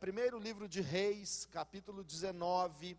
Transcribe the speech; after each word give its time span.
primeiro 0.00 0.38
livro 0.38 0.66
de 0.66 0.80
Reis, 0.80 1.46
capítulo 1.52 2.02
19, 2.02 2.98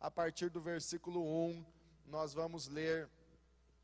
a 0.00 0.10
partir 0.10 0.50
do 0.50 0.60
versículo 0.60 1.22
1, 1.22 1.64
nós 2.08 2.34
vamos 2.34 2.66
ler 2.66 3.08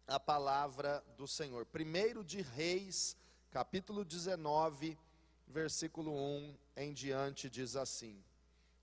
a 0.04 0.18
palavra 0.18 1.00
do 1.16 1.29
Senhor. 1.29 1.64
Primeiro 1.64 2.24
de 2.24 2.42
Reis, 2.42 3.16
capítulo 3.52 4.04
19, 4.04 4.98
versículo 5.46 6.12
1 6.12 6.56
em 6.76 6.92
diante, 6.92 7.48
diz 7.48 7.76
assim: 7.76 8.21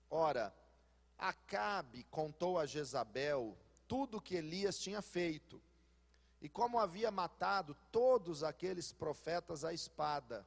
Ora, 0.08 0.54
Acabe 1.18 2.04
contou 2.04 2.58
a 2.58 2.64
Jezabel 2.64 3.54
tudo 3.86 4.16
o 4.16 4.20
que 4.20 4.36
Elias 4.36 4.78
tinha 4.78 5.02
feito, 5.02 5.60
e 6.40 6.48
como 6.48 6.78
havia 6.78 7.10
matado 7.10 7.76
todos 7.92 8.42
aqueles 8.42 8.92
profetas 8.92 9.62
à 9.62 9.74
espada. 9.74 10.46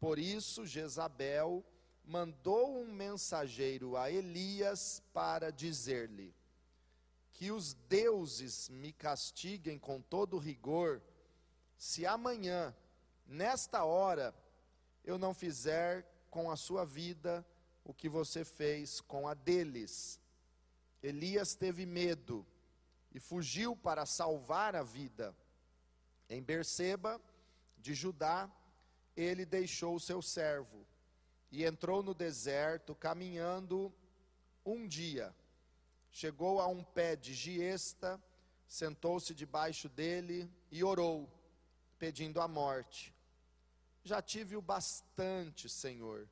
Por 0.00 0.18
isso, 0.18 0.66
Jezabel 0.66 1.64
mandou 2.10 2.76
um 2.76 2.92
mensageiro 2.92 3.96
a 3.96 4.10
Elias 4.10 5.00
para 5.12 5.52
dizer-lhe: 5.52 6.34
Que 7.32 7.52
os 7.52 7.72
deuses 7.72 8.68
me 8.68 8.92
castiguem 8.92 9.78
com 9.78 10.02
todo 10.02 10.36
rigor, 10.36 11.00
se 11.78 12.04
amanhã, 12.04 12.74
nesta 13.24 13.84
hora, 13.84 14.34
eu 15.04 15.18
não 15.18 15.32
fizer 15.32 16.04
com 16.28 16.50
a 16.50 16.56
sua 16.56 16.84
vida 16.84 17.46
o 17.84 17.94
que 17.94 18.08
você 18.08 18.44
fez 18.44 19.00
com 19.00 19.28
a 19.28 19.34
deles. 19.34 20.20
Elias 21.00 21.54
teve 21.54 21.86
medo 21.86 22.44
e 23.14 23.20
fugiu 23.20 23.76
para 23.76 24.04
salvar 24.04 24.74
a 24.74 24.82
vida. 24.82 25.34
Em 26.28 26.42
Berseba, 26.42 27.20
de 27.78 27.94
Judá, 27.94 28.50
ele 29.16 29.46
deixou 29.46 29.94
o 29.94 30.00
seu 30.00 30.20
servo 30.20 30.84
e 31.50 31.64
entrou 31.64 32.02
no 32.02 32.14
deserto, 32.14 32.94
caminhando 32.94 33.92
um 34.64 34.86
dia. 34.86 35.34
Chegou 36.10 36.60
a 36.60 36.66
um 36.66 36.82
pé 36.82 37.16
de 37.16 37.34
giesta, 37.34 38.22
sentou-se 38.66 39.34
debaixo 39.34 39.88
dele 39.88 40.50
e 40.70 40.82
orou, 40.84 41.28
pedindo 41.98 42.40
a 42.40 42.48
morte. 42.48 43.14
Já 44.02 44.22
tive 44.22 44.56
o 44.56 44.62
bastante, 44.62 45.68
Senhor. 45.68 46.28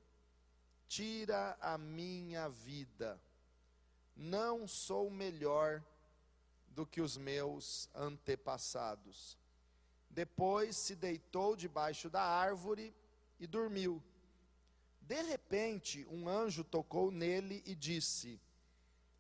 Tira 0.87 1.57
a 1.61 1.77
minha 1.77 2.49
vida. 2.49 3.21
Não 4.17 4.67
sou 4.67 5.11
melhor 5.11 5.85
do 6.69 6.87
que 6.87 7.01
os 7.01 7.17
meus 7.17 7.89
antepassados. 7.95 9.37
Depois 10.09 10.77
se 10.77 10.97
deitou 10.97 11.55
debaixo 11.55 12.09
da 12.09 12.23
árvore 12.23 12.95
e 13.39 13.47
dormiu. 13.47 14.03
De 15.09 15.23
repente, 15.23 16.07
um 16.11 16.29
anjo 16.29 16.63
tocou 16.63 17.11
nele 17.11 17.63
e 17.65 17.75
disse: 17.75 18.39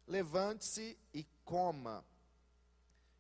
Levante-se 0.07 0.99
e 1.15 1.25
coma. 1.47 2.05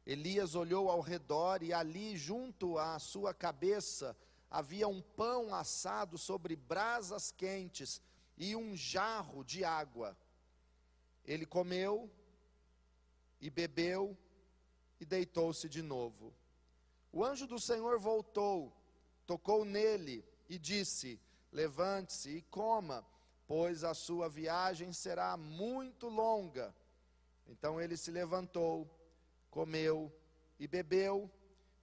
Elias 0.05 0.55
olhou 0.55 0.91
ao 0.91 1.00
redor 1.00 1.62
e 1.62 1.72
ali, 1.72 2.14
junto 2.14 2.77
à 2.77 2.98
sua 2.98 3.33
cabeça, 3.33 4.14
havia 4.50 4.86
um 4.86 5.00
pão 5.00 5.55
assado 5.55 6.19
sobre 6.19 6.56
brasas 6.56 7.30
quentes 7.30 8.02
e 8.36 8.55
um 8.55 8.77
jarro 8.77 9.42
de 9.42 9.64
água. 9.64 10.14
Ele 11.24 11.46
comeu 11.46 12.11
e 13.41 13.48
bebeu 13.48 14.14
e 15.00 15.06
deitou-se 15.06 15.70
de 15.70 15.80
novo. 15.80 16.34
O 17.11 17.24
anjo 17.24 17.46
do 17.46 17.58
Senhor 17.58 17.98
voltou, 17.98 18.70
tocou 19.27 19.64
nele 19.64 20.22
e 20.50 20.58
disse: 20.58 21.19
Levante-se 21.52 22.30
e 22.30 22.42
coma, 22.42 23.06
pois 23.46 23.84
a 23.84 23.94
sua 23.94 24.28
viagem 24.28 24.92
será 24.92 25.36
muito 25.36 26.08
longa. 26.08 26.74
Então 27.46 27.80
ele 27.80 27.96
se 27.96 28.10
levantou, 28.10 28.86
comeu 29.50 30.12
e 30.58 30.68
bebeu, 30.68 31.30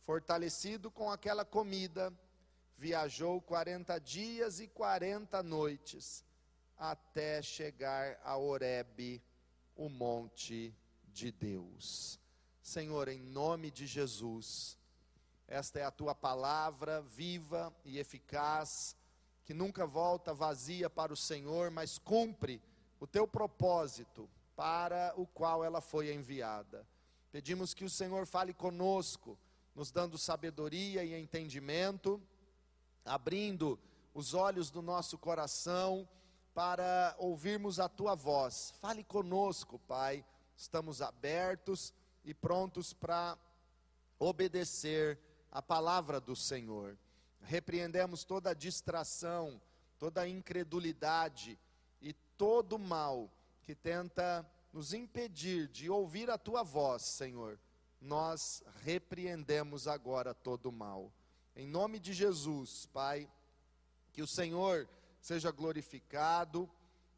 fortalecido 0.04 0.92
com 0.92 1.12
aquela 1.12 1.44
comida, 1.44 2.14
viajou 2.78 3.42
quarenta 3.42 3.98
dias 4.00 4.60
e 4.60 4.68
quarenta 4.68 5.42
noites, 5.42 6.24
até 6.78 7.42
chegar 7.42 8.20
a 8.24 8.38
Horebe, 8.38 9.24
o 9.76 9.90
monte 9.90 10.76
de 11.08 11.32
Deus. 11.32 12.20
Senhor, 12.62 13.08
em 13.08 13.22
nome 13.22 13.72
de 13.72 13.88
Jesus, 13.88 14.78
esta 15.48 15.80
é 15.80 15.84
a 15.84 15.92
tua 15.92 16.14
palavra 16.14 17.02
viva 17.02 17.76
e 17.84 17.98
eficaz, 17.98 18.96
que 19.46 19.54
nunca 19.54 19.86
volta 19.86 20.34
vazia 20.34 20.90
para 20.90 21.14
o 21.14 21.18
Senhor, 21.18 21.70
mas 21.70 22.00
cumpre 22.00 22.62
o 23.00 23.06
teu 23.06 23.28
propósito 23.28 24.28
para 24.56 25.14
o 25.16 25.28
qual 25.28 25.64
ela 25.64 25.82
foi 25.82 26.12
enviada. 26.12 26.88
Pedimos 27.32 27.74
que 27.74 27.86
o 27.86 27.90
Senhor 27.90 28.26
fale 28.26 28.54
conosco, 28.54 29.38
nos 29.76 29.92
dando 29.92 30.18
sabedoria 30.18 31.04
e 31.04 31.14
entendimento, 31.14 32.22
abrindo 33.04 33.80
os 34.14 34.34
olhos 34.34 34.72
do 34.72 34.82
nosso 34.82 35.18
coração 35.18 36.08
para 36.54 37.14
ouvirmos 37.20 37.80
a 37.80 37.88
tua 37.88 38.16
voz. 38.16 38.74
Fale 38.80 39.04
conosco, 39.04 39.78
Pai. 39.80 40.26
Estamos 40.58 41.02
abertos 41.02 41.94
e 42.24 42.34
prontos 42.34 42.94
para 42.94 43.38
obedecer 44.18 45.20
a 45.52 45.62
palavra 45.62 46.20
do 46.20 46.36
Senhor. 46.36 46.98
Repreendemos 47.46 48.24
toda 48.24 48.56
distração, 48.56 49.62
toda 50.00 50.28
incredulidade 50.28 51.60
e 52.02 52.12
todo 52.38 52.80
mal 52.80 53.30
que 53.62 53.76
tenta 53.76 54.46
nos 54.74 54.94
impedir 54.94 55.68
de 55.68 55.90
ouvir 55.90 56.30
a 56.30 56.38
tua 56.38 56.64
voz, 56.64 57.04
Senhor. 57.04 57.60
Nós 58.02 58.64
repreendemos 58.84 59.88
agora 59.88 60.34
todo 60.34 60.72
mal. 60.72 61.14
Em 61.56 61.68
nome 61.68 62.00
de 62.00 62.14
Jesus, 62.14 62.88
Pai, 62.88 63.30
que 64.12 64.22
o 64.22 64.28
Senhor 64.28 64.90
seja 65.22 65.52
glorificado, 65.52 66.70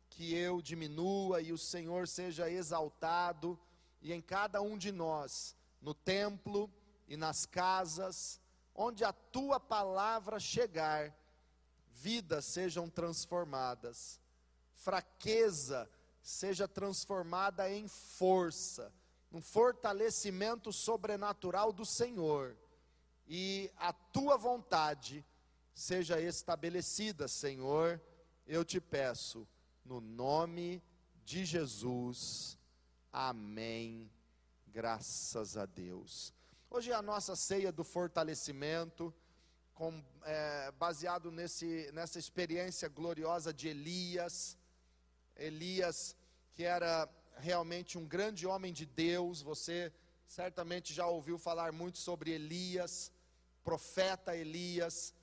que 0.09 0.35
eu 0.35 0.61
diminua 0.61 1.41
e 1.41 1.53
o 1.53 1.57
Senhor 1.57 2.07
seja 2.07 2.49
exaltado, 2.49 3.57
e 4.01 4.11
em 4.11 4.21
cada 4.21 4.61
um 4.61 4.77
de 4.77 4.91
nós, 4.91 5.55
no 5.81 5.93
templo 5.93 6.69
e 7.07 7.15
nas 7.15 7.45
casas, 7.45 8.39
onde 8.77 9.03
a 9.03 9.11
tua 9.11 9.59
palavra 9.59 10.39
chegar, 10.39 11.11
vidas 11.89 12.45
sejam 12.45 12.87
transformadas, 12.87 14.21
fraqueza 14.75 15.89
seja 16.21 16.67
transformada 16.67 17.69
em 17.71 17.87
força, 17.87 18.93
um 19.31 19.41
fortalecimento 19.41 20.71
sobrenatural 20.71 21.73
do 21.73 21.85
Senhor, 21.85 22.55
e 23.27 23.71
a 23.75 23.91
tua 23.91 24.37
vontade 24.37 25.25
seja 25.73 26.21
estabelecida, 26.21 27.27
Senhor, 27.27 27.99
eu 28.45 28.63
te 28.63 28.79
peço, 28.79 29.47
no 29.83 29.99
nome 29.99 30.83
de 31.25 31.43
Jesus. 31.43 32.57
Amém. 33.11 34.09
Graças 34.67 35.57
a 35.57 35.65
Deus. 35.65 36.36
Hoje 36.69 36.91
é 36.91 36.95
a 36.95 37.01
nossa 37.01 37.33
ceia 37.33 37.71
do 37.71 37.83
fortalecimento, 37.85 39.13
com, 39.73 40.03
é, 40.23 40.69
baseado 40.73 41.31
nesse, 41.31 41.89
nessa 41.93 42.19
experiência 42.19 42.89
gloriosa 42.89 43.53
de 43.53 43.69
Elias. 43.69 44.57
Elias, 45.37 46.13
que 46.53 46.63
era 46.63 47.09
realmente 47.37 47.97
um 47.97 48.05
grande 48.05 48.45
homem 48.45 48.73
de 48.73 48.85
Deus, 48.85 49.41
você 49.41 49.93
certamente 50.27 50.93
já 50.93 51.07
ouviu 51.07 51.39
falar 51.39 51.71
muito 51.71 51.99
sobre 51.99 52.31
Elias, 52.31 53.13
profeta 53.63 54.35
Elias 54.35 55.13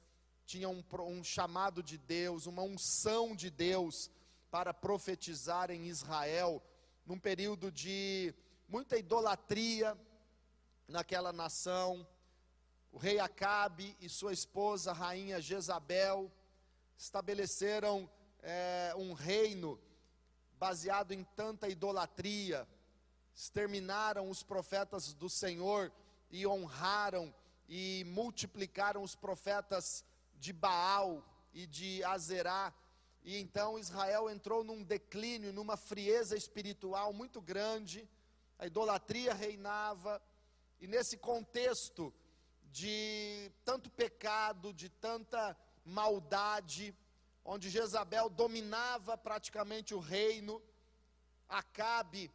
tinha 0.46 0.68
um, 0.68 0.82
um 1.00 1.22
chamado 1.22 1.82
de 1.82 1.98
Deus, 1.98 2.46
uma 2.46 2.62
unção 2.62 3.36
de 3.36 3.50
Deus 3.50 4.10
para 4.50 4.72
profetizar 4.72 5.70
em 5.70 5.88
Israel, 5.88 6.62
num 7.04 7.18
período 7.18 7.70
de 7.70 8.34
muita 8.66 8.96
idolatria 8.96 9.96
naquela 10.86 11.32
nação. 11.32 12.06
O 12.92 12.98
rei 12.98 13.18
Acabe 13.18 13.96
e 14.00 14.08
sua 14.08 14.32
esposa, 14.32 14.90
a 14.90 14.94
rainha 14.94 15.40
Jezabel, 15.40 16.30
estabeleceram 16.96 18.08
é, 18.42 18.92
um 18.96 19.12
reino 19.12 19.80
baseado 20.58 21.12
em 21.12 21.24
tanta 21.36 21.68
idolatria, 21.68 22.68
exterminaram 23.34 24.30
os 24.30 24.42
profetas 24.42 25.12
do 25.12 25.28
Senhor 25.28 25.92
e 26.30 26.46
honraram 26.46 27.34
e 27.68 28.04
multiplicaram 28.06 29.02
os 29.02 29.14
profetas 29.14 30.04
de 30.36 30.52
Baal 30.52 31.24
e 31.52 31.66
de 31.66 32.02
Azerá. 32.04 32.72
E 33.24 33.38
então 33.38 33.78
Israel 33.78 34.28
entrou 34.28 34.62
num 34.62 34.82
declínio, 34.82 35.52
numa 35.52 35.76
frieza 35.76 36.36
espiritual 36.36 37.12
muito 37.12 37.40
grande, 37.40 38.08
a 38.58 38.66
idolatria 38.66 39.34
reinava, 39.34 40.22
e 40.84 40.86
nesse 40.86 41.16
contexto 41.16 42.12
de 42.70 43.50
tanto 43.64 43.88
pecado, 43.88 44.70
de 44.70 44.90
tanta 44.90 45.56
maldade, 45.82 46.94
onde 47.42 47.70
Jezabel 47.70 48.28
dominava 48.28 49.16
praticamente 49.16 49.94
o 49.94 49.98
reino, 49.98 50.62
Acabe 51.48 52.30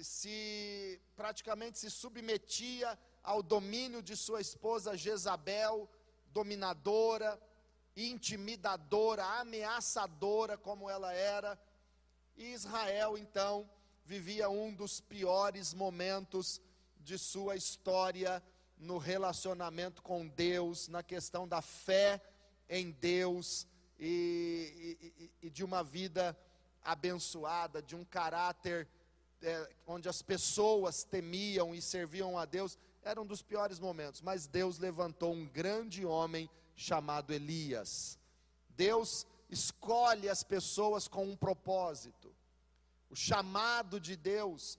se 0.00 1.00
praticamente 1.16 1.78
se 1.78 1.90
submetia 1.90 2.98
ao 3.22 3.42
domínio 3.42 4.02
de 4.02 4.16
sua 4.16 4.40
esposa 4.40 4.96
Jezabel, 4.96 5.88
dominadora, 6.26 7.40
intimidadora, 7.96 9.24
ameaçadora 9.40 10.58
como 10.58 10.90
ela 10.90 11.12
era. 11.14 11.58
E 12.36 12.52
Israel 12.52 13.16
então 13.16 13.70
vivia 14.04 14.50
um 14.50 14.74
dos 14.74 15.00
piores 15.00 15.72
momentos 15.72 16.60
de 17.04 17.18
sua 17.18 17.54
história 17.54 18.42
no 18.78 18.98
relacionamento 18.98 20.02
com 20.02 20.26
Deus, 20.26 20.88
na 20.88 21.02
questão 21.02 21.46
da 21.46 21.60
fé 21.60 22.20
em 22.68 22.90
Deus 22.90 23.66
e, 23.98 24.98
e, 25.40 25.46
e 25.46 25.50
de 25.50 25.62
uma 25.62 25.84
vida 25.84 26.36
abençoada, 26.82 27.82
de 27.82 27.94
um 27.94 28.04
caráter 28.04 28.88
é, 29.42 29.70
onde 29.86 30.08
as 30.08 30.22
pessoas 30.22 31.04
temiam 31.04 31.74
e 31.74 31.82
serviam 31.82 32.38
a 32.38 32.44
Deus, 32.44 32.78
era 33.02 33.20
um 33.20 33.26
dos 33.26 33.42
piores 33.42 33.78
momentos. 33.78 34.22
Mas 34.22 34.46
Deus 34.46 34.78
levantou 34.78 35.32
um 35.32 35.46
grande 35.46 36.04
homem 36.04 36.48
chamado 36.74 37.32
Elias. 37.32 38.18
Deus 38.70 39.26
escolhe 39.50 40.28
as 40.28 40.42
pessoas 40.42 41.06
com 41.06 41.24
um 41.26 41.36
propósito. 41.36 42.34
O 43.10 43.14
chamado 43.14 44.00
de 44.00 44.16
Deus, 44.16 44.78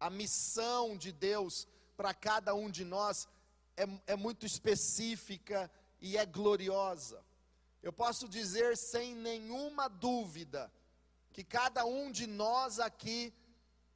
a 0.00 0.08
missão 0.08 0.96
de 0.96 1.12
Deus 1.12 1.68
para 1.96 2.14
cada 2.14 2.54
um 2.54 2.70
de 2.70 2.84
nós 2.84 3.28
é, 3.76 3.84
é 4.06 4.16
muito 4.16 4.46
específica 4.46 5.70
e 6.00 6.16
é 6.16 6.24
gloriosa. 6.24 7.22
Eu 7.82 7.92
posso 7.92 8.26
dizer 8.26 8.76
sem 8.76 9.14
nenhuma 9.14 9.88
dúvida 9.88 10.72
que 11.32 11.44
cada 11.44 11.84
um 11.84 12.10
de 12.10 12.26
nós 12.26 12.80
aqui 12.80 13.32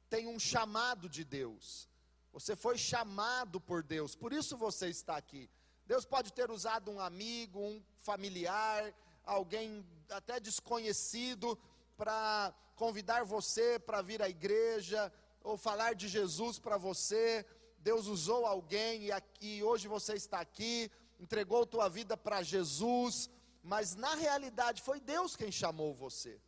tem 0.09 0.27
um 0.27 0.39
chamado 0.39 1.09
de 1.09 1.23
Deus. 1.23 1.89
Você 2.31 2.55
foi 2.55 2.77
chamado 2.77 3.59
por 3.59 3.81
Deus, 3.81 4.15
por 4.15 4.31
isso 4.31 4.55
você 4.55 4.89
está 4.89 5.17
aqui. 5.17 5.49
Deus 5.87 6.05
pode 6.05 6.31
ter 6.33 6.51
usado 6.51 6.91
um 6.91 6.99
amigo, 6.99 7.59
um 7.59 7.83
familiar, 7.99 8.93
alguém 9.23 9.85
até 10.09 10.39
desconhecido 10.39 11.57
para 11.97 12.53
convidar 12.75 13.23
você 13.23 13.79
para 13.79 14.01
vir 14.01 14.21
à 14.21 14.29
igreja 14.29 15.11
ou 15.45 15.55
falar 15.57 15.93
de 15.93 16.07
Jesus 16.07 16.57
para 16.59 16.77
você. 16.77 17.45
Deus 17.77 18.07
usou 18.07 18.45
alguém 18.45 19.03
e 19.03 19.11
aqui 19.11 19.63
hoje 19.63 19.87
você 19.87 20.13
está 20.15 20.39
aqui, 20.39 20.91
entregou 21.19 21.65
tua 21.65 21.87
vida 21.87 22.17
para 22.17 22.41
Jesus, 22.41 23.29
mas 23.61 23.95
na 23.95 24.15
realidade 24.15 24.81
foi 24.81 24.99
Deus 24.99 25.35
quem 25.35 25.51
chamou 25.51 25.93
você. 25.93 26.41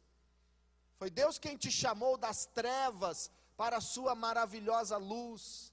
Foi 0.98 1.12
Deus 1.12 1.38
quem 1.38 1.56
te 1.56 1.72
chamou 1.72 2.18
das 2.18 2.48
trevas 2.48 3.30
para 3.56 3.78
a 3.78 3.82
sua 3.82 4.16
maravilhosa 4.16 4.98
luz. 4.98 5.72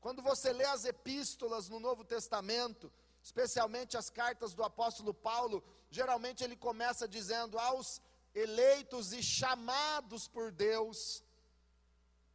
Quando 0.00 0.22
você 0.22 0.50
lê 0.50 0.64
as 0.64 0.86
epístolas 0.86 1.68
no 1.68 1.78
Novo 1.78 2.04
Testamento, 2.04 2.90
especialmente 3.22 3.98
as 3.98 4.08
cartas 4.08 4.54
do 4.54 4.64
apóstolo 4.64 5.12
Paulo, 5.12 5.62
geralmente 5.90 6.42
ele 6.42 6.56
começa 6.56 7.06
dizendo 7.06 7.58
aos 7.58 8.00
eleitos 8.34 9.12
e 9.12 9.22
chamados 9.22 10.26
por 10.26 10.50
Deus 10.50 11.22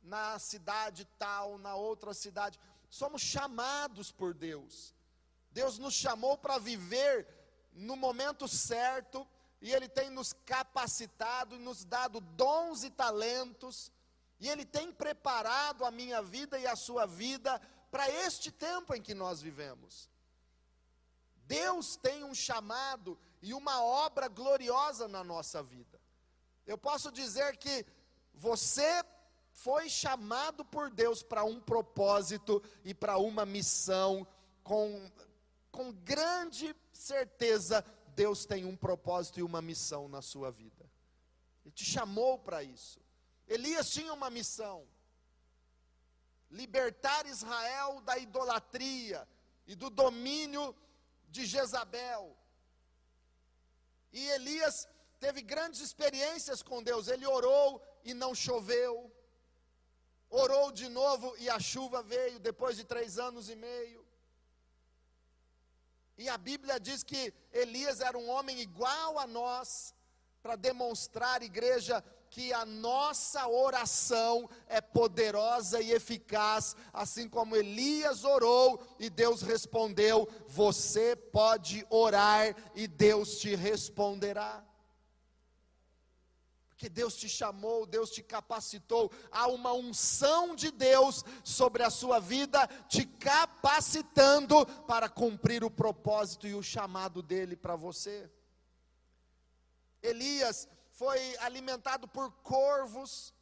na 0.09 0.39
cidade 0.39 1.07
tal, 1.19 1.59
na 1.59 1.75
outra 1.75 2.13
cidade. 2.13 2.59
Somos 2.89 3.21
chamados 3.21 4.11
por 4.11 4.33
Deus. 4.33 4.93
Deus 5.51 5.77
nos 5.77 5.93
chamou 5.93 6.35
para 6.37 6.57
viver 6.57 7.27
no 7.71 7.95
momento 7.95 8.47
certo, 8.47 9.25
e 9.61 9.71
Ele 9.71 9.87
tem 9.87 10.09
nos 10.09 10.33
capacitado 10.33 11.55
e 11.55 11.59
nos 11.59 11.85
dado 11.85 12.19
dons 12.19 12.83
e 12.83 12.89
talentos, 12.89 13.91
e 14.39 14.49
Ele 14.49 14.65
tem 14.65 14.91
preparado 14.91 15.85
a 15.85 15.91
minha 15.91 16.21
vida 16.21 16.57
e 16.57 16.65
a 16.65 16.75
sua 16.75 17.05
vida 17.05 17.61
para 17.91 18.09
este 18.09 18.51
tempo 18.51 18.95
em 18.95 19.01
que 19.01 19.13
nós 19.13 19.41
vivemos. 19.41 20.09
Deus 21.45 21.95
tem 21.97 22.23
um 22.23 22.33
chamado 22.33 23.17
e 23.41 23.53
uma 23.53 23.83
obra 23.83 24.27
gloriosa 24.27 25.07
na 25.07 25.23
nossa 25.23 25.61
vida. 25.61 25.99
Eu 26.65 26.77
posso 26.77 27.11
dizer 27.11 27.57
que 27.57 27.85
você 28.33 29.03
foi 29.63 29.89
chamado 29.89 30.63
por 30.63 30.89
Deus 30.89 31.21
para 31.21 31.43
um 31.43 31.59
propósito 31.59 32.63
e 32.83 32.93
para 32.93 33.17
uma 33.17 33.45
missão, 33.45 34.25
com, 34.63 35.11
com 35.69 35.91
grande 35.91 36.73
certeza 36.93 37.83
Deus 38.15 38.45
tem 38.45 38.63
um 38.63 38.75
propósito 38.75 39.39
e 39.39 39.43
uma 39.43 39.61
missão 39.61 40.07
na 40.07 40.21
sua 40.21 40.49
vida. 40.49 40.89
Ele 41.65 41.73
te 41.73 41.83
chamou 41.83 42.39
para 42.39 42.63
isso. 42.63 43.01
Elias 43.47 43.89
tinha 43.89 44.13
uma 44.13 44.29
missão: 44.29 44.87
libertar 46.49 47.25
Israel 47.25 47.99
da 48.01 48.17
idolatria 48.17 49.27
e 49.67 49.75
do 49.75 49.89
domínio 49.89 50.73
de 51.27 51.45
Jezabel. 51.45 52.33
E 54.13 54.25
Elias 54.29 54.87
teve 55.19 55.41
grandes 55.41 55.81
experiências 55.81 56.63
com 56.63 56.81
Deus. 56.81 57.09
Ele 57.09 57.27
orou 57.27 57.83
e 58.05 58.13
não 58.13 58.33
choveu. 58.33 59.18
Orou 60.29 60.71
de 60.71 60.87
novo 60.89 61.35
e 61.37 61.49
a 61.49 61.59
chuva 61.59 62.03
veio 62.03 62.39
depois 62.39 62.77
de 62.77 62.83
três 62.83 63.17
anos 63.17 63.49
e 63.49 63.55
meio. 63.55 64.05
E 66.17 66.29
a 66.29 66.37
Bíblia 66.37 66.79
diz 66.79 67.01
que 67.01 67.33
Elias 67.51 68.01
era 68.01 68.17
um 68.17 68.29
homem 68.29 68.59
igual 68.59 69.17
a 69.17 69.25
nós, 69.25 69.95
para 70.43 70.55
demonstrar, 70.55 71.41
igreja, 71.41 72.03
que 72.29 72.53
a 72.53 72.65
nossa 72.65 73.47
oração 73.47 74.47
é 74.67 74.79
poderosa 74.79 75.81
e 75.81 75.91
eficaz, 75.91 76.75
assim 76.93 77.27
como 77.27 77.55
Elias 77.55 78.23
orou 78.23 78.85
e 78.99 79.09
Deus 79.09 79.41
respondeu, 79.41 80.27
você 80.47 81.15
pode 81.15 81.85
orar 81.89 82.55
e 82.75 82.87
Deus 82.87 83.39
te 83.39 83.55
responderá 83.55 84.68
que 86.79 86.87
Deus 86.87 87.15
te 87.17 87.27
chamou, 87.27 87.85
Deus 87.85 88.09
te 88.09 88.23
capacitou, 88.23 89.11
há 89.29 89.49
uma 89.49 89.73
unção 89.73 90.55
de 90.55 90.71
Deus 90.71 91.25
sobre 91.43 91.83
a 91.83 91.89
sua 91.89 92.21
vida, 92.21 92.65
te 92.87 93.05
capacitando 93.05 94.65
para 94.87 95.09
cumprir 95.09 95.61
o 95.61 95.69
propósito 95.69 96.47
e 96.47 96.55
o 96.55 96.63
chamado 96.63 97.21
dele 97.21 97.57
para 97.57 97.75
você. 97.75 98.31
Elias 100.01 100.69
foi 100.93 101.19
alimentado 101.39 102.07
por 102.07 102.31
corvos, 102.43 103.33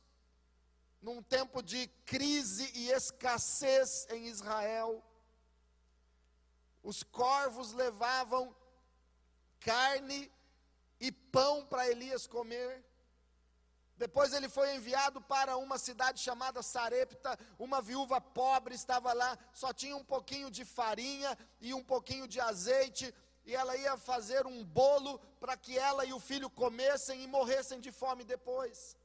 num 0.99 1.21
tempo 1.21 1.61
de 1.61 1.85
crise 2.07 2.71
e 2.73 2.89
escassez 2.89 4.07
em 4.09 4.25
Israel. 4.25 5.05
Os 6.81 7.03
corvos 7.03 7.71
levavam 7.71 8.55
carne 9.59 10.31
e 10.99 11.11
pão 11.11 11.67
para 11.67 11.87
Elias 11.87 12.25
comer. 12.25 12.86
Depois 13.97 14.31
ele 14.31 14.47
foi 14.47 14.75
enviado 14.75 15.19
para 15.19 15.57
uma 15.57 15.77
cidade 15.77 16.19
chamada 16.19 16.61
Sarepta. 16.61 17.37
Uma 17.57 17.81
viúva 17.81 18.21
pobre 18.21 18.75
estava 18.75 19.11
lá, 19.11 19.37
só 19.53 19.73
tinha 19.73 19.95
um 19.95 20.03
pouquinho 20.03 20.51
de 20.51 20.63
farinha 20.63 21.37
e 21.59 21.73
um 21.73 21.83
pouquinho 21.83 22.27
de 22.27 22.39
azeite. 22.39 23.13
E 23.45 23.55
ela 23.55 23.75
ia 23.75 23.97
fazer 23.97 24.45
um 24.45 24.63
bolo 24.63 25.19
para 25.39 25.57
que 25.57 25.77
ela 25.77 26.05
e 26.05 26.13
o 26.13 26.19
filho 26.19 26.49
comessem 26.49 27.23
e 27.23 27.27
morressem 27.27 27.79
de 27.79 27.91
fome 27.91 28.23
depois. 28.23 28.95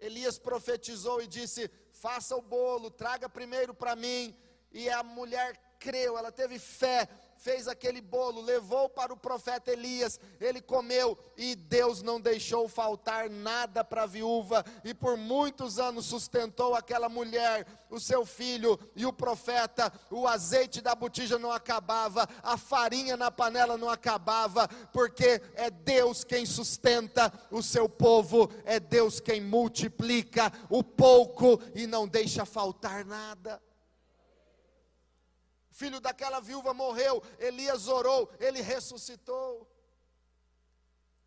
Elias 0.00 0.38
profetizou 0.38 1.22
e 1.22 1.26
disse: 1.26 1.70
Faça 1.92 2.34
o 2.34 2.42
bolo, 2.42 2.90
traga 2.90 3.28
primeiro 3.28 3.72
para 3.74 3.94
mim. 3.94 4.36
E 4.72 4.88
a 4.88 5.02
mulher 5.02 5.76
creu, 5.78 6.16
ela 6.16 6.32
teve 6.32 6.58
fé 6.58 7.08
fez 7.40 7.66
aquele 7.66 8.02
bolo, 8.02 8.42
levou 8.42 8.86
para 8.86 9.14
o 9.14 9.16
profeta 9.16 9.72
Elias, 9.72 10.20
ele 10.38 10.60
comeu 10.60 11.16
e 11.38 11.54
Deus 11.54 12.02
não 12.02 12.20
deixou 12.20 12.68
faltar 12.68 13.30
nada 13.30 13.82
para 13.82 14.02
a 14.02 14.06
viúva, 14.06 14.62
e 14.84 14.92
por 14.92 15.16
muitos 15.16 15.78
anos 15.78 16.04
sustentou 16.04 16.74
aquela 16.74 17.08
mulher, 17.08 17.66
o 17.88 17.98
seu 17.98 18.26
filho 18.26 18.78
e 18.94 19.06
o 19.06 19.12
profeta. 19.12 19.90
O 20.10 20.28
azeite 20.28 20.82
da 20.82 20.94
botija 20.94 21.38
não 21.38 21.50
acabava, 21.50 22.28
a 22.42 22.58
farinha 22.58 23.16
na 23.16 23.30
panela 23.30 23.78
não 23.78 23.88
acabava, 23.88 24.68
porque 24.92 25.40
é 25.54 25.70
Deus 25.70 26.22
quem 26.22 26.44
sustenta 26.44 27.32
o 27.50 27.62
seu 27.62 27.88
povo, 27.88 28.50
é 28.66 28.78
Deus 28.78 29.18
quem 29.18 29.40
multiplica 29.40 30.52
o 30.68 30.84
pouco 30.84 31.58
e 31.74 31.86
não 31.86 32.06
deixa 32.06 32.44
faltar 32.44 33.02
nada 33.06 33.60
filho 35.80 36.00
daquela 36.06 36.40
viúva 36.48 36.72
morreu, 36.82 37.14
Elias 37.48 37.82
orou, 37.98 38.20
ele 38.46 38.60
ressuscitou. 38.72 39.50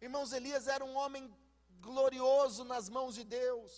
Irmãos, 0.06 0.32
Elias 0.40 0.68
era 0.76 0.86
um 0.90 0.96
homem 1.02 1.24
glorioso 1.88 2.64
nas 2.72 2.88
mãos 2.96 3.16
de 3.20 3.24
Deus. 3.24 3.72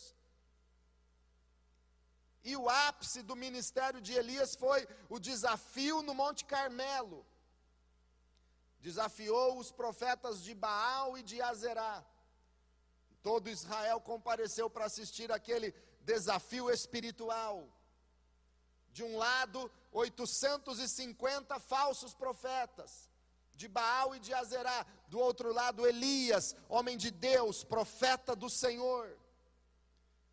E 2.49 2.53
o 2.61 2.65
ápice 2.87 3.21
do 3.29 3.35
ministério 3.45 4.01
de 4.07 4.13
Elias 4.21 4.51
foi 4.63 4.81
o 5.15 5.19
desafio 5.29 5.97
no 6.07 6.13
Monte 6.23 6.43
Carmelo. 6.55 7.19
desafiou 8.87 9.47
os 9.61 9.69
profetas 9.81 10.35
de 10.45 10.53
Baal 10.65 11.17
e 11.19 11.21
de 11.29 11.37
Azerá. 11.51 11.93
Todo 13.27 13.53
Israel 13.57 13.99
compareceu 14.11 14.67
para 14.73 14.85
assistir 14.89 15.29
aquele 15.31 15.69
desafio 16.11 16.65
espiritual. 16.77 17.55
De 18.95 19.03
um 19.03 19.17
lado, 19.17 19.59
850 19.91 21.59
falsos 21.59 22.13
profetas, 22.13 23.09
de 23.53 23.67
Baal 23.67 24.15
e 24.15 24.21
de 24.21 24.33
Azerá. 24.33 24.85
Do 25.09 25.19
outro 25.19 25.51
lado, 25.51 25.85
Elias, 25.85 26.55
homem 26.69 26.95
de 26.95 27.11
Deus, 27.11 27.61
profeta 27.61 28.33
do 28.33 28.49
Senhor. 28.49 29.05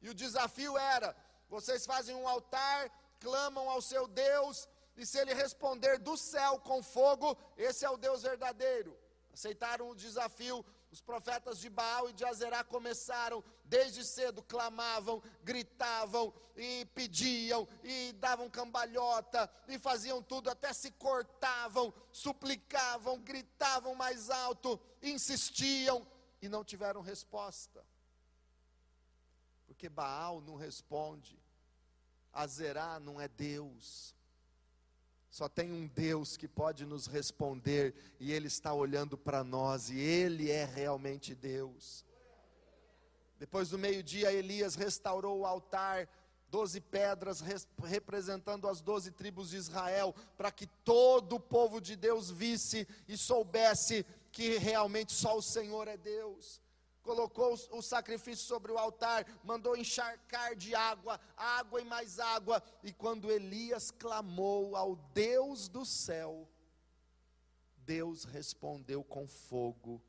E 0.00 0.08
o 0.08 0.14
desafio 0.14 0.78
era: 0.78 1.10
vocês 1.48 1.84
fazem 1.84 2.14
um 2.14 2.28
altar, 2.28 2.88
clamam 3.18 3.68
ao 3.68 3.82
seu 3.82 4.06
Deus, 4.06 4.68
e 4.96 5.04
se 5.04 5.18
ele 5.18 5.34
responder 5.34 5.98
do 5.98 6.16
céu 6.16 6.60
com 6.60 6.84
fogo, 6.84 7.36
esse 7.56 7.84
é 7.84 7.90
o 7.90 7.96
Deus 7.96 8.22
verdadeiro. 8.22 8.96
Aceitaram 9.32 9.90
o 9.90 9.96
desafio, 9.96 10.64
os 10.92 11.00
profetas 11.00 11.58
de 11.58 11.70
Baal 11.70 12.10
e 12.10 12.12
de 12.12 12.22
Azerá 12.22 12.62
começaram 12.62 13.42
desde 13.64 14.04
cedo, 14.04 14.42
clamavam, 14.42 15.22
gritavam 15.42 16.32
e 16.54 16.84
pediam 16.94 17.66
e 17.82 18.12
davam 18.12 18.50
cambalhota 18.50 19.50
e 19.66 19.78
faziam 19.78 20.22
tudo, 20.22 20.50
até 20.50 20.70
se 20.74 20.90
cortavam, 20.90 21.92
suplicavam, 22.12 23.18
gritavam 23.18 23.94
mais 23.94 24.28
alto, 24.28 24.78
insistiam 25.02 26.06
e 26.42 26.48
não 26.48 26.62
tiveram 26.62 27.00
resposta. 27.00 27.82
Porque 29.66 29.88
Baal 29.88 30.42
não 30.42 30.56
responde, 30.56 31.42
Azerá 32.30 33.00
não 33.00 33.18
é 33.18 33.28
Deus. 33.28 34.14
Só 35.32 35.48
tem 35.48 35.72
um 35.72 35.86
Deus 35.86 36.36
que 36.36 36.46
pode 36.46 36.84
nos 36.84 37.06
responder, 37.06 37.94
e 38.20 38.30
Ele 38.30 38.48
está 38.48 38.74
olhando 38.74 39.16
para 39.16 39.42
nós, 39.42 39.88
e 39.88 39.98
Ele 39.98 40.50
é 40.50 40.66
realmente 40.66 41.34
Deus. 41.34 42.04
Depois 43.38 43.70
do 43.70 43.78
meio-dia, 43.78 44.30
Elias 44.30 44.74
restaurou 44.74 45.40
o 45.40 45.46
altar, 45.46 46.06
doze 46.50 46.82
pedras 46.82 47.40
res, 47.40 47.66
representando 47.82 48.68
as 48.68 48.82
doze 48.82 49.10
tribos 49.10 49.48
de 49.48 49.56
Israel, 49.56 50.14
para 50.36 50.52
que 50.52 50.66
todo 50.84 51.36
o 51.36 51.40
povo 51.40 51.80
de 51.80 51.96
Deus 51.96 52.30
visse 52.30 52.86
e 53.08 53.16
soubesse 53.16 54.04
que 54.30 54.58
realmente 54.58 55.14
só 55.14 55.38
o 55.38 55.42
Senhor 55.42 55.88
é 55.88 55.96
Deus 55.96 56.60
colocou 57.02 57.54
o 57.70 57.82
sacrifício 57.82 58.46
sobre 58.46 58.72
o 58.72 58.78
altar, 58.78 59.26
mandou 59.44 59.76
encharcar 59.76 60.54
de 60.54 60.74
água, 60.74 61.20
água 61.36 61.80
e 61.80 61.84
mais 61.84 62.18
água, 62.18 62.62
e 62.82 62.92
quando 62.92 63.30
Elias 63.30 63.90
clamou 63.90 64.76
ao 64.76 64.96
Deus 65.12 65.68
do 65.68 65.84
céu, 65.84 66.48
Deus 67.78 68.24
respondeu 68.24 69.02
com 69.02 69.26
fogo 69.26 70.00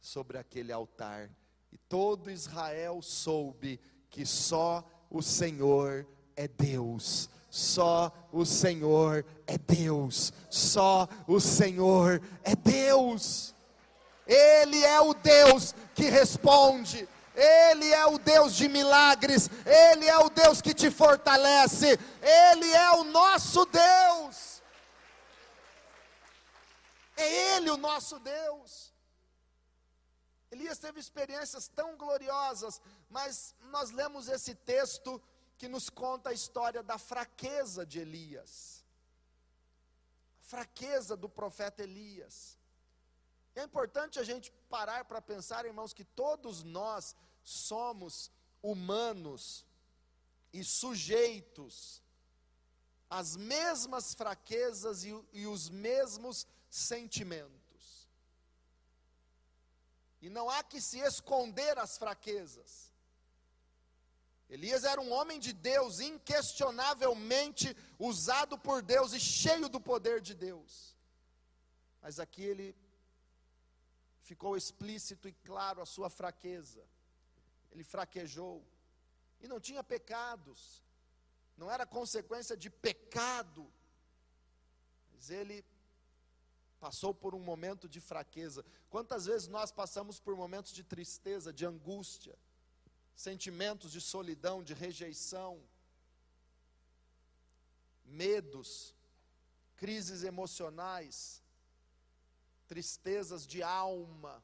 sobre 0.00 0.38
aquele 0.38 0.72
altar, 0.72 1.30
e 1.72 1.78
todo 1.78 2.30
Israel 2.30 3.00
soube 3.02 3.80
que 4.10 4.24
só 4.24 4.84
o 5.10 5.22
Senhor 5.22 6.06
é 6.36 6.46
Deus. 6.46 7.28
Só 7.50 8.12
o 8.30 8.44
Senhor 8.44 9.24
é 9.46 9.56
Deus. 9.56 10.32
Só 10.50 11.08
o 11.26 11.40
Senhor 11.40 12.20
é 12.44 12.54
Deus. 12.54 13.54
Ele 14.26 14.84
é 14.84 15.00
o 15.00 15.14
Deus 15.14 15.74
que 15.94 16.04
responde. 16.04 17.08
Ele 17.36 17.92
é 17.92 18.06
o 18.06 18.18
Deus 18.18 18.56
de 18.56 18.66
milagres, 18.66 19.50
Ele 19.66 20.06
é 20.06 20.18
o 20.18 20.30
Deus 20.30 20.62
que 20.62 20.72
te 20.72 20.90
fortalece, 20.90 21.98
Ele 22.22 22.72
é 22.72 22.90
o 22.92 23.04
nosso 23.04 23.66
Deus. 23.66 24.62
É 27.14 27.56
Ele 27.56 27.70
o 27.70 27.76
nosso 27.76 28.18
Deus. 28.18 28.90
Elias 30.50 30.78
teve 30.78 30.98
experiências 30.98 31.68
tão 31.68 31.96
gloriosas, 31.96 32.80
mas 33.10 33.54
nós 33.64 33.90
lemos 33.90 34.28
esse 34.28 34.54
texto 34.54 35.20
que 35.58 35.68
nos 35.68 35.90
conta 35.90 36.30
a 36.30 36.32
história 36.32 36.82
da 36.82 36.96
fraqueza 36.96 37.84
de 37.84 37.98
Elias, 37.98 38.84
fraqueza 40.40 41.16
do 41.16 41.28
profeta 41.28 41.82
Elias. 41.82 42.55
É 43.56 43.62
importante 43.62 44.18
a 44.18 44.22
gente 44.22 44.52
parar 44.68 45.06
para 45.06 45.20
pensar, 45.22 45.64
irmãos, 45.64 45.94
que 45.94 46.04
todos 46.04 46.62
nós 46.62 47.16
somos 47.42 48.30
humanos 48.62 49.64
e 50.52 50.62
sujeitos 50.62 52.02
às 53.08 53.34
mesmas 53.34 54.12
fraquezas 54.12 55.04
e, 55.04 55.18
e 55.32 55.46
os 55.46 55.70
mesmos 55.70 56.46
sentimentos. 56.68 58.10
E 60.20 60.28
não 60.28 60.50
há 60.50 60.62
que 60.62 60.78
se 60.78 60.98
esconder 60.98 61.78
as 61.78 61.96
fraquezas. 61.96 62.92
Elias 64.50 64.84
era 64.84 65.00
um 65.00 65.12
homem 65.12 65.40
de 65.40 65.54
Deus, 65.54 65.98
inquestionavelmente 65.98 67.74
usado 67.98 68.58
por 68.58 68.82
Deus 68.82 69.14
e 69.14 69.18
cheio 69.18 69.68
do 69.68 69.80
poder 69.80 70.20
de 70.20 70.34
Deus. 70.34 70.94
Mas 72.02 72.20
aqui 72.20 72.42
ele 72.42 72.76
ficou 74.28 74.56
explícito 74.56 75.28
e 75.28 75.32
claro 75.48 75.80
a 75.80 75.86
sua 75.86 76.10
fraqueza. 76.10 76.82
Ele 77.70 77.84
fraquejou 77.84 78.64
e 79.40 79.46
não 79.46 79.60
tinha 79.60 79.82
pecados, 79.84 80.82
não 81.56 81.70
era 81.70 81.86
consequência 81.86 82.56
de 82.56 82.68
pecado, 82.68 83.62
mas 85.12 85.30
ele 85.30 85.64
passou 86.80 87.14
por 87.14 87.34
um 87.34 87.40
momento 87.40 87.88
de 87.88 88.00
fraqueza. 88.00 88.64
Quantas 88.90 89.26
vezes 89.26 89.46
nós 89.46 89.70
passamos 89.70 90.18
por 90.18 90.34
momentos 90.36 90.72
de 90.72 90.82
tristeza, 90.82 91.52
de 91.52 91.64
angústia, 91.64 92.36
sentimentos 93.14 93.92
de 93.92 94.00
solidão, 94.00 94.62
de 94.62 94.74
rejeição, 94.74 95.62
medos, 98.04 98.94
crises 99.76 100.24
emocionais, 100.24 101.42
tristezas 102.72 103.46
de 103.46 103.62
alma. 103.62 104.34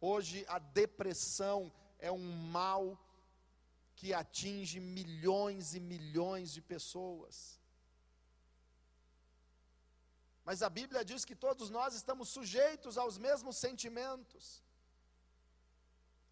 Hoje 0.00 0.44
a 0.48 0.58
depressão 0.58 1.72
é 1.98 2.10
um 2.10 2.26
mal 2.58 2.84
que 3.94 4.12
atinge 4.12 4.80
milhões 4.80 5.74
e 5.74 5.80
milhões 5.80 6.52
de 6.52 6.60
pessoas. 6.60 7.36
Mas 10.44 10.62
a 10.62 10.70
Bíblia 10.78 11.04
diz 11.04 11.24
que 11.24 11.36
todos 11.36 11.70
nós 11.70 11.94
estamos 11.94 12.28
sujeitos 12.28 12.98
aos 12.98 13.16
mesmos 13.26 13.56
sentimentos. 13.56 14.44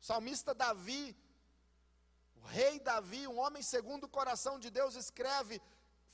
O 0.01 0.05
salmista 0.05 0.53
Davi, 0.53 1.17
o 2.35 2.45
rei 2.47 2.81
Davi, 2.81 3.23
um 3.29 3.39
homem 3.39 3.63
segundo 3.63 4.05
o 4.05 4.15
coração 4.19 4.59
de 4.59 4.71
Deus, 4.79 4.97
escreve 4.97 5.63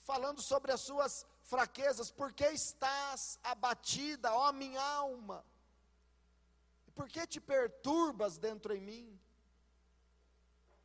falando 0.04 0.42
sobre 0.42 0.72
as 0.72 0.82
suas 0.82 1.26
fraquezas, 1.46 2.10
por 2.10 2.32
que 2.32 2.46
estás 2.46 3.38
abatida, 3.42 4.32
ó 4.34 4.52
minha 4.52 4.82
alma? 4.82 5.44
Por 6.94 7.08
que 7.08 7.26
te 7.26 7.40
perturbas 7.40 8.36
dentro 8.38 8.74
em 8.74 8.80
mim? 8.80 9.20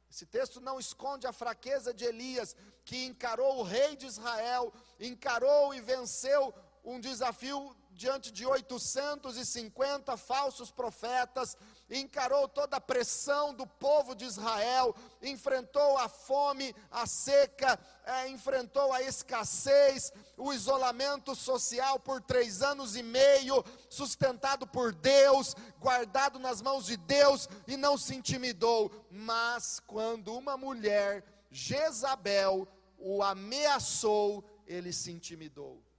Esse 0.09 0.25
texto 0.25 0.59
não 0.59 0.77
esconde 0.77 1.25
a 1.25 1.31
fraqueza 1.31 1.93
de 1.93 2.03
Elias, 2.03 2.55
que 2.83 3.05
encarou 3.05 3.59
o 3.59 3.63
rei 3.63 3.95
de 3.95 4.05
Israel, 4.05 4.73
encarou 4.99 5.73
e 5.73 5.79
venceu 5.79 6.53
um 6.83 6.99
desafio 6.99 7.75
diante 7.93 8.31
de 8.31 8.45
850 8.45 10.15
falsos 10.17 10.71
profetas, 10.71 11.57
encarou 11.89 12.47
toda 12.47 12.77
a 12.77 12.81
pressão 12.81 13.53
do 13.53 13.67
povo 13.67 14.15
de 14.15 14.25
Israel, 14.25 14.95
enfrentou 15.21 15.97
a 15.97 16.07
fome, 16.07 16.73
a 16.89 17.05
seca, 17.05 17.79
é, 18.05 18.29
enfrentou 18.29 18.93
a 18.93 19.01
escassez, 19.01 20.11
o 20.37 20.53
isolamento 20.53 21.35
social 21.35 21.99
por 21.99 22.21
três 22.21 22.61
anos 22.61 22.95
e 22.95 23.03
meio, 23.03 23.63
sustentado 23.89 24.65
por 24.65 24.93
Deus, 24.93 25.55
guardado 25.79 26.39
nas 26.39 26.61
mãos 26.61 26.85
de 26.85 26.97
Deus 26.97 27.47
e 27.67 27.75
não 27.75 27.97
se 27.97 28.15
intimidou. 28.15 28.91
Mas 29.11 29.79
quando 29.85 30.33
uma 30.33 30.55
mulher, 30.55 31.25
Jezabel, 31.51 32.67
o 32.97 33.21
ameaçou, 33.21 34.43
ele 34.65 34.93
se 34.93 35.11
intimidou 35.11 35.90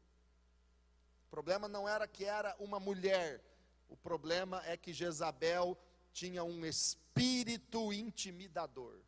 problema 1.33 1.67
não 1.67 1.89
era 1.89 2.07
que 2.07 2.27
era 2.27 2.55
uma 2.59 2.79
mulher, 2.79 3.43
o 3.89 3.97
problema 3.97 4.63
é 4.67 4.77
que 4.77 4.93
Jezabel 4.93 5.79
tinha 6.13 6.45
um 6.45 6.63
espírito 6.67 7.91
intimidador. 7.91 9.01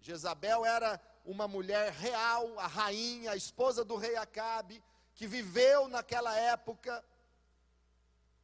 Jezabel 0.00 0.64
era 0.64 0.98
uma 1.22 1.46
mulher 1.46 1.92
real, 1.92 2.58
a 2.58 2.66
rainha, 2.66 3.32
a 3.32 3.36
esposa 3.36 3.84
do 3.84 3.94
rei 3.96 4.16
Acabe, 4.16 4.82
que 5.14 5.26
viveu 5.26 5.86
naquela 5.86 6.34
época, 6.34 7.04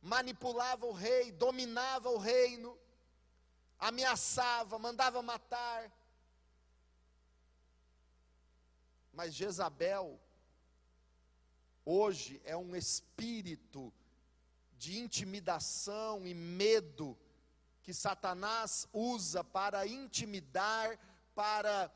manipulava 0.03 0.85
o 0.85 0.93
rei, 0.93 1.33
dominava 1.33 2.11
o 2.11 2.19
reino, 2.19 2.79
ameaçava, 3.79 4.79
mandava 4.79 5.23
matar. 5.23 5.91
Mas 9.11 9.33
Jezabel 9.33 10.21
hoje 11.85 12.41
é 12.45 12.57
um 12.57 12.75
espírito 12.75 13.93
de 14.77 14.99
intimidação 14.99 16.27
e 16.27 16.35
medo 16.35 17.17
que 17.83 17.93
Satanás 17.93 18.87
usa 18.93 19.43
para 19.43 19.87
intimidar, 19.87 20.99
para 21.35 21.91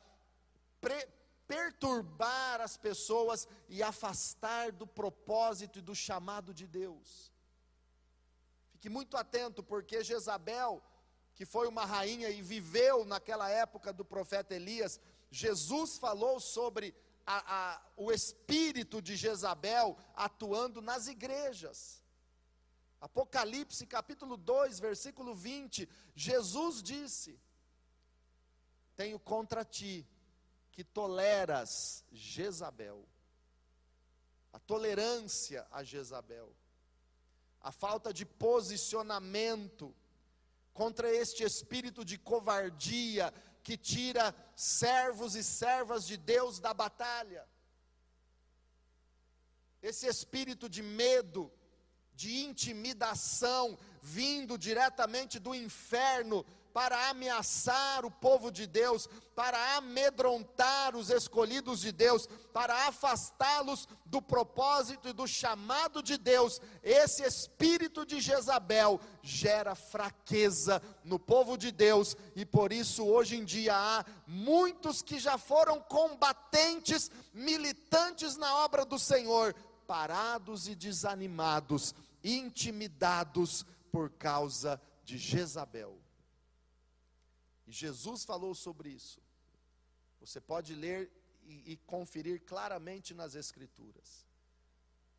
perturbar 1.47 2.61
as 2.61 2.75
pessoas 2.75 3.47
e 3.69 3.81
afastar 3.81 4.71
do 4.71 4.85
propósito 4.85 5.79
e 5.79 5.81
do 5.81 5.95
chamado 5.95 6.53
de 6.53 6.67
Deus. 6.67 7.31
Fique 8.71 8.89
muito 8.89 9.15
atento, 9.17 9.63
porque 9.63 10.03
Jezabel, 10.03 10.83
que 11.33 11.45
foi 11.45 11.67
uma 11.67 11.85
rainha 11.85 12.29
e 12.29 12.41
viveu 12.41 13.05
naquela 13.05 13.49
época 13.49 13.93
do 13.93 14.03
profeta 14.03 14.53
Elias, 14.53 14.99
Jesus 15.31 15.97
falou 15.97 16.39
sobre 16.39 16.93
a, 17.27 17.73
a, 17.73 17.81
o 17.97 18.09
espírito 18.09 19.01
de 19.01 19.17
Jezabel 19.17 19.97
atuando 20.15 20.81
nas 20.81 21.07
igrejas. 21.07 22.01
Apocalipse 23.01 23.85
capítulo 23.85 24.37
2, 24.37 24.79
versículo 24.79 25.35
20, 25.35 25.87
Jesus 26.15 26.81
disse: 26.81 27.37
Tenho 28.95 29.19
contra 29.19 29.65
ti 29.65 30.07
que 30.71 30.85
toleras 30.85 32.05
Jezabel, 32.11 33.05
a 34.53 34.59
tolerância 34.59 35.67
a 35.69 35.83
Jezabel, 35.83 36.55
a 37.59 37.73
falta 37.73 38.13
de 38.13 38.25
posicionamento 38.25 39.93
contra 40.73 41.11
este 41.11 41.43
espírito 41.43 42.05
de 42.05 42.17
covardia 42.17 43.33
que 43.67 43.75
tira 43.75 44.33
servos 44.55 45.35
e 45.35 45.43
servas 45.43 46.07
de 46.07 46.15
Deus 46.15 46.57
da 46.57 46.73
batalha. 46.73 47.45
Esse 49.81 50.07
espírito 50.07 50.69
de 50.69 50.81
medo, 50.81 51.51
de 52.13 52.45
intimidação, 52.45 53.77
vindo 54.01 54.57
diretamente 54.57 55.37
do 55.37 55.53
inferno, 55.53 56.45
para 56.77 57.09
ameaçar 57.09 58.05
o 58.05 58.11
povo 58.11 58.51
de 58.51 58.67
Deus, 58.67 59.09
para 59.35 59.77
amedrontar 59.77 60.95
os 60.95 61.09
escolhidos 61.09 61.79
de 61.79 61.91
Deus, 61.91 62.29
para 62.53 62.85
afastá-los 62.85 63.87
do 64.05 64.21
propósito 64.21 65.09
e 65.09 65.11
do 65.11 65.27
chamado 65.27 66.03
de 66.03 66.19
Deus. 66.19 66.61
Esse 66.83 67.23
espírito 67.23 68.05
de 68.05 68.21
Jezabel 68.21 69.01
gera 69.23 69.73
fraqueza 69.73 70.79
no 71.03 71.17
povo 71.17 71.57
de 71.57 71.71
Deus, 71.71 72.15
e 72.35 72.45
por 72.45 72.71
isso 72.71 73.03
hoje 73.03 73.37
em 73.37 73.43
dia 73.43 73.73
há 73.75 74.05
muitos 74.27 75.01
que 75.01 75.17
já 75.17 75.35
foram 75.35 75.81
combatentes, 75.81 77.09
militantes 77.33 78.37
na 78.37 78.55
obra 78.57 78.85
do 78.85 78.99
Senhor, 78.99 79.55
parados 79.87 80.67
e 80.67 80.75
desanimados, 80.75 81.95
intimidados 82.23 83.65
por 83.91 84.11
causa 84.11 84.79
de 85.03 85.17
Jezabel. 85.17 86.06
E 87.67 87.71
Jesus 87.71 88.23
falou 88.23 88.55
sobre 88.55 88.89
isso. 88.89 89.21
Você 90.21 90.39
pode 90.39 90.73
ler 90.73 91.11
e, 91.43 91.73
e, 91.73 91.77
conferir 91.77 92.43
claramente 92.45 93.13
nas 93.13 93.35
Escrituras. 93.35 94.25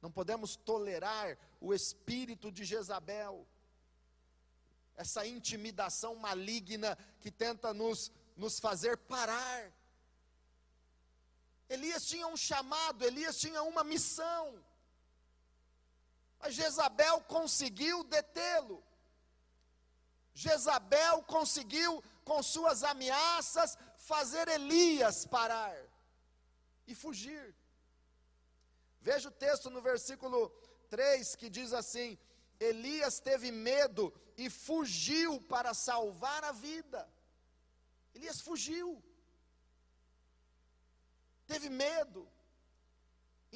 Não 0.01 0.11
podemos 0.11 0.57
tolerar 0.57 1.37
o 1.61 1.75
espírito 1.75 2.51
de 2.51 2.65
Jezabel, 2.65 3.47
essa 4.97 5.27
intimidação 5.27 6.17
maligna 6.17 6.97
que 7.21 7.31
tenta 7.31 7.73
nos, 7.75 8.11
nos 8.37 8.59
fazer 8.59 8.97
parar. 8.97 9.73
Elias 11.69 12.07
tinha 12.07 12.27
um 12.27 12.37
chamado, 12.37 13.05
Elias 13.05 13.39
tinha 13.39 13.63
uma 13.63 13.85
missão, 13.85 14.65
mas 16.41 16.55
Jezabel 16.55 17.21
conseguiu 17.23 18.03
detê-lo. 18.05 18.83
Jezabel 20.35 21.23
conseguiu 21.25 22.03
com 22.29 22.43
suas 22.43 22.81
ameaças, 22.93 23.71
fazer 23.97 24.47
Elias 24.49 25.25
parar 25.37 25.77
e 26.87 26.95
fugir. 27.03 27.47
Veja 29.01 29.29
o 29.31 29.37
texto 29.47 29.71
no 29.71 29.81
versículo 29.91 30.41
3 30.91 31.35
que 31.41 31.49
diz 31.59 31.73
assim: 31.73 32.19
Elias 32.61 33.19
teve 33.29 33.51
medo 33.51 34.05
e 34.37 34.51
fugiu 34.51 35.41
para 35.53 35.73
salvar 35.73 36.43
a 36.45 36.53
vida. 36.53 37.01
Elias 38.15 38.41
fugiu, 38.49 39.03
teve 41.47 41.71
medo, 41.71 42.29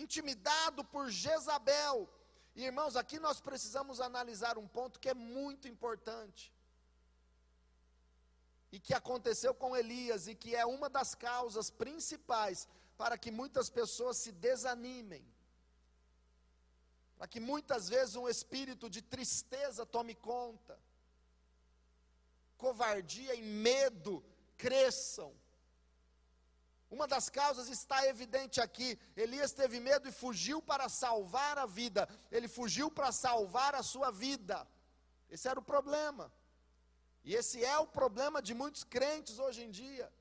intimidado 0.04 0.82
por 0.84 1.10
Jezabel. 1.10 2.08
E 2.54 2.64
irmãos, 2.64 2.96
aqui 2.96 3.18
nós 3.18 3.38
precisamos 3.40 4.00
analisar 4.00 4.56
um 4.56 4.68
ponto 4.68 5.00
que 5.00 5.10
é 5.10 5.14
muito 5.14 5.66
importante 5.68 6.52
e 8.72 8.80
que 8.80 8.94
aconteceu 8.94 9.54
com 9.54 9.76
Elias 9.76 10.26
e 10.26 10.34
que 10.34 10.56
é 10.56 10.64
uma 10.64 10.88
das 10.88 11.14
causas 11.14 11.70
principais 11.70 12.66
para 12.96 13.18
que 13.18 13.30
muitas 13.30 13.68
pessoas 13.68 14.16
se 14.16 14.32
desanimem. 14.32 15.24
Para 17.18 17.28
que 17.28 17.38
muitas 17.38 17.90
vezes 17.90 18.16
um 18.16 18.28
espírito 18.28 18.88
de 18.88 19.02
tristeza 19.02 19.84
tome 19.84 20.14
conta. 20.14 20.80
Covardia 22.56 23.34
e 23.34 23.42
medo 23.42 24.24
cresçam. 24.56 25.34
Uma 26.90 27.06
das 27.06 27.28
causas 27.28 27.68
está 27.68 28.06
evidente 28.06 28.60
aqui. 28.60 28.98
Elias 29.16 29.52
teve 29.52 29.80
medo 29.80 30.08
e 30.08 30.12
fugiu 30.12 30.62
para 30.62 30.88
salvar 30.88 31.58
a 31.58 31.66
vida. 31.66 32.08
Ele 32.30 32.48
fugiu 32.48 32.90
para 32.90 33.12
salvar 33.12 33.74
a 33.74 33.82
sua 33.82 34.10
vida. 34.10 34.66
Esse 35.30 35.48
era 35.48 35.58
o 35.58 35.62
problema. 35.62 36.32
E 37.24 37.34
esse 37.34 37.64
é 37.64 37.78
o 37.78 37.86
problema 37.86 38.42
de 38.42 38.54
muitos 38.54 38.84
crentes 38.84 39.38
hoje 39.38 39.62
em 39.62 39.70
dia. 39.70 40.12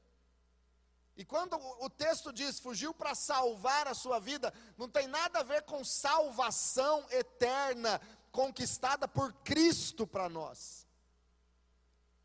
E 1.15 1.25
quando 1.25 1.55
o 1.79 1.89
texto 1.89 2.31
diz 2.31 2.59
fugiu 2.59 2.93
para 2.93 3.13
salvar 3.13 3.87
a 3.87 3.93
sua 3.93 4.19
vida, 4.19 4.53
não 4.77 4.87
tem 4.87 5.07
nada 5.07 5.39
a 5.39 5.43
ver 5.43 5.63
com 5.63 5.83
salvação 5.83 7.05
eterna 7.09 7.99
conquistada 8.31 9.07
por 9.07 9.33
Cristo 9.43 10.07
para 10.07 10.29
nós. 10.29 10.87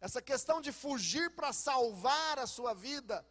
Essa 0.00 0.22
questão 0.22 0.60
de 0.60 0.72
fugir 0.72 1.30
para 1.30 1.52
salvar 1.52 2.38
a 2.38 2.46
sua 2.46 2.74
vida 2.74 3.26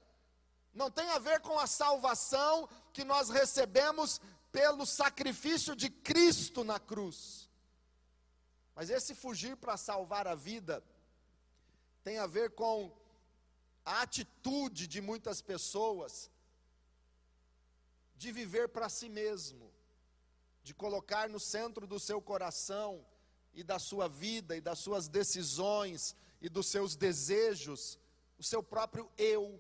não 0.74 0.92
tem 0.92 1.10
a 1.12 1.20
ver 1.20 1.40
com 1.40 1.58
a 1.58 1.68
salvação 1.68 2.68
que 2.92 3.04
nós 3.04 3.30
recebemos 3.30 4.20
pelo 4.52 4.86
sacrifício 4.86 5.76
de 5.76 5.90
Cristo 5.90 6.64
na 6.64 6.80
cruz. 6.80 7.50
Mas 8.76 8.90
esse 8.90 9.16
fugir 9.16 9.56
para 9.56 9.78
salvar 9.78 10.28
a 10.28 10.36
vida 10.36 10.84
tem 12.06 12.20
a 12.20 12.28
ver 12.28 12.52
com 12.52 12.96
a 13.84 14.04
atitude 14.04 14.86
de 14.86 15.02
muitas 15.02 15.42
pessoas 15.42 16.30
de 18.16 18.32
viver 18.32 18.70
para 18.70 18.88
si 18.90 19.10
mesmo, 19.10 19.74
de 20.62 20.72
colocar 20.72 21.28
no 21.28 21.40
centro 21.40 21.88
do 21.88 22.00
seu 22.00 22.22
coração 22.22 23.04
e 23.56 23.64
da 23.64 23.80
sua 23.80 24.08
vida 24.08 24.56
e 24.56 24.62
das 24.62 24.78
suas 24.78 25.08
decisões 25.08 26.16
e 26.40 26.48
dos 26.48 26.68
seus 26.68 26.96
desejos 26.96 27.98
o 28.38 28.44
seu 28.44 28.62
próprio 28.62 29.12
eu. 29.18 29.60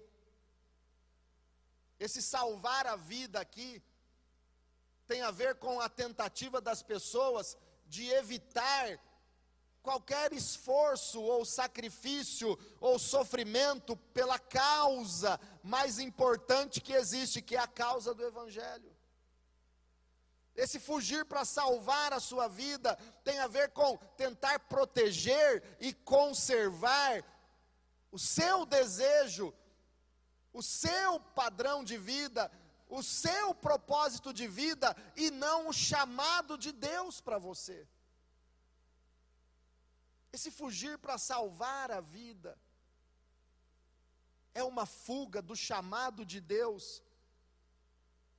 Esse 1.99 2.21
salvar 2.21 2.85
a 2.85 2.95
vida 2.95 3.39
aqui 3.39 3.81
tem 5.07 5.23
a 5.23 5.31
ver 5.31 5.55
com 5.55 5.81
a 5.81 5.89
tentativa 5.89 6.61
das 6.61 6.83
pessoas 6.83 7.57
de 7.87 8.07
evitar 8.11 8.99
qualquer 9.85 10.33
esforço 10.33 11.21
ou 11.21 11.45
sacrifício 11.45 12.57
ou 12.81 12.97
sofrimento 12.97 13.95
pela 14.15 14.39
causa 14.39 15.39
mais 15.61 15.99
importante 15.99 16.81
que 16.81 16.91
existe, 16.91 17.39
que 17.39 17.55
é 17.55 17.59
a 17.59 17.67
causa 17.67 18.11
do 18.11 18.25
Evangelho. 18.25 18.91
Esse 20.55 20.79
fugir 20.79 21.23
para 21.25 21.45
salvar 21.45 22.13
a 22.13 22.19
sua 22.19 22.47
vida 22.47 22.97
tem 23.23 23.37
a 23.37 23.47
ver 23.47 23.69
com 23.73 23.95
tentar 24.17 24.57
proteger 24.61 25.77
e 25.79 25.93
conservar 25.93 27.23
o 28.11 28.17
seu 28.17 28.65
desejo, 28.65 29.53
o 30.51 30.63
seu 30.63 31.19
padrão 31.19 31.83
de 31.83 31.95
vida, 31.95 32.51
o 32.89 33.03
seu 33.03 33.53
propósito 33.53 34.33
de 34.33 34.47
vida 34.47 34.95
e 35.15 35.29
não 35.29 35.67
o 35.67 35.73
chamado 35.73 36.57
de 36.57 36.71
Deus 36.71 37.21
para 37.21 37.37
você. 37.37 37.87
Esse 40.35 40.51
fugir 40.51 40.97
para 40.97 41.17
salvar 41.17 41.89
a 41.91 42.01
vida 42.01 42.59
é 44.53 44.61
uma 44.65 44.85
fuga 44.85 45.41
do 45.41 45.55
chamado 45.55 46.25
de 46.25 46.41
Deus, 46.41 47.01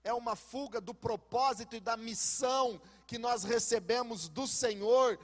é 0.04 0.12
uma 0.12 0.36
fuga 0.36 0.78
do 0.78 0.92
propósito 0.92 1.74
e 1.74 1.80
da 1.80 1.96
missão 1.96 2.78
que 3.06 3.16
nós 3.16 3.44
recebemos 3.44 4.28
do 4.28 4.46
Senhor 4.46 5.18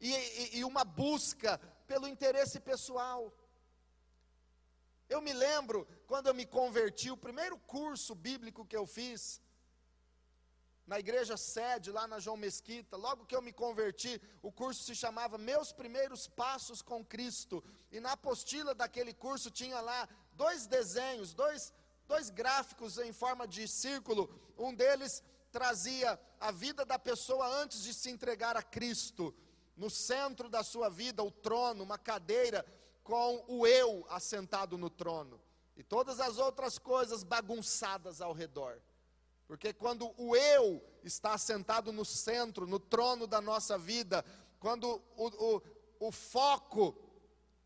e, 0.00 0.12
e, 0.12 0.58
e 0.58 0.64
uma 0.64 0.84
busca 0.84 1.58
pelo 1.88 2.06
interesse 2.06 2.60
pessoal. 2.60 3.36
Eu 5.08 5.20
me 5.20 5.32
lembro 5.32 5.88
quando 6.06 6.28
eu 6.28 6.34
me 6.34 6.46
converti, 6.46 7.10
o 7.10 7.16
primeiro 7.16 7.58
curso 7.58 8.14
bíblico 8.14 8.64
que 8.64 8.76
eu 8.76 8.86
fiz, 8.86 9.40
na 10.92 10.98
igreja 10.98 11.38
sede, 11.38 11.90
lá 11.90 12.06
na 12.06 12.18
João 12.18 12.36
Mesquita. 12.36 12.98
Logo 12.98 13.24
que 13.24 13.34
eu 13.34 13.40
me 13.40 13.50
converti, 13.50 14.20
o 14.42 14.52
curso 14.52 14.84
se 14.84 14.94
chamava 14.94 15.38
Meus 15.38 15.72
Primeiros 15.72 16.28
Passos 16.28 16.82
com 16.82 17.02
Cristo. 17.02 17.64
E 17.90 17.98
na 17.98 18.12
apostila 18.12 18.74
daquele 18.74 19.14
curso 19.14 19.50
tinha 19.50 19.80
lá 19.80 20.06
dois 20.34 20.66
desenhos, 20.66 21.32
dois, 21.32 21.72
dois 22.06 22.28
gráficos 22.28 22.98
em 22.98 23.10
forma 23.10 23.48
de 23.48 23.66
círculo. 23.66 24.38
Um 24.58 24.74
deles 24.74 25.22
trazia 25.50 26.20
a 26.38 26.50
vida 26.50 26.84
da 26.84 26.98
pessoa 26.98 27.46
antes 27.62 27.82
de 27.82 27.94
se 27.94 28.10
entregar 28.10 28.54
a 28.54 28.62
Cristo. 28.62 29.34
No 29.74 29.88
centro 29.88 30.50
da 30.50 30.62
sua 30.62 30.90
vida, 30.90 31.24
o 31.24 31.30
trono, 31.30 31.84
uma 31.84 31.96
cadeira 31.96 32.66
com 33.02 33.42
o 33.48 33.66
eu 33.66 34.04
assentado 34.10 34.76
no 34.76 34.90
trono. 34.90 35.40
E 35.74 35.82
todas 35.82 36.20
as 36.20 36.36
outras 36.36 36.78
coisas 36.78 37.24
bagunçadas 37.24 38.20
ao 38.20 38.34
redor. 38.34 38.78
Porque 39.52 39.70
quando 39.74 40.14
o 40.16 40.34
eu 40.34 40.82
está 41.04 41.36
sentado 41.36 41.92
no 41.92 42.06
centro, 42.06 42.66
no 42.66 42.80
trono 42.80 43.26
da 43.26 43.38
nossa 43.38 43.76
vida, 43.76 44.24
quando 44.58 45.02
o, 45.14 45.26
o, 45.26 45.62
o 46.00 46.10
foco 46.10 46.96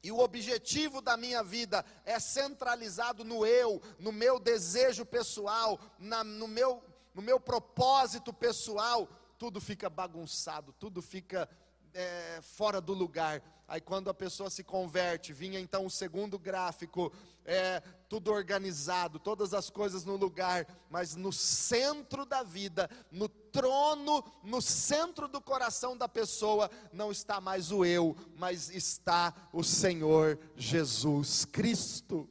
e 0.02 0.10
o 0.10 0.18
objetivo 0.18 1.00
da 1.00 1.16
minha 1.16 1.44
vida 1.44 1.84
é 2.04 2.18
centralizado 2.18 3.22
no 3.22 3.46
eu, 3.46 3.80
no 4.00 4.10
meu 4.10 4.40
desejo 4.40 5.06
pessoal, 5.06 5.78
na, 5.96 6.24
no, 6.24 6.48
meu, 6.48 6.82
no 7.14 7.22
meu 7.22 7.38
propósito 7.38 8.32
pessoal, 8.32 9.08
tudo 9.38 9.60
fica 9.60 9.88
bagunçado, 9.88 10.72
tudo 10.80 11.00
fica 11.00 11.48
é, 11.96 12.40
fora 12.42 12.80
do 12.80 12.92
lugar. 12.92 13.42
Aí 13.66 13.80
quando 13.80 14.08
a 14.10 14.14
pessoa 14.14 14.50
se 14.50 14.62
converte, 14.62 15.32
vinha 15.32 15.58
então 15.58 15.86
o 15.86 15.90
segundo 15.90 16.38
gráfico, 16.38 17.12
é, 17.44 17.80
tudo 18.08 18.30
organizado, 18.30 19.18
todas 19.18 19.54
as 19.54 19.70
coisas 19.70 20.04
no 20.04 20.14
lugar, 20.14 20.66
mas 20.90 21.16
no 21.16 21.32
centro 21.32 22.24
da 22.24 22.42
vida, 22.42 22.88
no 23.10 23.28
trono, 23.28 24.22
no 24.44 24.60
centro 24.60 25.26
do 25.26 25.40
coração 25.40 25.96
da 25.96 26.08
pessoa, 26.08 26.70
não 26.92 27.10
está 27.10 27.40
mais 27.40 27.72
o 27.72 27.84
eu, 27.84 28.14
mas 28.36 28.68
está 28.68 29.34
o 29.52 29.64
Senhor 29.64 30.38
Jesus 30.54 31.44
Cristo. 31.46 32.28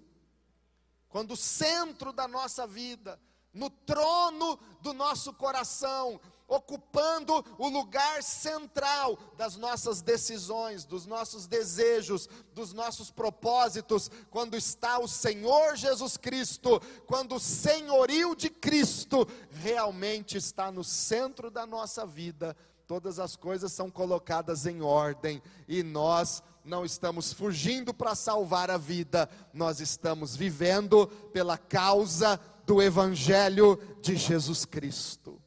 Quando 1.10 1.32
o 1.32 1.38
centro 1.38 2.13
da 2.13 2.28
nossa 2.28 2.67
vida, 2.67 3.19
no 3.54 3.69
trono 3.69 4.60
do 4.82 4.93
nosso 4.93 5.34
coração, 5.34 6.19
ocupando 6.47 7.43
o 7.58 7.67
lugar 7.67 8.21
central 8.21 9.17
das 9.36 9.55
nossas 9.55 10.01
decisões, 10.01 10.86
dos 10.86 11.05
nossos 11.05 11.47
desejos, 11.47 12.29
dos 12.53 12.73
nossos 12.73 13.10
propósitos, 13.10 14.12
quando 14.29 14.55
está 14.55 14.99
o 14.99 15.08
Senhor 15.08 15.75
Jesus 15.75 16.17
Cristo, 16.17 16.79
quando 17.08 17.36
o 17.36 17.39
senhorio 17.39 18.36
de 18.36 18.49
Cristo 18.49 19.27
realmente 19.49 20.38
está 20.38 20.71
no 20.71 20.84
centro 20.84 21.49
da 21.49 21.65
nossa 21.65 22.05
vida, 22.05 22.55
todas 22.88 23.17
as 23.17 23.36
coisas 23.36 23.71
são 23.71 23.89
colocadas 23.89 24.67
em 24.67 24.81
ordem 24.81 25.41
e 25.67 25.81
nós 25.81 26.43
não 26.63 26.86
estamos 26.86 27.34
fugindo 27.34 27.93
para 27.93 28.15
salvar 28.15 28.69
a 28.69 28.77
vida, 28.77 29.29
nós 29.53 29.79
estamos 29.79 30.36
vivendo 30.36 31.08
pela 31.31 31.58
causa 31.58 32.39
do 32.65 32.81
Evangelho 32.81 33.79
de 34.01 34.15
Jesus 34.15 34.65
Cristo 34.65 35.39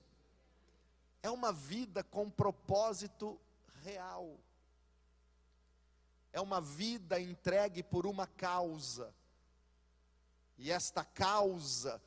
é 1.22 1.30
uma 1.30 1.52
vida 1.52 2.02
com 2.02 2.30
propósito 2.30 3.38
real. 3.82 4.38
É 6.32 6.40
uma 6.40 6.60
vida 6.60 7.20
entregue 7.20 7.82
por 7.82 8.06
uma 8.06 8.26
causa. 8.26 9.12
E 10.56 10.70
esta 10.70 11.04
causa 11.04 12.02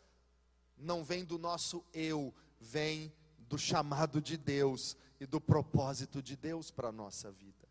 não 0.78 1.04
vem 1.04 1.24
do 1.24 1.38
nosso 1.38 1.84
eu, 1.94 2.34
vem 2.60 3.14
do 3.40 3.58
chamado 3.58 4.22
de 4.22 4.38
Deus 4.38 4.96
e 5.20 5.26
do 5.26 5.40
propósito 5.40 6.22
de 6.22 6.36
Deus 6.36 6.72
para 6.72 6.90
a 6.90 6.92
nossa 6.92 7.32
vida. 7.32 7.68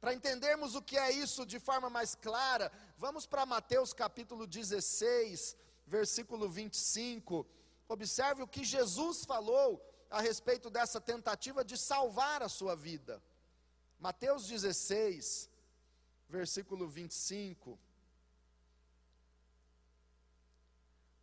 Para 0.00 0.14
entendermos 0.14 0.74
o 0.74 0.82
que 0.82 0.96
é 0.96 1.10
isso 1.10 1.44
de 1.44 1.58
forma 1.58 1.90
mais 1.90 2.14
clara, 2.14 2.72
vamos 2.96 3.26
para 3.26 3.44
Mateus 3.44 3.92
capítulo 3.92 4.46
16, 4.46 5.56
versículo 5.86 6.48
25. 6.48 7.46
Observe 7.86 8.42
o 8.42 8.48
que 8.48 8.64
Jesus 8.64 9.24
falou 9.24 9.89
a 10.10 10.20
respeito 10.20 10.68
dessa 10.68 11.00
tentativa 11.00 11.64
de 11.64 11.78
salvar 11.78 12.42
a 12.42 12.48
sua 12.48 12.74
vida. 12.74 13.22
Mateus 13.98 14.46
16, 14.46 15.48
versículo 16.28 16.88
25. 16.88 17.78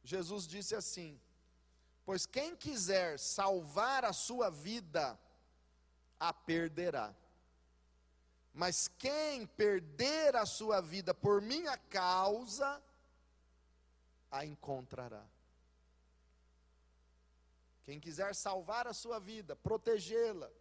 Jesus 0.04 0.48
disse 0.48 0.74
assim: 0.74 1.20
Pois 2.06 2.26
quem 2.26 2.56
quiser 2.56 3.20
salvar 3.20 4.06
a 4.06 4.14
sua 4.14 4.50
vida, 4.50 5.20
a 6.18 6.32
perderá. 6.32 7.14
Mas 8.54 8.88
quem 8.88 9.46
perder 9.46 10.36
a 10.36 10.46
sua 10.46 10.82
vida 10.82 11.14
por 11.14 11.42
minha 11.42 11.78
causa, 11.78 12.82
a 14.32 14.46
encontrará. 14.46 15.24
Quem 17.88 18.02
quiser 18.02 18.36
salvar 18.36 18.86
a 18.86 18.94
sua 18.94 19.18
vida, 19.18 19.56
protegê-la, 19.56 20.52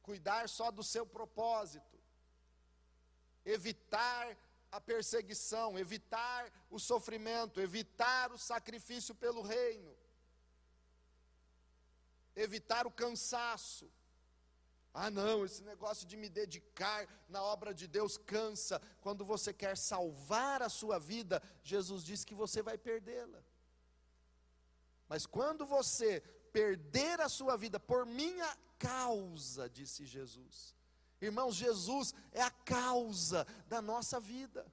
cuidar 0.00 0.48
só 0.48 0.70
do 0.70 0.84
seu 0.84 1.04
propósito, 1.04 1.98
evitar 3.44 4.38
a 4.70 4.80
perseguição, 4.80 5.76
evitar 5.76 6.48
o 6.70 6.78
sofrimento, 6.78 7.60
evitar 7.60 8.30
o 8.30 8.38
sacrifício 8.38 9.16
pelo 9.16 9.42
reino, 9.42 9.92
evitar 12.36 12.86
o 12.86 12.92
cansaço. 12.92 13.90
Ah, 14.94 15.10
não, 15.10 15.44
esse 15.44 15.64
negócio 15.64 16.06
de 16.06 16.16
me 16.16 16.28
dedicar 16.28 17.08
na 17.28 17.42
obra 17.42 17.74
de 17.74 17.88
Deus 17.88 18.16
cansa. 18.16 18.80
Quando 19.00 19.24
você 19.24 19.52
quer 19.52 19.76
salvar 19.76 20.62
a 20.62 20.68
sua 20.68 21.00
vida, 21.00 21.42
Jesus 21.64 22.04
diz 22.04 22.24
que 22.24 22.32
você 22.32 22.62
vai 22.62 22.78
perdê-la. 22.78 23.42
Mas 25.12 25.26
quando 25.26 25.66
você 25.66 26.22
perder 26.54 27.20
a 27.20 27.28
sua 27.28 27.54
vida 27.54 27.78
por 27.78 28.06
minha 28.06 28.56
causa, 28.78 29.68
disse 29.68 30.06
Jesus. 30.06 30.74
Irmãos, 31.20 31.54
Jesus 31.54 32.14
é 32.32 32.40
a 32.40 32.50
causa 32.50 33.46
da 33.68 33.82
nossa 33.82 34.18
vida. 34.18 34.64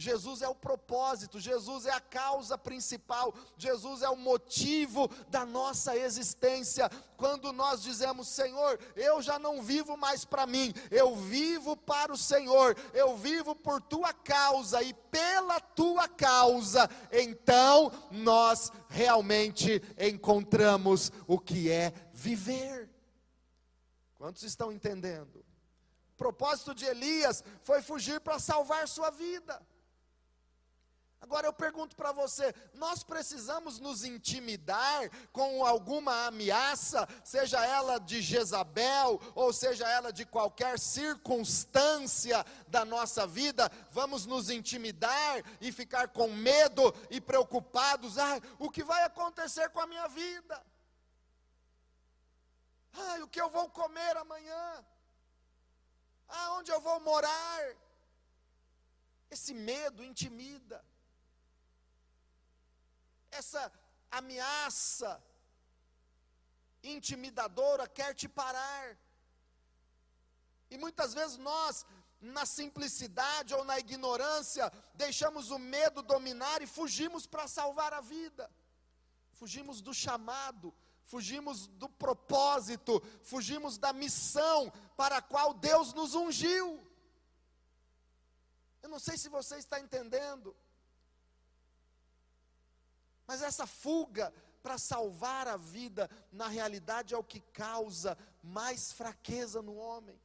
Jesus 0.00 0.40
é 0.40 0.48
o 0.48 0.54
propósito, 0.54 1.38
Jesus 1.38 1.84
é 1.84 1.92
a 1.92 2.00
causa 2.00 2.56
principal, 2.56 3.34
Jesus 3.58 4.00
é 4.00 4.08
o 4.08 4.16
motivo 4.16 5.08
da 5.28 5.44
nossa 5.44 5.94
existência. 5.94 6.88
Quando 7.18 7.52
nós 7.52 7.82
dizemos, 7.82 8.26
Senhor, 8.28 8.80
eu 8.96 9.20
já 9.20 9.38
não 9.38 9.62
vivo 9.62 9.98
mais 9.98 10.24
para 10.24 10.46
mim, 10.46 10.72
eu 10.90 11.14
vivo 11.14 11.76
para 11.76 12.14
o 12.14 12.16
Senhor, 12.16 12.74
eu 12.94 13.14
vivo 13.14 13.54
por 13.54 13.82
tua 13.82 14.14
causa 14.14 14.82
e 14.82 14.94
pela 14.94 15.60
tua 15.60 16.08
causa, 16.08 16.88
então 17.12 17.92
nós 18.10 18.72
realmente 18.88 19.82
encontramos 19.98 21.12
o 21.26 21.38
que 21.38 21.70
é 21.70 21.92
viver. 22.14 22.88
Quantos 24.14 24.44
estão 24.44 24.72
entendendo? 24.72 25.44
O 26.14 26.16
propósito 26.16 26.74
de 26.74 26.86
Elias 26.86 27.44
foi 27.60 27.82
fugir 27.82 28.18
para 28.20 28.38
salvar 28.38 28.88
sua 28.88 29.10
vida. 29.10 29.60
Agora 31.20 31.46
eu 31.46 31.52
pergunto 31.52 31.94
para 31.94 32.12
você: 32.12 32.54
nós 32.74 33.02
precisamos 33.02 33.78
nos 33.78 34.04
intimidar 34.04 35.10
com 35.30 35.64
alguma 35.64 36.26
ameaça, 36.26 37.06
seja 37.22 37.64
ela 37.64 37.98
de 37.98 38.22
Jezabel, 38.22 39.20
ou 39.34 39.52
seja 39.52 39.86
ela 39.86 40.12
de 40.12 40.24
qualquer 40.24 40.78
circunstância 40.78 42.44
da 42.66 42.86
nossa 42.86 43.26
vida? 43.26 43.70
Vamos 43.90 44.24
nos 44.24 44.48
intimidar 44.48 45.42
e 45.60 45.70
ficar 45.70 46.08
com 46.08 46.28
medo 46.28 46.94
e 47.10 47.20
preocupados: 47.20 48.16
ah, 48.16 48.40
o 48.58 48.70
que 48.70 48.82
vai 48.82 49.04
acontecer 49.04 49.68
com 49.70 49.80
a 49.80 49.86
minha 49.86 50.08
vida? 50.08 50.64
Ah, 52.94 53.18
o 53.22 53.28
que 53.28 53.40
eu 53.40 53.50
vou 53.50 53.68
comer 53.68 54.16
amanhã? 54.16 54.84
Aonde 56.28 56.72
eu 56.72 56.80
vou 56.80 56.98
morar? 57.00 57.76
Esse 59.30 59.54
medo 59.54 60.02
intimida 60.02 60.82
essa 63.30 63.72
ameaça 64.10 65.22
intimidadora 66.82 67.86
quer 67.86 68.14
te 68.14 68.28
parar. 68.28 68.96
E 70.70 70.78
muitas 70.78 71.12
vezes 71.12 71.36
nós, 71.36 71.84
na 72.20 72.46
simplicidade 72.46 73.54
ou 73.54 73.64
na 73.64 73.78
ignorância, 73.78 74.70
deixamos 74.94 75.50
o 75.50 75.58
medo 75.58 76.02
dominar 76.02 76.62
e 76.62 76.66
fugimos 76.66 77.26
para 77.26 77.48
salvar 77.48 77.92
a 77.92 78.00
vida. 78.00 78.50
Fugimos 79.32 79.80
do 79.80 79.92
chamado, 79.92 80.74
fugimos 81.04 81.66
do 81.66 81.88
propósito, 81.88 83.02
fugimos 83.22 83.78
da 83.78 83.92
missão 83.92 84.72
para 84.96 85.16
a 85.18 85.22
qual 85.22 85.54
Deus 85.54 85.92
nos 85.92 86.14
ungiu. 86.14 86.86
Eu 88.82 88.88
não 88.88 88.98
sei 88.98 89.16
se 89.18 89.28
você 89.28 89.56
está 89.56 89.80
entendendo. 89.80 90.54
Mas 93.30 93.42
essa 93.42 93.64
fuga 93.64 94.34
para 94.60 94.76
salvar 94.76 95.46
a 95.46 95.56
vida, 95.56 96.10
na 96.32 96.48
realidade 96.48 97.14
é 97.14 97.16
o 97.16 97.22
que 97.22 97.38
causa 97.38 98.18
mais 98.42 98.90
fraqueza 98.90 99.62
no 99.62 99.76
homem. 99.76 100.20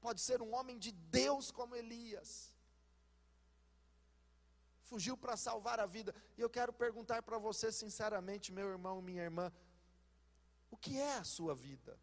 Pode 0.00 0.20
ser 0.20 0.42
um 0.42 0.52
homem 0.52 0.76
de 0.80 0.90
Deus 0.90 1.52
como 1.52 1.76
Elias. 1.76 2.52
Fugiu 4.82 5.16
para 5.16 5.36
salvar 5.36 5.78
a 5.78 5.86
vida. 5.86 6.12
E 6.36 6.40
eu 6.40 6.50
quero 6.50 6.72
perguntar 6.72 7.22
para 7.22 7.38
você 7.38 7.70
sinceramente, 7.70 8.50
meu 8.50 8.68
irmão, 8.68 9.00
minha 9.00 9.22
irmã, 9.22 9.52
o 10.72 10.76
que 10.76 10.98
é 10.98 11.18
a 11.18 11.24
sua 11.24 11.54
vida? 11.54 11.96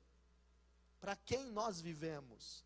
Para 1.02 1.18
quem 1.18 1.52
nós 1.52 1.82
vivemos? 1.82 2.64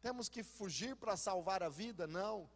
Temos 0.00 0.28
que 0.28 0.44
fugir 0.44 0.94
para 0.94 1.16
salvar 1.16 1.60
a 1.64 1.68
vida? 1.68 2.06
Não. 2.06 2.48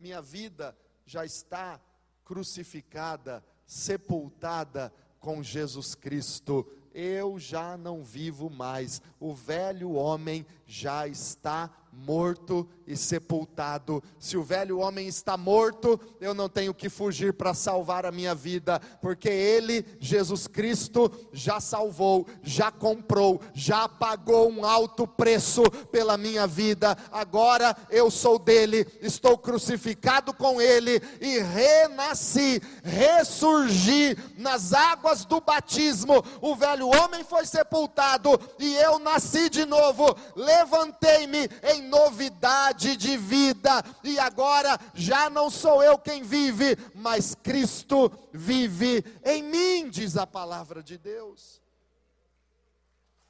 Minha 0.00 0.20
vida 0.20 0.76
já 1.06 1.24
está 1.24 1.80
crucificada, 2.28 3.42
sepultada 3.66 4.92
com 5.18 5.42
Jesus 5.42 5.94
Cristo. 5.94 6.70
Eu 6.92 7.38
já 7.38 7.74
não 7.78 8.04
vivo 8.04 8.50
mais. 8.50 9.00
O 9.18 9.32
velho 9.32 9.92
homem 9.92 10.44
já 10.66 11.08
está 11.08 11.70
morto 11.92 12.68
e 12.86 12.96
sepultado. 12.96 14.02
Se 14.18 14.36
o 14.36 14.42
velho 14.42 14.78
homem 14.78 15.06
está 15.06 15.36
morto, 15.36 16.00
eu 16.20 16.32
não 16.32 16.48
tenho 16.48 16.72
que 16.72 16.88
fugir 16.88 17.34
para 17.34 17.52
salvar 17.52 18.06
a 18.06 18.12
minha 18.12 18.34
vida, 18.34 18.80
porque 19.02 19.28
ele, 19.28 19.84
Jesus 20.00 20.46
Cristo, 20.46 21.12
já 21.32 21.60
salvou, 21.60 22.26
já 22.42 22.70
comprou, 22.70 23.40
já 23.52 23.86
pagou 23.86 24.50
um 24.50 24.64
alto 24.64 25.06
preço 25.06 25.62
pela 25.92 26.16
minha 26.16 26.46
vida. 26.46 26.96
Agora 27.12 27.76
eu 27.90 28.10
sou 28.10 28.38
dele, 28.38 28.86
estou 29.02 29.36
crucificado 29.36 30.32
com 30.32 30.60
ele 30.60 31.02
e 31.20 31.40
renasci, 31.40 32.62
ressurgi 32.82 34.16
nas 34.38 34.72
águas 34.72 35.26
do 35.26 35.40
batismo. 35.40 36.24
O 36.40 36.54
velho 36.56 36.88
homem 36.88 37.22
foi 37.22 37.44
sepultado 37.44 38.40
e 38.58 38.74
eu 38.76 38.98
nasci 38.98 39.50
de 39.50 39.66
novo. 39.66 40.16
Levantei-me 40.34 41.50
em 41.74 41.77
novidade 41.82 42.96
de 42.96 43.16
vida, 43.16 43.82
e 44.02 44.18
agora 44.18 44.78
já 44.94 45.28
não 45.30 45.50
sou 45.50 45.82
eu 45.82 45.98
quem 45.98 46.22
vive, 46.22 46.76
mas 46.94 47.34
Cristo 47.34 48.10
vive 48.32 49.04
em 49.24 49.42
mim, 49.42 49.90
diz 49.90 50.16
a 50.16 50.26
palavra 50.26 50.82
de 50.82 50.98
Deus. 50.98 51.60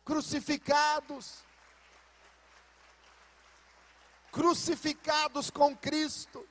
Crucificados, 0.05 1.45
crucificados 4.33 5.51
com 5.51 5.77
Cristo, 5.77 6.47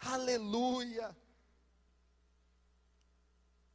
aleluia. 0.00 1.16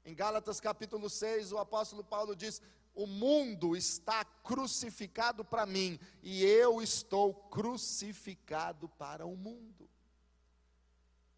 Em 0.03 0.15
Gálatas 0.15 0.59
capítulo 0.59 1.09
6, 1.09 1.51
o 1.51 1.57
apóstolo 1.57 2.03
Paulo 2.03 2.35
diz: 2.35 2.61
o 2.93 3.07
mundo 3.07 3.75
está 3.75 4.23
crucificado 4.23 5.43
para 5.45 5.65
mim 5.65 5.99
e 6.21 6.43
eu 6.43 6.81
estou 6.81 7.33
crucificado 7.33 8.89
para 8.89 9.25
o 9.25 9.35
mundo. 9.35 9.89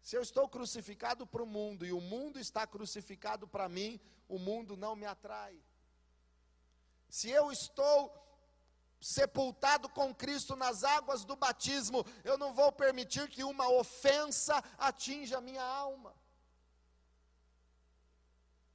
Se 0.02 0.16
eu 0.16 0.22
estou 0.22 0.48
crucificado 0.48 1.26
para 1.26 1.42
o 1.42 1.46
mundo 1.46 1.86
e 1.86 1.92
o 1.92 2.00
mundo 2.00 2.38
está 2.38 2.66
crucificado 2.66 3.48
para 3.48 3.68
mim, 3.68 3.98
o 4.28 4.38
mundo 4.38 4.76
não 4.76 4.94
me 4.94 5.06
atrai. 5.06 5.58
Se 7.08 7.30
eu 7.30 7.50
estou 7.50 8.12
sepultado 9.00 9.88
com 9.88 10.14
Cristo 10.14 10.56
nas 10.56 10.82
águas 10.82 11.24
do 11.24 11.36
batismo, 11.36 12.04
eu 12.24 12.36
não 12.36 12.52
vou 12.52 12.72
permitir 12.72 13.28
que 13.28 13.44
uma 13.44 13.68
ofensa 13.68 14.62
atinja 14.78 15.40
minha 15.40 15.62
alma 15.62 16.14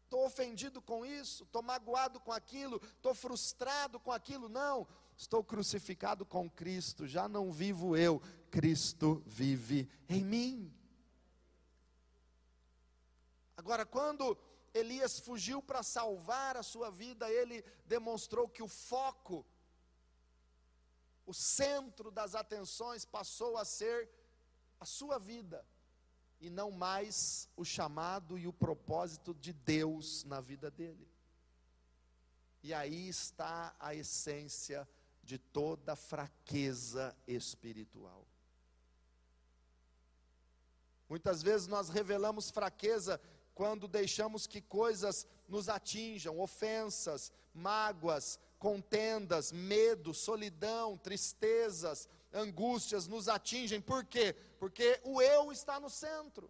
estou 0.10 0.26
ofendido 0.26 0.82
com 0.82 1.06
isso, 1.06 1.44
estou 1.44 1.62
magoado 1.62 2.20
com 2.20 2.32
aquilo, 2.32 2.82
estou 2.84 3.14
frustrado 3.14 4.00
com 4.00 4.12
aquilo. 4.12 4.50
Não, 4.50 4.88
estou 5.16 5.44
crucificado 5.44 6.26
com 6.26 6.50
Cristo, 6.50 7.08
já 7.08 7.28
não 7.28 7.52
vivo 7.52 7.96
eu, 7.96 8.20
Cristo 8.50 9.22
vive 9.28 9.88
em 10.10 10.26
mim. 10.26 10.74
Agora, 13.56 13.86
quando 13.86 14.36
Elias 14.74 15.20
fugiu 15.20 15.62
para 15.62 15.84
salvar 15.84 16.58
a 16.58 16.64
sua 16.64 16.90
vida, 16.90 17.32
ele 17.32 17.64
demonstrou 17.86 18.50
que 18.50 18.64
o 18.64 18.68
foco, 18.68 19.46
o 21.24 21.36
centro 21.36 22.10
das 22.10 22.34
atenções 22.34 23.06
passou 23.06 23.58
a 23.58 23.66
ser 23.66 24.10
a 24.80 24.86
sua 24.86 25.20
vida 25.20 25.64
e 26.40 26.50
não 26.50 26.72
mais 26.72 27.50
o 27.56 27.66
chamado 27.66 28.38
e 28.38 28.48
o 28.48 28.54
propósito 28.54 29.34
de 29.34 29.52
Deus 29.52 30.24
na 30.24 30.40
vida 30.40 30.72
dele. 30.72 31.08
E 32.64 32.74
aí 32.74 33.08
está 33.08 33.76
a 33.80 33.94
essência 33.96 34.88
de 35.24 35.38
toda 35.38 35.96
fraqueza 35.96 37.16
espiritual. 37.28 38.26
Muitas 41.08 41.42
vezes 41.42 41.68
nós 41.68 41.90
revelamos 41.90 42.52
fraqueza 42.52 43.20
quando 43.56 43.88
deixamos 43.88 44.48
que 44.48 44.62
coisas 44.62 45.28
nos 45.48 45.68
atinjam, 45.68 46.40
ofensas, 46.40 47.32
mágoas, 47.54 48.40
contendas, 48.58 49.52
medo, 49.52 50.14
solidão, 50.14 50.98
tristezas, 50.98 52.08
angústias 52.34 53.08
nos 53.08 53.28
atingem, 53.28 53.82
por 53.82 54.06
quê? 54.06 54.36
Porque 54.60 55.00
o 55.04 55.22
eu 55.22 55.52
está 55.52 55.80
no 55.80 55.90
centro, 55.90 56.50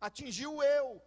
atingiu 0.00 0.56
o 0.56 0.62
eu, 0.62 1.02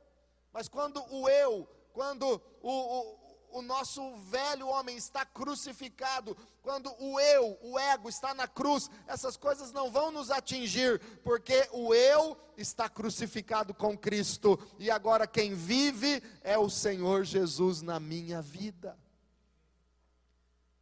mas 0.51 0.67
quando 0.67 1.03
o 1.13 1.27
eu, 1.29 1.67
quando 1.93 2.41
o, 2.61 2.71
o, 2.71 3.59
o 3.59 3.61
nosso 3.61 4.15
velho 4.15 4.67
homem 4.67 4.97
está 4.97 5.25
crucificado, 5.25 6.35
quando 6.61 6.93
o 6.99 7.19
eu, 7.19 7.57
o 7.61 7.79
ego 7.79 8.09
está 8.09 8.33
na 8.33 8.47
cruz, 8.47 8.89
essas 9.07 9.35
coisas 9.35 9.71
não 9.71 9.91
vão 9.91 10.11
nos 10.11 10.29
atingir, 10.29 10.99
porque 11.23 11.67
o 11.71 11.93
eu 11.93 12.37
está 12.57 12.87
crucificado 12.87 13.73
com 13.73 13.97
Cristo, 13.97 14.59
e 14.77 14.91
agora 14.91 15.27
quem 15.27 15.53
vive 15.53 16.21
é 16.41 16.57
o 16.57 16.69
Senhor 16.69 17.23
Jesus 17.23 17.81
na 17.81 17.99
minha 17.99 18.41
vida. 18.41 18.97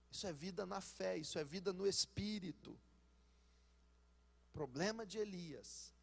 Isso 0.09 0.25
é 0.25 0.33
vida 0.33 0.65
na 0.65 0.81
fé, 0.81 1.17
isso 1.17 1.37
é 1.37 1.43
vida 1.43 1.73
no 1.73 1.85
espírito. 1.85 2.79
Problema 4.53 5.05
de 5.05 5.17
Elias 5.17 5.93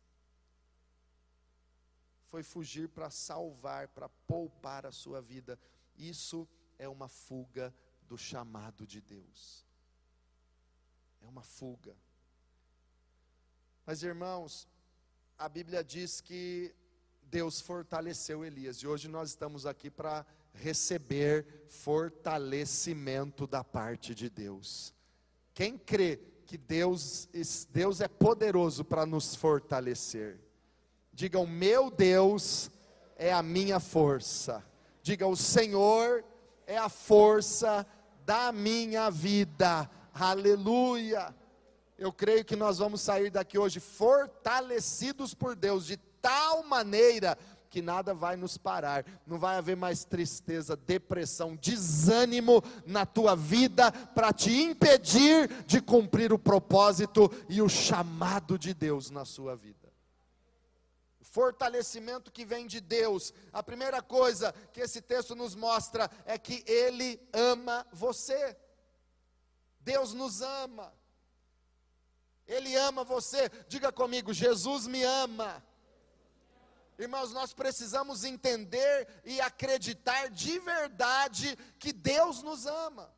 foi 2.26 2.42
fugir 2.42 2.88
para 2.88 3.10
salvar, 3.10 3.88
para 3.88 4.08
poupar 4.08 4.86
a 4.86 4.92
sua 4.92 5.20
vida. 5.20 5.58
Isso 5.96 6.48
é 6.78 6.88
uma 6.88 7.08
fuga 7.08 7.74
do 8.08 8.18
chamado 8.18 8.86
de 8.86 9.00
Deus. 9.00 9.64
É 11.22 11.26
uma 11.26 11.42
fuga. 11.42 11.96
Mas 13.86 14.02
irmãos, 14.02 14.68
a 15.38 15.48
Bíblia 15.48 15.82
diz 15.82 16.20
que 16.20 16.74
Deus 17.22 17.60
fortaleceu 17.60 18.44
Elias, 18.44 18.76
e 18.78 18.86
hoje 18.86 19.08
nós 19.08 19.30
estamos 19.30 19.66
aqui 19.66 19.90
para 19.90 20.26
receber 20.54 21.46
fortalecimento 21.68 23.46
da 23.46 23.62
parte 23.62 24.14
de 24.14 24.30
Deus. 24.30 24.94
Quem 25.52 25.76
crê 25.76 26.20
que 26.46 26.56
Deus, 26.56 27.28
Deus 27.70 28.00
é 28.00 28.08
poderoso 28.08 28.84
para 28.84 29.04
nos 29.04 29.34
fortalecer? 29.34 30.40
Diga: 31.12 31.38
O 31.38 31.46
meu 31.46 31.90
Deus 31.90 32.70
é 33.16 33.32
a 33.32 33.42
minha 33.42 33.78
força. 33.80 34.64
Diga: 35.02 35.26
O 35.26 35.36
Senhor 35.36 36.24
é 36.66 36.76
a 36.76 36.88
força 36.88 37.86
da 38.24 38.50
minha 38.52 39.10
vida. 39.10 39.88
Aleluia. 40.12 41.34
Eu 41.96 42.12
creio 42.12 42.44
que 42.44 42.56
nós 42.56 42.78
vamos 42.78 43.00
sair 43.00 43.30
daqui 43.30 43.58
hoje 43.58 43.78
fortalecidos 43.78 45.32
por 45.32 45.54
Deus 45.54 45.86
de 45.86 45.96
tal 46.20 46.64
maneira 46.64 47.38
que 47.74 47.82
nada 47.82 48.14
vai 48.14 48.36
nos 48.36 48.56
parar, 48.56 49.04
não 49.26 49.36
vai 49.36 49.56
haver 49.56 49.76
mais 49.76 50.04
tristeza, 50.04 50.76
depressão, 50.76 51.56
desânimo 51.56 52.62
na 52.86 53.04
tua 53.04 53.34
vida 53.34 53.90
para 53.90 54.32
te 54.32 54.52
impedir 54.52 55.48
de 55.64 55.80
cumprir 55.80 56.32
o 56.32 56.38
propósito 56.38 57.28
e 57.48 57.60
o 57.60 57.68
chamado 57.68 58.56
de 58.56 58.72
Deus 58.72 59.10
na 59.10 59.24
sua 59.24 59.56
vida. 59.56 59.92
Fortalecimento 61.20 62.30
que 62.30 62.44
vem 62.44 62.68
de 62.68 62.80
Deus, 62.80 63.34
a 63.52 63.60
primeira 63.60 64.00
coisa 64.00 64.54
que 64.72 64.80
esse 64.80 65.02
texto 65.02 65.34
nos 65.34 65.56
mostra 65.56 66.08
é 66.26 66.38
que 66.38 66.62
Ele 66.68 67.20
ama 67.32 67.84
você. 67.92 68.56
Deus 69.80 70.14
nos 70.14 70.40
ama. 70.42 70.92
Ele 72.46 72.76
ama 72.76 73.02
você. 73.02 73.50
Diga 73.66 73.90
comigo, 73.90 74.32
Jesus 74.32 74.86
me 74.86 75.02
ama. 75.02 75.60
Irmãos, 76.98 77.32
nós 77.32 77.52
precisamos 77.52 78.24
entender 78.24 79.08
e 79.24 79.40
acreditar 79.40 80.30
de 80.30 80.58
verdade 80.58 81.56
que 81.78 81.92
Deus 81.92 82.42
nos 82.42 82.66
ama. 82.66 83.12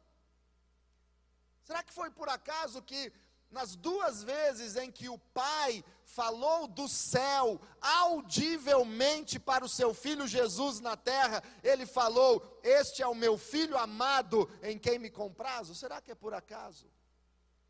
Será 1.64 1.82
que 1.82 1.92
foi 1.92 2.10
por 2.10 2.28
acaso 2.28 2.80
que 2.82 3.12
nas 3.50 3.76
duas 3.76 4.22
vezes 4.22 4.76
em 4.76 4.90
que 4.90 5.08
o 5.08 5.18
pai 5.18 5.84
falou 6.04 6.66
do 6.66 6.88
céu 6.88 7.60
audivelmente 7.80 9.38
para 9.38 9.64
o 9.64 9.68
seu 9.68 9.94
filho 9.94 10.26
Jesus 10.26 10.80
na 10.80 10.96
terra, 10.96 11.42
ele 11.62 11.86
falou: 11.86 12.60
Este 12.62 13.02
é 13.02 13.06
o 13.06 13.14
meu 13.14 13.38
filho 13.38 13.76
amado 13.76 14.50
em 14.62 14.78
quem 14.78 14.98
me 14.98 15.10
comprazo. 15.10 15.74
Será 15.74 16.00
que 16.00 16.10
é 16.10 16.14
por 16.14 16.34
acaso? 16.34 16.86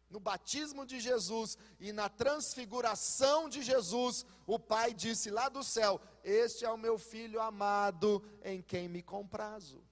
No 0.09 0.21
batismo 0.21 0.87
de 0.87 1.01
Jesus 1.01 1.59
e 1.81 1.92
na 1.92 2.09
transfiguração 2.09 3.49
de 3.49 3.62
Jesus, 3.62 4.25
o 4.47 4.59
Pai 4.59 4.95
disse 4.95 5.31
lá 5.31 5.49
do 5.49 5.64
céu: 5.64 6.01
Este 6.23 6.64
é 6.64 6.71
o 6.71 6.79
meu 6.79 6.99
filho 6.99 7.40
amado 7.40 8.23
em 8.42 8.62
quem 8.62 8.88
me 8.88 9.03
comprazo. 9.03 9.83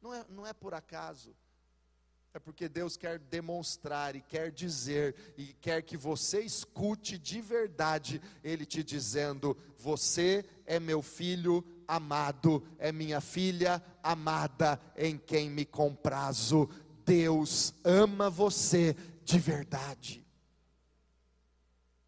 Não 0.00 0.14
é, 0.14 0.24
não 0.28 0.46
é 0.46 0.52
por 0.52 0.74
acaso 0.74 1.34
é 2.36 2.38
porque 2.38 2.68
Deus 2.68 2.98
quer 2.98 3.18
demonstrar 3.18 4.14
e 4.14 4.20
quer 4.20 4.50
dizer 4.52 5.14
e 5.38 5.54
quer 5.54 5.80
que 5.82 5.96
você 5.96 6.40
escute 6.40 7.16
de 7.16 7.40
verdade 7.40 8.20
Ele 8.44 8.66
te 8.66 8.84
dizendo: 8.84 9.56
Você 9.78 10.44
é 10.66 10.78
meu 10.78 11.00
filho 11.00 11.64
amado, 11.88 12.62
é 12.78 12.92
minha 12.92 13.22
filha 13.22 13.82
amada, 14.02 14.78
em 14.98 15.16
quem 15.16 15.48
me 15.48 15.64
comprazo. 15.64 16.68
Deus 17.06 17.72
ama 17.82 18.28
você 18.28 18.94
de 19.26 19.40
verdade. 19.40 20.24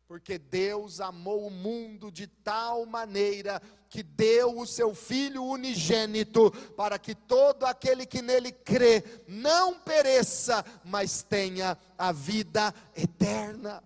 Porque 0.07 0.39
Deus 0.39 1.01
amou 1.01 1.49
o 1.49 1.51
mundo 1.51 2.13
de 2.13 2.29
tal 2.29 2.87
maneira 2.87 3.61
que 3.91 4.03
deu 4.05 4.57
o 4.57 4.67
seu 4.67 4.95
Filho 4.95 5.45
unigênito, 5.45 6.51
para 6.77 6.99
que 6.99 7.15
todo 7.15 7.65
aquele 7.65 8.07
que 8.07 8.23
nele 8.23 8.53
crê 8.53 9.03
não 9.27 9.81
pereça, 9.81 10.65
mas 10.85 11.23
tenha 11.23 11.77
a 11.99 12.13
vida 12.13 12.73
eterna. 12.95 13.83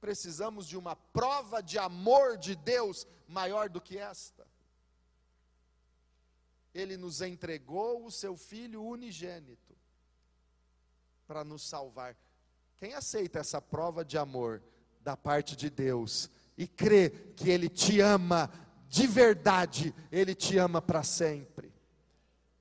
Precisamos 0.00 0.66
de 0.66 0.78
uma 0.78 0.96
prova 0.96 1.62
de 1.62 1.78
amor 1.78 2.38
de 2.38 2.56
Deus 2.56 3.06
maior 3.28 3.68
do 3.68 3.80
que 3.80 3.98
esta. 3.98 4.46
Ele 6.72 6.96
nos 6.96 7.20
entregou 7.20 8.04
o 8.06 8.10
seu 8.10 8.34
Filho 8.36 8.82
unigênito 8.82 9.63
para 11.26 11.44
nos 11.44 11.66
salvar. 11.66 12.16
Quem 12.76 12.94
aceita 12.94 13.38
essa 13.38 13.60
prova 13.60 14.04
de 14.04 14.18
amor 14.18 14.62
da 15.00 15.16
parte 15.16 15.56
de 15.56 15.70
Deus? 15.70 16.30
e 16.56 16.66
crê 16.66 17.10
que 17.36 17.50
Ele 17.50 17.68
te 17.68 18.00
ama 18.00 18.50
de 18.88 19.06
verdade, 19.06 19.94
Ele 20.10 20.34
te 20.34 20.56
ama 20.56 20.80
para 20.80 21.02
sempre. 21.02 21.53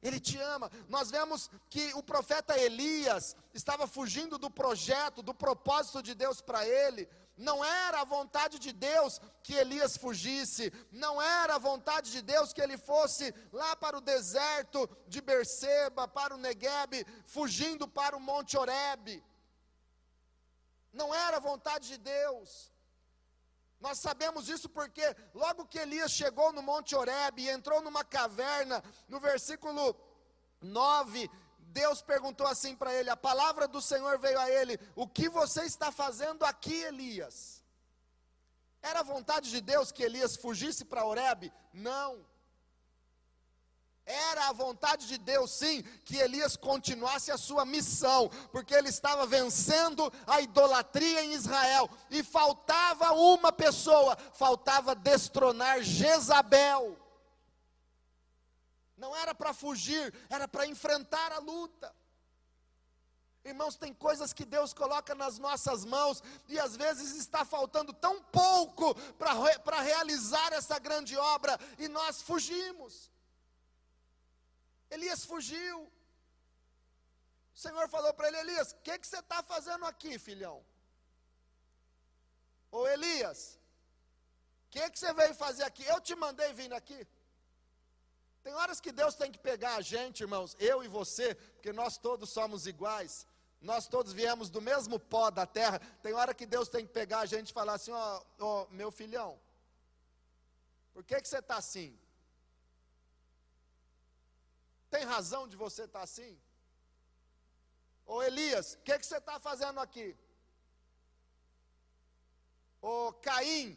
Ele 0.04 0.20
te 0.20 0.38
ama. 0.38 0.70
Nós 0.90 1.10
vemos 1.10 1.50
que 1.70 1.94
o 1.94 2.04
profeta 2.04 2.60
Elias 2.60 3.36
estava 3.54 3.88
fugindo 3.88 4.38
do 4.38 4.52
projeto, 4.52 5.24
do 5.24 5.34
propósito 5.34 6.04
de 6.04 6.14
Deus 6.14 6.42
para 6.42 6.68
ele. 6.68 7.08
Não 7.38 7.64
era 7.64 8.02
a 8.02 8.04
vontade 8.04 8.60
de 8.60 8.74
Deus 8.74 9.20
que 9.42 9.54
Elias 9.54 9.96
fugisse, 9.98 10.72
não 10.92 11.22
era 11.22 11.56
a 11.56 11.58
vontade 11.58 12.12
de 12.12 12.22
Deus 12.22 12.52
que 12.52 12.62
ele 12.62 12.78
fosse 12.78 13.34
lá 13.52 13.76
para 13.76 13.98
o 13.98 14.02
deserto 14.02 14.88
de 15.08 15.22
Berseba, 15.22 16.08
para 16.08 16.36
o 16.36 16.38
Negueb, 16.38 17.06
fugindo 17.26 17.88
para 17.88 18.16
o 18.16 18.20
Monte 18.20 18.58
Oreb. 18.58 19.24
Não 20.92 21.16
era 21.16 21.38
a 21.38 21.40
vontade 21.40 21.88
de 21.88 21.98
Deus. 21.98 22.73
Nós 23.84 24.00
sabemos 24.00 24.48
isso 24.48 24.70
porque 24.70 25.04
logo 25.34 25.66
que 25.66 25.78
Elias 25.78 26.10
chegou 26.10 26.54
no 26.54 26.64
Monte 26.64 26.96
Oreb 26.96 27.42
e 27.42 27.50
entrou 27.50 27.82
numa 27.82 28.02
caverna, 28.02 28.82
no 29.10 29.20
versículo 29.20 29.94
9, 30.62 31.30
Deus 31.60 32.02
perguntou 32.02 32.48
assim 32.48 32.78
para 32.78 32.94
ele: 32.94 33.10
a 33.10 33.18
palavra 33.18 33.68
do 33.68 33.82
Senhor 33.82 34.18
veio 34.18 34.40
a 34.40 34.50
ele: 34.50 34.80
O 34.96 35.06
que 35.06 35.28
você 35.28 35.66
está 35.66 35.92
fazendo 35.92 36.46
aqui, 36.46 36.74
Elias? 36.84 37.62
Era 38.82 39.04
vontade 39.04 39.50
de 39.50 39.60
Deus 39.60 39.92
que 39.92 40.04
Elias 40.04 40.38
fugisse 40.38 40.86
para 40.86 41.06
Oreb? 41.06 41.52
Não. 41.74 42.26
Era 44.06 44.50
a 44.50 44.54
vontade 44.54 45.08
de 45.08 45.18
Deus, 45.18 45.52
sim, 45.52 45.82
que 46.04 46.18
Elias 46.18 46.58
continuasse 46.58 47.32
a 47.32 47.38
sua 47.38 47.64
missão, 47.64 48.30
porque 48.52 48.74
ele 48.74 48.90
estava 48.90 49.26
vencendo 49.26 50.12
a 50.28 50.42
idolatria 50.42 51.24
em 51.24 51.34
Israel, 51.34 51.90
e 52.10 52.22
faltava 52.22 53.14
uma 53.14 53.52
pessoa, 53.52 54.18
faltava 54.34 54.94
destronar 54.94 55.82
Jezabel. 55.82 56.98
Não 58.98 59.16
era 59.16 59.34
para 59.34 59.54
fugir, 59.54 60.14
era 60.30 60.48
para 60.50 60.68
enfrentar 60.68 61.32
a 61.32 61.40
luta. 61.40 61.94
Irmãos, 63.46 63.76
tem 63.76 63.94
coisas 63.94 64.32
que 64.32 64.46
Deus 64.46 64.74
coloca 64.74 65.14
nas 65.14 65.38
nossas 65.38 65.84
mãos 65.84 66.24
e 66.48 66.58
às 66.58 66.78
vezes 66.78 67.16
está 67.16 67.44
faltando 67.44 67.92
tão 67.92 68.22
pouco 68.22 68.96
para 69.18 69.82
realizar 69.82 70.54
essa 70.54 70.80
grande 70.80 71.18
obra 71.18 71.60
e 71.78 71.90
nós 71.90 72.22
fugimos. 72.22 73.13
Elias 74.94 75.24
fugiu. 75.32 75.78
O 77.56 77.60
Senhor 77.64 77.88
falou 77.96 78.14
para 78.14 78.28
ele: 78.28 78.40
Elias, 78.44 78.72
o 78.72 78.78
que, 78.86 78.98
que 79.00 79.08
você 79.08 79.20
está 79.20 79.42
fazendo 79.54 79.86
aqui, 79.86 80.14
filhão? 80.28 80.58
Ô 82.72 82.88
Elias, 82.88 83.60
o 84.66 84.70
que, 84.72 84.90
que 84.90 85.00
você 85.00 85.12
veio 85.14 85.36
fazer 85.36 85.64
aqui? 85.64 85.84
Eu 85.86 86.00
te 86.02 86.16
mandei 86.16 86.52
vir 86.54 86.74
aqui. 86.74 87.08
Tem 88.44 88.54
horas 88.54 88.82
que 88.82 88.92
Deus 88.92 89.16
tem 89.16 89.32
que 89.32 89.40
pegar 89.40 89.76
a 89.76 89.82
gente, 89.82 90.22
irmãos, 90.22 90.56
eu 90.60 90.84
e 90.84 90.88
você, 90.88 91.36
porque 91.36 91.72
nós 91.72 91.98
todos 91.98 92.30
somos 92.30 92.68
iguais. 92.68 93.26
Nós 93.62 93.88
todos 93.88 94.12
viemos 94.12 94.50
do 94.50 94.62
mesmo 94.62 95.00
pó 95.00 95.32
da 95.32 95.46
terra. 95.46 95.80
Tem 96.02 96.14
hora 96.14 96.34
que 96.34 96.46
Deus 96.46 96.68
tem 96.68 96.86
que 96.86 96.92
pegar 96.92 97.20
a 97.22 97.26
gente 97.26 97.50
e 97.50 97.54
falar 97.54 97.76
assim: 97.76 97.92
ó, 97.92 98.22
ó 98.40 98.68
meu 98.72 98.92
filhão, 98.92 99.40
por 100.94 101.04
que, 101.04 101.22
que 101.22 101.28
você 101.28 101.38
está 101.38 101.58
assim? 101.58 101.98
Tem 104.94 105.06
razão 105.06 105.48
de 105.52 105.58
você 105.58 105.84
estar 105.86 106.00
tá 106.00 106.04
assim? 106.04 106.40
Ô 108.06 108.22
Elias, 108.22 108.74
o 108.74 108.78
que, 108.86 109.00
que 109.00 109.06
você 109.08 109.18
está 109.18 109.40
fazendo 109.40 109.80
aqui? 109.80 110.16
Ô 112.80 113.12
Caim, 113.14 113.76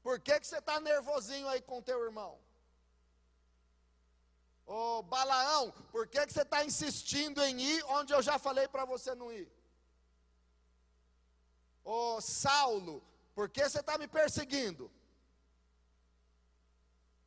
por 0.00 0.20
que, 0.20 0.38
que 0.38 0.46
você 0.46 0.58
está 0.58 0.78
nervosinho 0.78 1.48
aí 1.48 1.60
com 1.60 1.82
teu 1.82 2.04
irmão? 2.04 2.38
Ô 4.64 5.02
Balaão, 5.02 5.72
por 5.90 6.06
que, 6.06 6.24
que 6.24 6.32
você 6.32 6.42
está 6.42 6.64
insistindo 6.64 7.42
em 7.42 7.60
ir 7.60 7.84
onde 7.86 8.12
eu 8.12 8.22
já 8.22 8.38
falei 8.38 8.68
para 8.68 8.84
você 8.84 9.16
não 9.16 9.32
ir? 9.32 9.50
Ô 11.82 12.20
Saulo, 12.20 13.02
por 13.34 13.48
que 13.48 13.68
você 13.68 13.80
está 13.80 13.98
me 13.98 14.06
perseguindo? 14.06 14.88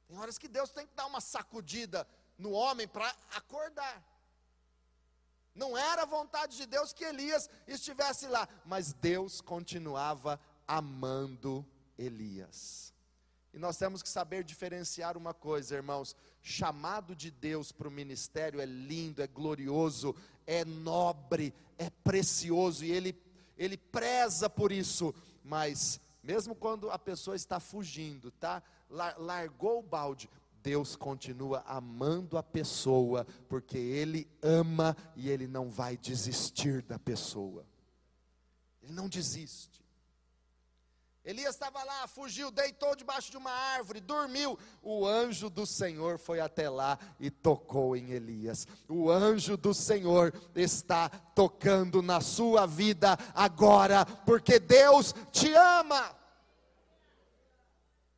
Tem 0.08 0.18
horas 0.18 0.38
que 0.38 0.48
Deus 0.48 0.72
tem 0.72 0.88
que 0.88 0.94
dar 0.94 1.08
uma 1.08 1.20
sacudida 1.20 2.08
no 2.42 2.52
homem 2.52 2.88
para 2.88 3.16
acordar. 3.36 4.04
Não 5.54 5.78
era 5.78 6.06
vontade 6.06 6.58
de 6.58 6.66
Deus 6.66 6.92
que 6.92 7.04
Elias 7.04 7.50
estivesse 7.68 8.28
lá, 8.28 8.48
mas 8.66 8.94
Deus 8.94 9.42
continuava 9.42 10.40
amando 10.68 11.66
Elias. 11.98 12.94
E 13.54 13.60
nós 13.60 13.78
temos 13.78 14.02
que 14.02 14.10
saber 14.10 14.44
diferenciar 14.44 15.18
uma 15.18 15.34
coisa, 15.34 15.76
irmãos: 15.76 16.16
chamado 16.42 17.16
de 17.16 17.30
Deus 17.30 17.72
para 17.72 17.88
o 17.88 17.92
ministério 17.92 18.60
é 18.60 18.66
lindo, 18.66 19.22
é 19.22 19.28
glorioso, 19.28 20.16
é 20.48 20.66
nobre, 20.66 21.54
é 21.78 21.90
precioso, 21.90 22.84
e 22.84 22.92
Ele, 22.92 23.22
Ele 23.58 23.78
preza 23.78 24.50
por 24.50 24.72
isso, 24.72 25.14
mas 25.44 26.00
mesmo 26.24 26.56
quando 26.56 26.90
a 26.90 26.98
pessoa 26.98 27.36
está 27.36 27.60
fugindo, 27.60 28.32
tá? 28.32 28.64
Largou 28.90 29.80
o 29.80 29.84
balde, 29.84 30.30
Deus 30.64 30.96
continua 30.96 31.64
amando 31.66 32.38
a 32.38 32.44
pessoa, 32.44 33.26
porque 33.50 33.78
Ele 33.78 34.28
ama 34.42 34.96
e 35.16 35.30
Ele 35.30 35.48
não 35.48 35.70
vai 35.70 35.98
desistir 35.98 36.82
da 36.84 37.00
pessoa. 37.00 37.66
Ele 38.82 38.94
não 38.94 39.08
desiste. 39.08 39.82
Elias 41.24 41.54
estava 41.54 41.84
lá, 41.84 42.08
fugiu, 42.08 42.50
deitou 42.50 42.96
debaixo 42.96 43.30
de 43.30 43.38
uma 43.38 43.52
árvore, 43.52 44.00
dormiu. 44.02 44.58
O 44.82 45.06
anjo 45.06 45.52
do 45.52 45.68
Senhor 45.68 46.18
foi 46.18 46.40
até 46.40 46.68
lá 46.68 46.98
e 47.20 47.30
tocou 47.30 47.96
em 47.96 48.10
Elias. 48.10 48.68
O 48.90 49.12
anjo 49.12 49.56
do 49.56 49.72
Senhor 49.72 50.34
está 50.56 51.10
tocando 51.10 52.02
na 52.02 52.22
sua 52.22 52.66
vida 52.66 53.16
agora, 53.36 54.04
porque 54.04 54.58
Deus 54.60 55.14
te 55.32 55.54
ama. 55.54 56.21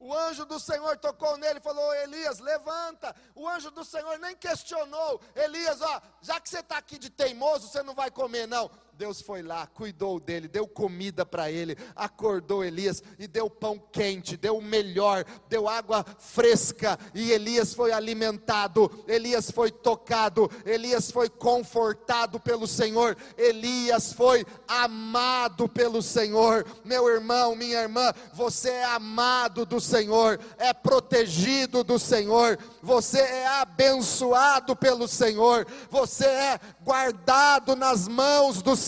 O 0.03 0.13
anjo 0.13 0.43
do 0.43 0.59
Senhor 0.59 0.97
tocou 0.97 1.37
nele 1.37 1.59
e 1.59 1.61
falou: 1.61 1.95
Elias, 1.95 2.39
levanta. 2.39 3.15
O 3.33 3.47
anjo 3.47 3.71
do 3.71 3.85
Senhor 3.85 4.19
nem 4.19 4.35
questionou. 4.35 5.21
Elias, 5.33 5.81
ó, 5.81 6.01
já 6.21 6.41
que 6.41 6.49
você 6.49 6.59
está 6.59 6.77
aqui 6.77 6.97
de 6.97 7.09
teimoso, 7.09 7.69
você 7.69 7.81
não 7.81 7.95
vai 7.95 8.11
comer, 8.11 8.45
não. 8.45 8.69
Deus 8.95 9.21
foi 9.21 9.41
lá, 9.41 9.65
cuidou 9.65 10.19
dele, 10.19 10.47
deu 10.47 10.67
comida 10.67 11.25
para 11.25 11.51
ele, 11.51 11.75
acordou 11.95 12.63
Elias 12.63 13.01
e 13.17 13.27
deu 13.27 13.49
pão 13.49 13.81
quente, 13.91 14.37
deu 14.37 14.57
o 14.57 14.61
melhor, 14.61 15.25
deu 15.49 15.67
água 15.67 16.05
fresca 16.19 16.99
e 17.13 17.31
Elias 17.31 17.73
foi 17.73 17.91
alimentado, 17.91 19.03
Elias 19.07 19.49
foi 19.49 19.71
tocado, 19.71 20.49
Elias 20.63 21.09
foi 21.09 21.27
confortado 21.27 22.39
pelo 22.39 22.67
Senhor, 22.67 23.17
Elias 23.35 24.13
foi 24.13 24.45
amado 24.67 25.67
pelo 25.67 26.01
Senhor. 26.01 26.63
Meu 26.85 27.09
irmão, 27.09 27.55
minha 27.55 27.81
irmã, 27.81 28.13
você 28.31 28.69
é 28.69 28.85
amado 28.85 29.65
do 29.65 29.81
Senhor, 29.81 30.39
é 30.59 30.71
protegido 30.71 31.83
do 31.83 31.97
Senhor, 31.97 32.59
você 32.81 33.19
é 33.19 33.47
abençoado 33.47 34.75
pelo 34.75 35.07
Senhor, 35.07 35.65
você 35.89 36.25
é 36.25 36.59
guardado 36.83 37.75
nas 37.75 38.07
mãos 38.07 38.61
do 38.61 38.75
Senhor. 38.75 38.82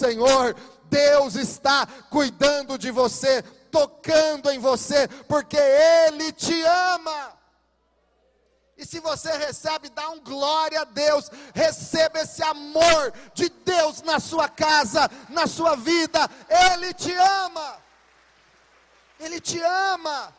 Deus 0.89 1.36
está 1.36 1.88
cuidando 2.10 2.78
de 2.78 2.91
você, 2.91 3.41
tocando 3.72 4.50
em 4.50 4.60
você, 4.60 5.08
porque 5.28 5.58
Ele 5.58 6.32
te 6.32 6.62
ama. 6.64 7.34
E 8.78 8.86
se 8.86 9.00
você 9.00 9.32
recebe, 9.38 9.89
dá 9.89 10.10
um 10.10 10.20
glória 10.20 10.82
a 10.82 10.84
Deus. 10.84 11.32
Receba 11.54 12.20
esse 12.20 12.43
amor 12.43 13.14
de 13.34 13.50
Deus 13.50 14.02
na 14.02 14.20
sua 14.20 14.50
casa, 14.50 15.10
na 15.30 15.48
sua 15.48 15.76
vida. 15.76 16.30
Ele 16.50 16.93
te 16.93 17.14
ama. 17.14 17.78
Ele 19.20 19.39
te 19.39 19.62
ama 19.62 20.34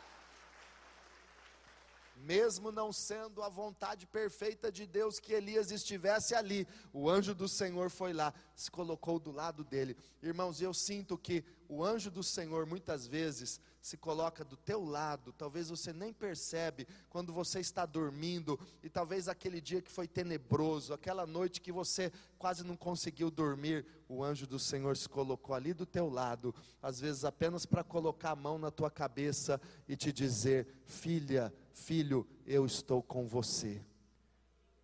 mesmo 2.27 2.73
não 2.73 2.91
sendo 2.91 3.41
a 3.41 3.47
vontade 3.47 4.05
perfeita 4.05 4.69
de 4.69 4.85
Deus 4.85 5.17
que 5.17 5.31
Elias 5.31 5.71
estivesse 5.71 6.35
ali, 6.35 6.67
o 6.91 7.09
anjo 7.09 7.33
do 7.33 7.47
Senhor 7.47 7.89
foi 7.89 8.11
lá, 8.11 8.33
se 8.53 8.69
colocou 8.69 9.17
do 9.17 9.31
lado 9.31 9.63
dele. 9.63 9.95
Irmãos, 10.21 10.61
eu 10.61 10.73
sinto 10.73 11.17
que 11.17 11.41
o 11.69 11.81
anjo 11.81 12.11
do 12.11 12.21
Senhor 12.21 12.65
muitas 12.65 13.07
vezes 13.07 13.61
se 13.81 13.95
coloca 13.95 14.43
do 14.43 14.57
teu 14.57 14.83
lado, 14.83 15.31
talvez 15.31 15.69
você 15.69 15.93
nem 15.93 16.11
percebe 16.11 16.85
quando 17.09 17.31
você 17.31 17.61
está 17.61 17.85
dormindo 17.85 18.59
e 18.83 18.89
talvez 18.89 19.29
aquele 19.29 19.61
dia 19.61 19.81
que 19.81 19.89
foi 19.89 20.05
tenebroso, 20.05 20.93
aquela 20.93 21.25
noite 21.25 21.61
que 21.61 21.71
você 21.71 22.11
quase 22.37 22.65
não 22.65 22.75
conseguiu 22.75 23.31
dormir, 23.31 23.85
o 24.09 24.21
anjo 24.21 24.45
do 24.45 24.59
Senhor 24.59 24.97
se 24.97 25.07
colocou 25.07 25.55
ali 25.55 25.73
do 25.73 25.85
teu 25.85 26.09
lado, 26.09 26.53
às 26.81 26.99
vezes 26.99 27.23
apenas 27.23 27.65
para 27.65 27.85
colocar 27.85 28.31
a 28.31 28.35
mão 28.35 28.57
na 28.57 28.69
tua 28.69 28.91
cabeça 28.91 29.61
e 29.87 29.95
te 29.95 30.11
dizer: 30.11 30.67
"Filha, 30.85 31.53
Filho, 31.77 32.27
eu 32.45 32.65
estou 32.65 33.03
com 33.03 33.27
você. 33.27 33.85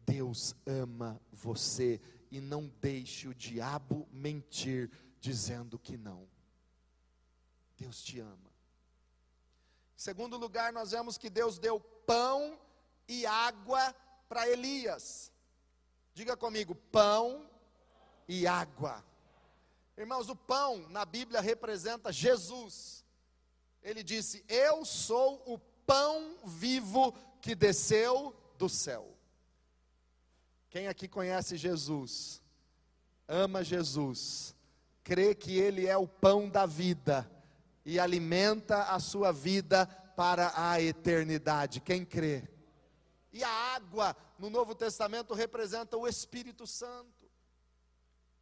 Deus 0.06 0.56
ama 0.66 1.20
você 1.32 2.00
e 2.30 2.40
não 2.40 2.72
deixe 2.80 3.28
o 3.28 3.34
diabo 3.34 4.08
mentir 4.12 4.92
dizendo 5.20 5.80
que 5.80 5.98
não. 5.98 6.30
Deus 7.76 8.02
te 8.04 8.20
ama. 8.20 8.54
Em 9.98 10.00
segundo 10.00 10.38
lugar, 10.38 10.72
nós 10.72 10.92
vemos 10.92 11.18
que 11.18 11.32
Deus 11.32 11.58
deu 11.58 11.80
pão 11.80 12.58
e 13.08 13.26
água 13.26 13.94
para 14.30 14.48
Elias. 14.48 15.32
Diga 16.14 16.38
comigo, 16.38 16.76
pão 16.76 17.50
e 18.28 18.46
água. 18.46 19.04
Irmãos, 19.98 20.30
o 20.30 20.36
pão 20.36 20.88
na 20.90 21.06
Bíblia 21.06 21.42
representa 21.42 22.14
Jesus. 22.14 23.04
Ele 23.82 24.04
disse: 24.04 24.46
Eu 24.48 24.86
sou 24.86 25.42
o 25.46 25.58
pão 25.86 26.38
vivo 26.46 27.14
que 27.42 27.56
desceu 27.56 28.36
do 28.58 28.70
céu. 28.70 29.10
Quem 30.70 30.88
aqui 30.88 31.08
conhece 31.08 31.56
Jesus, 31.56 32.42
ama 33.28 33.64
Jesus, 33.64 34.56
crê 35.04 35.36
que 35.36 35.58
Ele 35.58 35.86
é 35.86 35.98
o 35.98 36.08
pão 36.08 36.50
da 36.50 36.66
vida 36.66 37.30
e 37.86 38.00
alimenta 38.00 38.84
a 38.84 39.00
sua 39.00 39.32
vida 39.32 39.86
para 40.16 40.52
a 40.56 40.82
eternidade. 40.82 41.80
Quem 41.80 42.06
crê? 42.06 42.48
E 43.32 43.44
a 43.44 43.50
água 43.50 44.16
no 44.38 44.50
Novo 44.50 44.74
Testamento 44.76 45.34
representa 45.34 45.98
o 45.98 46.08
Espírito 46.08 46.66
Santo. 46.66 47.24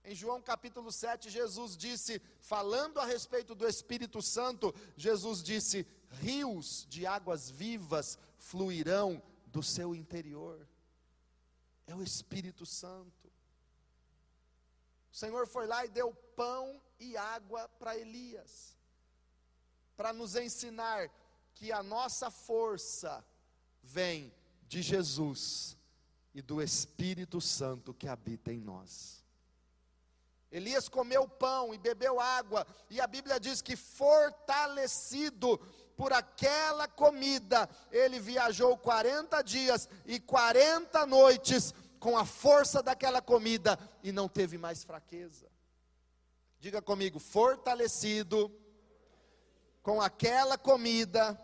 Em 0.04 0.16
João 0.16 0.42
capítulo 0.42 0.92
7, 0.92 1.30
Jesus 1.30 1.78
disse, 1.78 2.22
falando 2.40 3.00
a 3.00 3.06
respeito 3.06 3.54
do 3.54 3.68
Espírito 3.68 4.22
Santo, 4.22 4.74
Jesus 4.98 5.44
disse: 5.44 5.86
rios 6.12 6.86
de 6.90 7.06
águas 7.06 7.50
vivas 7.50 8.20
fluirão 8.38 9.22
do 9.48 9.64
seu 9.64 9.96
interior. 9.96 10.68
É 11.88 11.96
o 11.96 12.04
Espírito 12.04 12.66
Santo. 12.66 13.32
O 15.12 15.16
Senhor 15.16 15.48
foi 15.48 15.68
lá 15.68 15.86
e 15.86 15.90
deu 15.90 16.14
pão 16.36 16.82
e 17.00 17.18
água 17.18 17.68
para 17.68 17.98
Elias, 17.98 18.78
para 19.98 20.14
nos 20.14 20.36
ensinar 20.36 21.10
que 21.54 21.72
a 21.72 21.84
nossa 21.84 22.32
força 22.32 23.26
vem 23.84 24.34
de 24.68 24.82
Jesus 24.82 25.78
e 26.34 26.42
do 26.42 26.62
Espírito 26.62 27.42
Santo 27.42 27.94
que 27.94 28.08
habita 28.08 28.54
em 28.54 28.60
nós. 28.60 29.22
Elias 30.52 30.90
comeu 30.90 31.28
pão 31.28 31.74
e 31.74 31.78
bebeu 31.78 32.20
água, 32.20 32.68
e 32.90 33.00
a 33.00 33.08
Bíblia 33.08 33.40
diz 33.40 33.62
que 33.62 33.76
fortalecido 33.76 35.58
por 36.02 36.14
aquela 36.14 36.88
comida, 36.88 37.70
ele 37.92 38.20
viajou 38.20 38.76
40 38.76 39.40
dias 39.44 39.88
e 40.04 40.20
40 40.20 41.06
noites 41.06 41.76
com 42.00 42.18
a 42.18 42.26
força 42.26 42.82
daquela 42.82 43.22
comida 43.22 43.78
e 44.02 44.12
não 44.12 44.28
teve 44.28 44.58
mais 44.58 44.84
fraqueza. 44.84 45.46
Diga 46.60 46.82
comigo, 46.82 47.20
fortalecido 47.20 48.52
com 49.84 50.02
aquela 50.02 50.58
comida, 50.58 51.40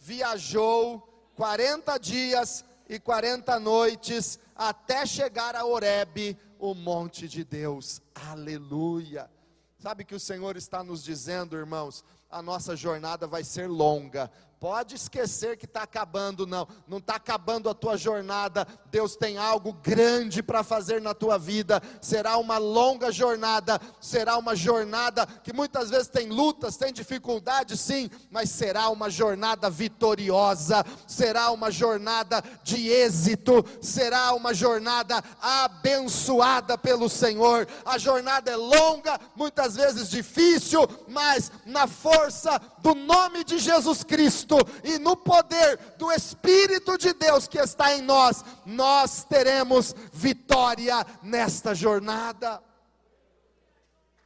viajou 0.00 1.30
40 1.36 1.96
dias 1.98 2.64
e 2.88 2.98
40 2.98 3.60
noites 3.60 4.36
até 4.56 5.06
chegar 5.06 5.54
a 5.54 5.64
Horebe, 5.64 6.36
o 6.58 6.74
monte 6.74 7.28
de 7.28 7.44
Deus. 7.44 8.02
Aleluia. 8.12 9.30
Sabe 9.78 10.04
que 10.04 10.14
o 10.16 10.20
Senhor 10.20 10.56
está 10.56 10.82
nos 10.82 11.04
dizendo, 11.04 11.56
irmãos, 11.56 12.04
a 12.36 12.42
nossa 12.42 12.76
jornada 12.76 13.26
vai 13.26 13.42
ser 13.42 13.66
longa, 13.66 14.30
Pode 14.58 14.94
esquecer 14.94 15.58
que 15.58 15.66
está 15.66 15.82
acabando, 15.82 16.46
não. 16.46 16.66
Não 16.88 16.96
está 16.96 17.16
acabando 17.16 17.68
a 17.68 17.74
tua 17.74 17.94
jornada. 17.98 18.66
Deus 18.90 19.14
tem 19.14 19.36
algo 19.36 19.74
grande 19.74 20.42
para 20.42 20.62
fazer 20.62 20.98
na 20.98 21.12
tua 21.12 21.38
vida. 21.38 21.82
Será 22.00 22.38
uma 22.38 22.56
longa 22.56 23.12
jornada. 23.12 23.78
Será 24.00 24.38
uma 24.38 24.56
jornada 24.56 25.26
que 25.26 25.52
muitas 25.52 25.90
vezes 25.90 26.08
tem 26.08 26.30
lutas, 26.30 26.78
tem 26.78 26.90
dificuldades, 26.90 27.78
sim, 27.78 28.10
mas 28.30 28.48
será 28.48 28.88
uma 28.88 29.10
jornada 29.10 29.68
vitoriosa. 29.68 30.82
Será 31.06 31.50
uma 31.50 31.70
jornada 31.70 32.42
de 32.62 32.88
êxito. 32.88 33.62
Será 33.82 34.32
uma 34.32 34.54
jornada 34.54 35.22
abençoada 35.38 36.78
pelo 36.78 37.10
Senhor. 37.10 37.68
A 37.84 37.98
jornada 37.98 38.50
é 38.50 38.56
longa, 38.56 39.20
muitas 39.36 39.76
vezes 39.76 40.08
difícil, 40.08 40.88
mas 41.06 41.52
na 41.66 41.86
força 41.86 42.58
do 42.78 42.94
nome 42.94 43.44
de 43.44 43.58
Jesus 43.58 44.02
Cristo 44.02 44.45
e 44.84 44.98
no 44.98 45.16
poder 45.16 45.76
do 45.96 46.12
Espírito 46.12 46.96
de 46.96 47.12
Deus 47.12 47.48
que 47.48 47.58
está 47.58 47.94
em 47.94 48.02
nós, 48.02 48.44
nós 48.64 49.24
teremos 49.24 49.94
vitória 50.12 51.04
nesta 51.22 51.74
jornada. 51.74 52.62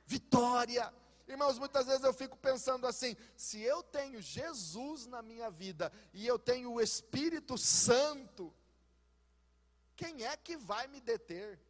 Vitória. 0.07 0.93
Irmãos, 1.29 1.59
muitas 1.59 1.87
vezes 1.87 2.03
eu 2.03 2.13
fico 2.13 2.37
pensando 2.37 2.87
assim: 2.87 3.17
se 3.37 3.61
eu 3.61 3.83
tenho 3.85 4.21
Jesus 4.21 5.07
na 5.07 5.23
minha 5.23 5.49
vida 5.49 5.93
e 6.13 6.27
eu 6.27 6.39
tenho 6.39 6.73
o 6.73 6.81
Espírito 6.81 7.57
Santo, 7.57 8.53
quem 9.97 10.25
é 10.25 10.37
que 10.37 10.57
vai 10.57 10.89
me 10.89 11.01
deter? 11.01 11.61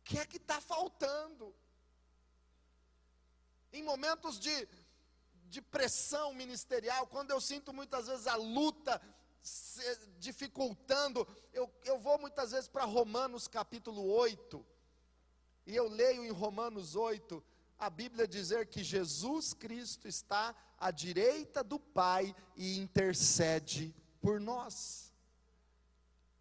O 0.00 0.02
que 0.04 0.18
é 0.18 0.26
que 0.26 0.36
está 0.36 0.60
faltando? 0.60 1.54
Em 3.72 3.82
momentos 3.82 4.38
de 4.38 4.68
de 5.50 5.60
pressão 5.60 6.32
ministerial, 6.32 7.06
quando 7.08 7.32
eu 7.32 7.40
sinto 7.40 7.72
muitas 7.72 8.06
vezes 8.06 8.26
a 8.28 8.36
luta 8.36 9.00
dificultando, 10.18 11.26
eu, 11.52 11.68
eu 11.84 11.98
vou 11.98 12.18
muitas 12.18 12.52
vezes 12.52 12.68
para 12.68 12.84
Romanos 12.84 13.48
capítulo 13.48 14.06
8, 14.06 14.64
e 15.66 15.74
eu 15.74 15.88
leio 15.88 16.24
em 16.24 16.30
Romanos 16.30 16.94
8, 16.94 17.42
a 17.78 17.90
Bíblia 17.90 18.28
dizer 18.28 18.66
que 18.66 18.84
Jesus 18.84 19.52
Cristo 19.52 20.06
está 20.06 20.54
à 20.78 20.90
direita 20.90 21.64
do 21.64 21.80
Pai 21.80 22.34
e 22.54 22.78
intercede 22.78 23.94
por 24.20 24.38
nós. 24.38 25.09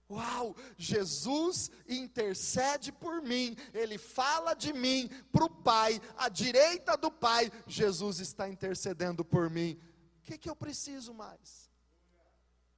Uau, 0.09 0.55
Jesus 0.75 1.69
intercede 1.87 2.91
por 2.91 3.21
mim, 3.21 3.55
Ele 3.73 3.99
fala 3.99 4.55
de 4.55 4.73
mim 4.73 5.07
para 5.31 5.45
o 5.45 5.49
Pai, 5.49 6.01
à 6.17 6.27
direita 6.29 6.97
do 6.97 7.11
Pai, 7.11 7.51
Jesus 7.67 8.19
está 8.19 8.49
intercedendo 8.49 9.23
por 9.23 9.51
mim. 9.51 9.79
O 10.19 10.23
que, 10.23 10.37
que 10.37 10.49
eu 10.49 10.55
preciso 10.55 11.13
mais? 11.13 11.69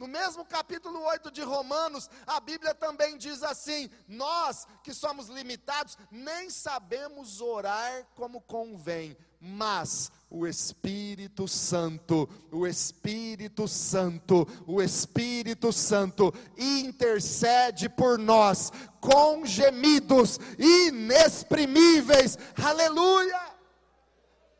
No 0.02 0.08
mesmo 0.08 0.44
capítulo 0.44 1.00
8 1.04 1.30
de 1.30 1.44
Romanos, 1.44 2.10
a 2.26 2.40
Bíblia 2.40 2.74
também 2.74 3.20
diz 3.20 3.44
assim: 3.44 3.88
Nós 4.08 4.68
que 4.84 4.96
somos 4.96 5.28
limitados, 5.28 5.96
nem 6.10 6.50
sabemos 6.50 7.40
orar 7.40 8.08
como 8.16 8.42
convém, 8.42 9.16
mas 9.40 10.12
o 10.32 10.48
Espírito 10.48 11.46
Santo, 11.46 12.28
o 12.50 12.66
Espírito 12.66 13.68
Santo, 13.68 14.48
o 14.66 14.82
Espírito 14.82 15.74
Santo 15.74 16.34
intercede 16.58 17.90
por 17.90 18.18
nós 18.18 18.72
com 19.02 19.46
gemidos 19.46 20.40
inexprimíveis. 20.58 22.38
Aleluia! 22.64 23.52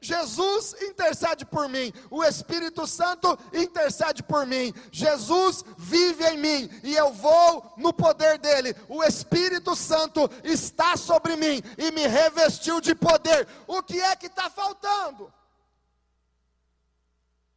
Jesus 0.04 0.76
intercede 0.82 1.46
por 1.46 1.70
mim, 1.70 1.94
o 2.10 2.24
Espírito 2.24 2.88
Santo 2.88 3.38
intercede 3.54 4.24
por 4.24 4.48
mim, 4.48 4.74
Jesus 4.92 5.64
vive 5.78 6.26
em 6.26 6.38
mim 6.38 6.70
e 6.84 6.96
eu 6.96 7.14
vou 7.14 7.76
no 7.78 7.94
poder 7.94 8.40
dele. 8.40 8.76
O 8.90 9.04
Espírito 9.04 9.76
Santo 9.76 10.30
está 10.44 10.98
sobre 10.98 11.36
mim 11.36 11.62
e 11.78 11.92
me 11.92 12.08
revestiu 12.08 12.82
de 12.82 12.96
poder. 12.96 13.48
O 13.68 13.84
que 13.84 14.02
é 14.02 14.16
que 14.16 14.26
está 14.26 14.50
faltando? 14.50 15.32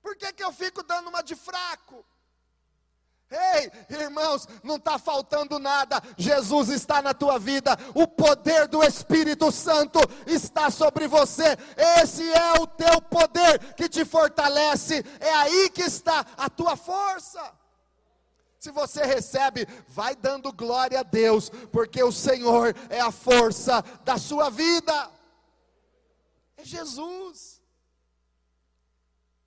Por 0.05 0.15
que, 0.17 0.31
que 0.35 0.45
eu 0.45 0.53
fico 0.53 0.83
dando 0.83 1.09
uma 1.09 1.23
de 1.23 1.35
fraco? 1.35 2.05
Ei, 3.31 3.73
irmãos, 3.89 4.47
não 4.63 4.77
está 4.77 4.99
faltando 4.99 5.59
nada, 5.59 6.01
Jesus 6.19 6.69
está 6.69 7.01
na 7.01 7.15
tua 7.15 7.39
vida, 7.39 7.75
o 7.95 8.07
poder 8.07 8.69
do 8.69 8.85
Espírito 8.85 9.51
Santo 9.51 9.99
está 10.27 10.71
sobre 10.71 11.09
você, 11.09 11.57
esse 12.03 12.23
é 12.31 12.53
o 12.61 12.67
teu 12.67 13.01
poder 13.01 13.75
que 13.75 13.89
te 13.89 14.05
fortalece, 14.05 15.03
é 15.19 15.33
aí 15.37 15.71
que 15.71 15.83
está 15.83 16.25
a 16.37 16.51
tua 16.51 16.77
força. 16.77 17.43
Se 18.61 18.71
você 18.71 19.05
recebe, 19.05 19.67
vai 19.89 20.15
dando 20.15 20.53
glória 20.53 21.01
a 21.01 21.03
Deus, 21.03 21.49
porque 21.73 22.05
o 22.05 22.13
Senhor 22.13 22.77
é 22.91 23.01
a 23.01 23.11
força 23.11 23.83
da 24.05 24.19
sua 24.19 24.51
vida, 24.51 25.11
é 26.59 26.65
Jesus. 26.65 27.64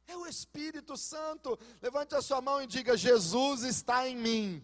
É 0.08 0.16
o 0.16 0.26
Espírito 0.26 0.96
Santo. 0.96 1.60
Levante 1.82 2.16
a 2.16 2.22
sua 2.22 2.40
mão 2.40 2.62
e 2.62 2.68
diga: 2.68 2.96
Jesus 2.96 3.64
está 3.64 4.08
em 4.08 4.16
mim. 4.16 4.64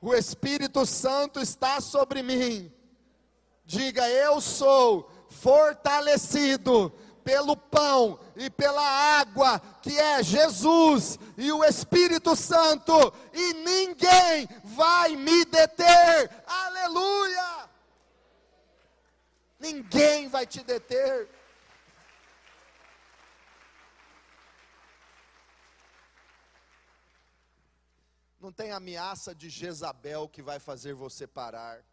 O 0.00 0.14
Espírito 0.14 0.84
Santo 0.84 1.40
está 1.40 1.80
sobre 1.80 2.22
mim. 2.22 2.72
Diga: 3.64 4.08
Eu 4.10 4.40
sou 4.40 5.10
fortalecido 5.30 6.92
pelo 7.24 7.56
pão 7.56 8.18
e 8.36 8.50
pela 8.50 8.82
água, 8.82 9.60
que 9.80 9.98
é 9.98 10.22
Jesus 10.22 11.18
e 11.36 11.52
o 11.52 11.64
Espírito 11.64 12.34
Santo, 12.36 12.92
e 13.32 13.54
ninguém 13.54 14.48
vai 14.64 15.16
me 15.16 15.44
deter. 15.44 16.30
Aleluia! 16.46 17.70
Ninguém 19.58 20.28
vai 20.28 20.46
te 20.46 20.62
deter. 20.62 21.28
Não 28.40 28.50
tem 28.50 28.72
ameaça 28.72 29.34
de 29.34 29.50
Jezabel 29.50 30.26
que 30.26 30.40
vai 30.40 30.58
fazer 30.58 30.94
você 30.94 31.26
parar. 31.26 31.84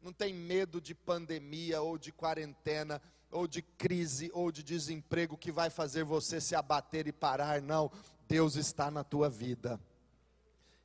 Não 0.00 0.12
tem 0.12 0.32
medo 0.32 0.80
de 0.80 0.94
pandemia 0.94 1.82
ou 1.82 1.98
de 1.98 2.12
quarentena 2.12 3.02
ou 3.28 3.48
de 3.48 3.60
crise 3.60 4.30
ou 4.32 4.52
de 4.52 4.62
desemprego 4.62 5.36
que 5.36 5.50
vai 5.50 5.68
fazer 5.68 6.04
você 6.04 6.40
se 6.40 6.54
abater 6.54 7.08
e 7.08 7.12
parar. 7.12 7.60
Não, 7.60 7.90
Deus 8.28 8.54
está 8.54 8.88
na 8.88 9.02
tua 9.02 9.28
vida. 9.28 9.80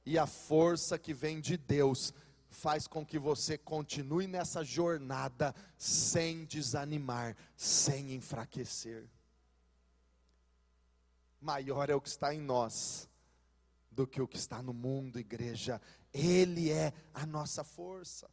E 0.03 0.17
a 0.17 0.25
força 0.25 0.97
que 0.97 1.13
vem 1.13 1.39
de 1.39 1.55
Deus 1.55 2.11
faz 2.49 2.87
com 2.87 3.05
que 3.05 3.19
você 3.19 3.59
continue 3.59 4.25
nessa 4.25 4.63
jornada 4.63 5.53
sem 5.77 6.45
desanimar, 6.45 7.37
sem 7.55 8.15
enfraquecer. 8.15 9.07
Maior 11.39 11.91
é 11.91 11.95
o 11.95 12.01
que 12.01 12.09
está 12.09 12.33
em 12.33 12.41
nós 12.41 13.07
do 13.93 14.07
que 14.07 14.21
o 14.21 14.27
que 14.27 14.37
está 14.37 14.61
no 14.61 14.73
mundo, 14.73 15.19
igreja. 15.19 15.79
Ele 16.11 16.71
é 16.71 16.93
a 17.13 17.25
nossa 17.25 17.63
força. 17.63 18.29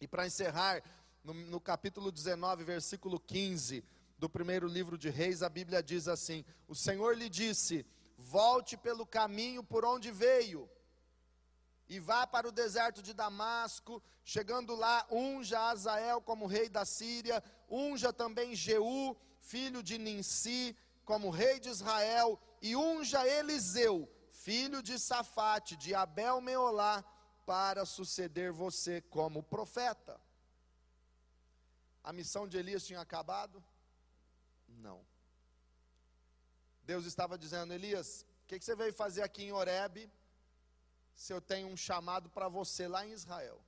E 0.00 0.06
para 0.06 0.26
encerrar, 0.26 0.82
no, 1.24 1.32
no, 1.32 1.60
capítulo 1.60 2.12
19, 2.12 2.62
versículo 2.64 3.18
15 3.18 3.82
do 4.18 4.28
primeiro 4.28 4.66
livro 4.68 4.98
de 4.98 5.08
Reis, 5.08 5.42
a 5.42 5.48
Bíblia 5.48 5.82
diz 5.82 6.08
assim: 6.08 6.44
O 6.68 6.74
Senhor 6.74 7.16
lhe 7.16 7.28
disse: 7.28 7.86
Volte 8.18 8.76
pelo 8.76 9.06
caminho 9.06 9.64
por 9.64 9.84
onde 9.84 10.10
veio, 10.10 10.68
e 11.88 11.98
vá 11.98 12.26
para 12.26 12.48
o 12.48 12.52
deserto 12.52 13.02
de 13.02 13.14
Damasco. 13.14 14.02
Chegando 14.24 14.74
lá, 14.74 15.06
unja 15.10 15.70
Azael 15.70 16.20
como 16.20 16.46
rei 16.46 16.68
da 16.68 16.84
Síria, 16.84 17.42
unja 17.70 18.12
também 18.12 18.56
Jeú, 18.56 19.16
filho 19.38 19.82
de 19.82 19.96
Ninsi, 19.96 20.76
como 21.04 21.30
rei 21.30 21.60
de 21.60 21.68
Israel, 21.68 22.38
e 22.60 22.74
unja 22.74 23.26
Eliseu 23.26 24.10
filho 24.46 24.80
de 24.80 24.96
Safate, 24.96 25.74
de 25.76 25.92
Abel 25.92 26.40
Meolá, 26.40 27.04
para 27.44 27.84
suceder 27.84 28.52
você 28.52 29.00
como 29.00 29.42
profeta. 29.42 30.20
A 32.04 32.12
missão 32.12 32.46
de 32.46 32.56
Elias 32.56 32.86
tinha 32.86 33.00
acabado? 33.00 33.62
Não. 34.68 35.04
Deus 36.84 37.06
estava 37.06 37.36
dizendo, 37.36 37.72
Elias, 37.74 38.24
o 38.44 38.46
que, 38.46 38.56
que, 38.60 38.64
você 38.64 38.76
veio 38.76 38.94
fazer 38.94 39.22
aqui 39.22 39.42
em 39.42 39.52
Horebe, 39.52 40.08
se 41.16 41.32
eu 41.32 41.40
tenho 41.40 41.66
um 41.66 41.76
chamado 41.76 42.30
para 42.30 42.48
você 42.48 42.86
lá 42.86 43.04
em 43.04 43.10
Israel? 43.10 43.60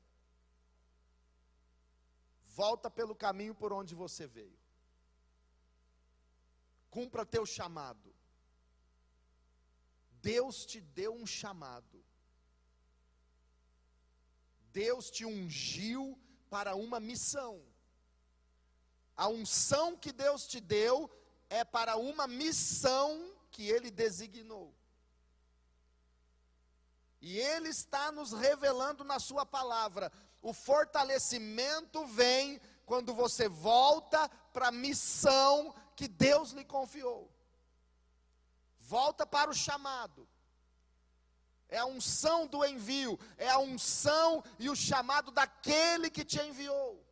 Volta 2.45 2.89
pelo 2.89 3.16
caminho 3.16 3.53
por 3.53 3.72
onde 3.72 3.97
você 3.97 4.29
veio. 4.29 4.57
Cumpra 6.89 7.26
teu 7.26 7.45
chamado. 7.45 8.07
Deus 10.23 10.64
te 10.66 10.81
deu 10.81 11.14
um 11.14 11.27
chamado. 11.27 12.05
Deus 14.73 15.11
te 15.11 15.25
ungiu 15.25 16.19
para 16.49 16.75
uma 16.75 17.01
missão. 17.01 17.62
A 19.16 19.29
unção 19.29 19.97
que 19.97 20.12
Deus 20.12 20.47
te 20.47 20.61
deu 20.61 21.11
é 21.51 21.64
para 21.64 21.97
uma 21.97 22.27
missão 22.27 23.35
que 23.51 23.69
Ele 23.69 23.91
designou. 23.91 24.75
E 27.21 27.39
Ele 27.39 27.69
está 27.69 28.12
nos 28.12 28.33
revelando 28.33 29.03
na 29.03 29.19
Sua 29.19 29.45
palavra. 29.45 30.12
O 30.41 30.53
fortalecimento 30.53 32.07
vem 32.07 32.61
quando 32.87 33.12
você 33.12 33.49
volta 33.49 34.29
para 34.53 34.69
a 34.69 34.73
missão 34.73 35.75
que 35.97 36.07
Deus 36.07 36.53
lhe 36.53 36.64
confiou. 36.64 37.29
Volta 38.89 39.26
para 39.26 39.51
o 39.51 39.55
chamado. 39.55 40.26
É 41.68 41.76
a 41.76 41.84
unção 41.84 42.47
do 42.47 42.64
envio, 42.64 43.20
é 43.36 43.51
a 43.51 43.59
unção 43.59 44.43
e 44.59 44.70
o 44.70 44.74
chamado 44.74 45.30
daquele 45.30 46.09
que 46.09 46.24
te 46.24 46.41
enviou. 46.41 47.05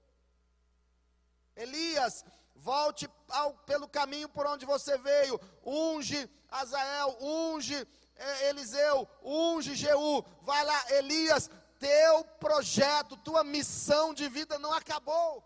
Elias, 1.54 2.24
volte 2.54 3.06
ao, 3.28 3.52
pelo 3.70 3.86
caminho 3.86 4.26
por 4.26 4.46
onde 4.46 4.64
você 4.64 4.96
veio, 4.96 5.38
unge 5.62 6.30
Azael, 6.48 7.14
unge 7.20 7.86
é, 8.14 8.48
Eliseu, 8.48 9.06
unge 9.22 9.74
Jeú, 9.74 10.24
vai 10.40 10.64
lá, 10.64 10.92
Elias, 10.92 11.50
teu 11.78 12.24
projeto, 12.40 13.18
tua 13.18 13.44
missão 13.44 14.14
de 14.14 14.30
vida 14.30 14.58
não 14.58 14.72
acabou. 14.72 15.44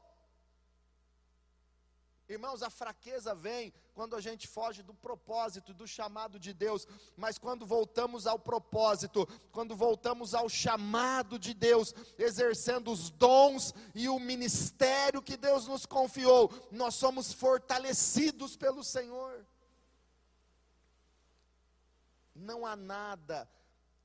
Irmãos, 2.29 2.63
a 2.63 2.71
fraqueza 2.71 3.35
vem 3.35 3.75
quando 4.01 4.17
a 4.17 4.21
gente 4.23 4.49
foge 4.49 4.83
do 4.83 4.95
propósito, 4.95 5.75
do 5.75 5.87
chamado 5.87 6.39
de 6.39 6.55
Deus, 6.55 6.87
mas 7.19 7.37
quando 7.37 7.67
voltamos 7.67 8.27
ao 8.27 8.39
propósito, 8.39 9.29
quando 9.53 9.77
voltamos 9.77 10.35
ao 10.35 10.49
chamado 10.49 11.39
de 11.39 11.53
Deus, 11.53 11.95
exercendo 12.17 12.91
os 12.91 13.11
dons 13.11 13.75
e 13.95 14.09
o 14.09 14.19
ministério 14.19 15.21
que 15.21 15.37
Deus 15.37 15.67
nos 15.67 15.85
confiou, 15.85 16.51
nós 16.73 16.95
somos 16.95 17.31
fortalecidos 17.31 18.57
pelo 18.57 18.83
Senhor. 18.83 19.45
Não 22.35 22.65
há 22.65 22.75
nada 22.75 23.47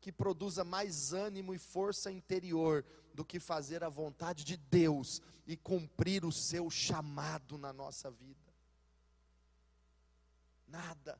que 0.02 0.12
produza 0.12 0.66
mais 0.66 1.14
ânimo 1.14 1.54
e 1.54 1.58
força 1.58 2.12
interior 2.12 2.84
do 3.14 3.24
que 3.24 3.40
fazer 3.40 3.82
a 3.82 3.88
vontade 3.88 4.44
de 4.44 4.58
Deus 4.58 5.22
e 5.48 5.56
cumprir 5.56 6.26
o 6.26 6.34
seu 6.34 6.70
chamado 6.70 7.58
na 7.58 7.72
nossa 7.72 8.12
vida. 8.12 8.45
Nada. 10.68 11.20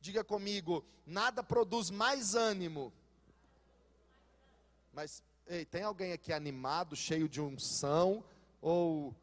Diga 0.00 0.22
comigo, 0.22 0.84
nada 1.06 1.42
produz 1.42 1.90
mais 1.90 2.34
ânimo. 2.34 2.92
Mas, 4.92 5.22
ei, 5.46 5.64
tem 5.64 5.82
alguém 5.82 6.12
aqui 6.12 6.32
animado, 6.32 6.96
cheio 6.96 7.28
de 7.28 7.40
unção, 7.40 8.24
ou 8.60 9.14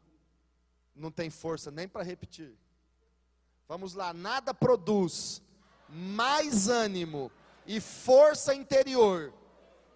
não 0.94 1.10
tem 1.10 1.30
força 1.30 1.70
nem 1.70 1.88
para 1.88 2.02
repetir? 2.02 2.56
Vamos 3.68 3.94
lá, 3.94 4.12
nada 4.12 4.54
produz 4.54 5.42
mais 5.88 6.68
ânimo 6.68 7.30
e 7.66 7.80
força 7.80 8.54
interior 8.54 9.32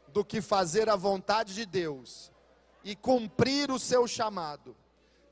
do 0.09 0.25
que 0.25 0.41
fazer 0.41 0.89
a 0.89 0.97
vontade 0.97 1.55
de 1.55 1.64
Deus 1.64 2.33
e 2.83 2.97
cumprir 2.97 3.71
o 3.71 3.79
seu 3.79 4.07
chamado. 4.07 4.77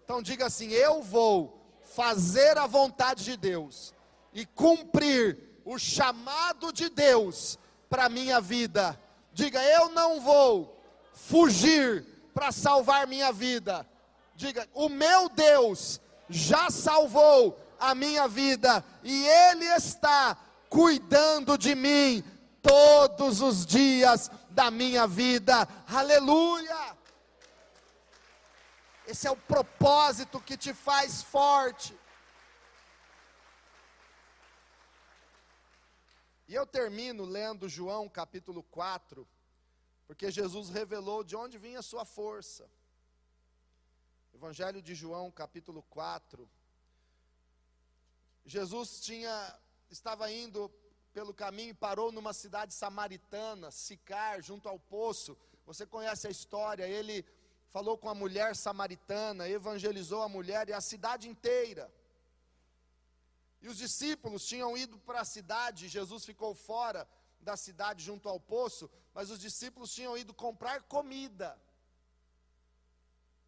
Então 0.05 0.23
diga 0.23 0.47
assim: 0.47 0.71
eu 0.71 1.03
vou 1.03 1.61
fazer 1.83 2.57
a 2.59 2.67
vontade 2.67 3.25
de 3.25 3.37
Deus 3.37 3.95
e 4.39 4.47
cumprir 4.47 5.37
o 5.65 5.81
chamado 5.81 6.73
de 6.73 6.89
Deus 6.89 7.59
para 7.91 8.05
a 8.05 8.09
minha 8.09 8.41
vida. 8.41 8.97
Diga, 9.33 9.61
eu 9.65 9.89
não 9.89 10.21
vou 10.21 10.81
fugir 11.13 12.07
para 12.33 12.53
salvar 12.53 13.05
minha 13.09 13.33
vida. 13.33 13.85
Diga, 14.37 14.69
o 14.73 14.89
meu 14.89 15.29
Deus 15.29 16.01
já 16.29 16.71
salvou 16.71 17.59
a 17.81 17.97
minha 17.97 18.29
vida 18.29 18.85
e 19.03 19.27
Ele 19.27 19.65
está 19.75 20.37
cuidando 20.71 21.59
de 21.59 21.75
mim 21.75 22.23
todos 22.63 23.41
os 23.41 23.67
dias 23.67 24.31
da 24.51 24.71
minha 24.71 25.05
vida. 25.09 25.69
Aleluia! 25.93 26.97
Esse 29.05 29.27
é 29.27 29.31
o 29.33 29.37
propósito 29.37 30.39
que 30.39 30.57
te 30.57 30.73
faz 30.73 31.25
forte. 31.25 31.93
E 36.49 36.55
eu 36.55 36.67
termino 36.67 37.27
lendo 37.27 37.69
João 37.69 38.09
capítulo 38.09 38.63
4, 38.63 39.29
porque 40.07 40.31
Jesus 40.31 40.71
revelou 40.71 41.23
de 41.23 41.37
onde 41.37 41.59
vinha 41.59 41.81
a 41.81 41.83
sua 41.83 42.07
força. 42.07 42.67
Evangelho 44.33 44.81
de 44.81 44.95
João 44.95 45.31
capítulo 45.31 45.83
4. 45.91 46.49
Jesus 48.47 48.99
tinha 49.03 49.61
estava 49.91 50.33
indo 50.33 50.73
pelo 51.13 51.35
caminho 51.35 51.71
e 51.73 51.75
parou 51.75 52.11
numa 52.11 52.33
cidade 52.33 52.73
samaritana, 52.73 53.71
Sicar, 53.71 54.43
junto 54.43 54.71
ao 54.71 54.79
poço. 54.79 55.37
Você 55.67 55.85
conhece 55.85 56.29
a 56.29 56.31
história, 56.31 56.89
ele 56.89 57.27
falou 57.69 57.99
com 57.99 58.09
a 58.09 58.15
mulher 58.15 58.57
samaritana, 58.57 59.47
evangelizou 59.47 60.23
a 60.23 60.29
mulher 60.31 60.71
e 60.71 60.73
a 60.73 60.81
cidade 60.81 61.29
inteira. 61.29 61.93
E 63.61 63.69
os 63.69 63.77
discípulos 63.77 64.45
tinham 64.47 64.77
ido 64.77 64.99
para 65.01 65.21
a 65.21 65.25
cidade, 65.25 65.89
Jesus 65.89 66.25
ficou 66.25 66.55
fora 66.55 67.09
da 67.41 67.57
cidade 67.57 68.05
junto 68.05 68.29
ao 68.29 68.39
poço, 68.39 68.91
mas 69.13 69.31
os 69.31 69.39
discípulos 69.39 69.93
tinham 69.93 70.17
ido 70.17 70.33
comprar 70.33 70.83
comida 70.83 71.61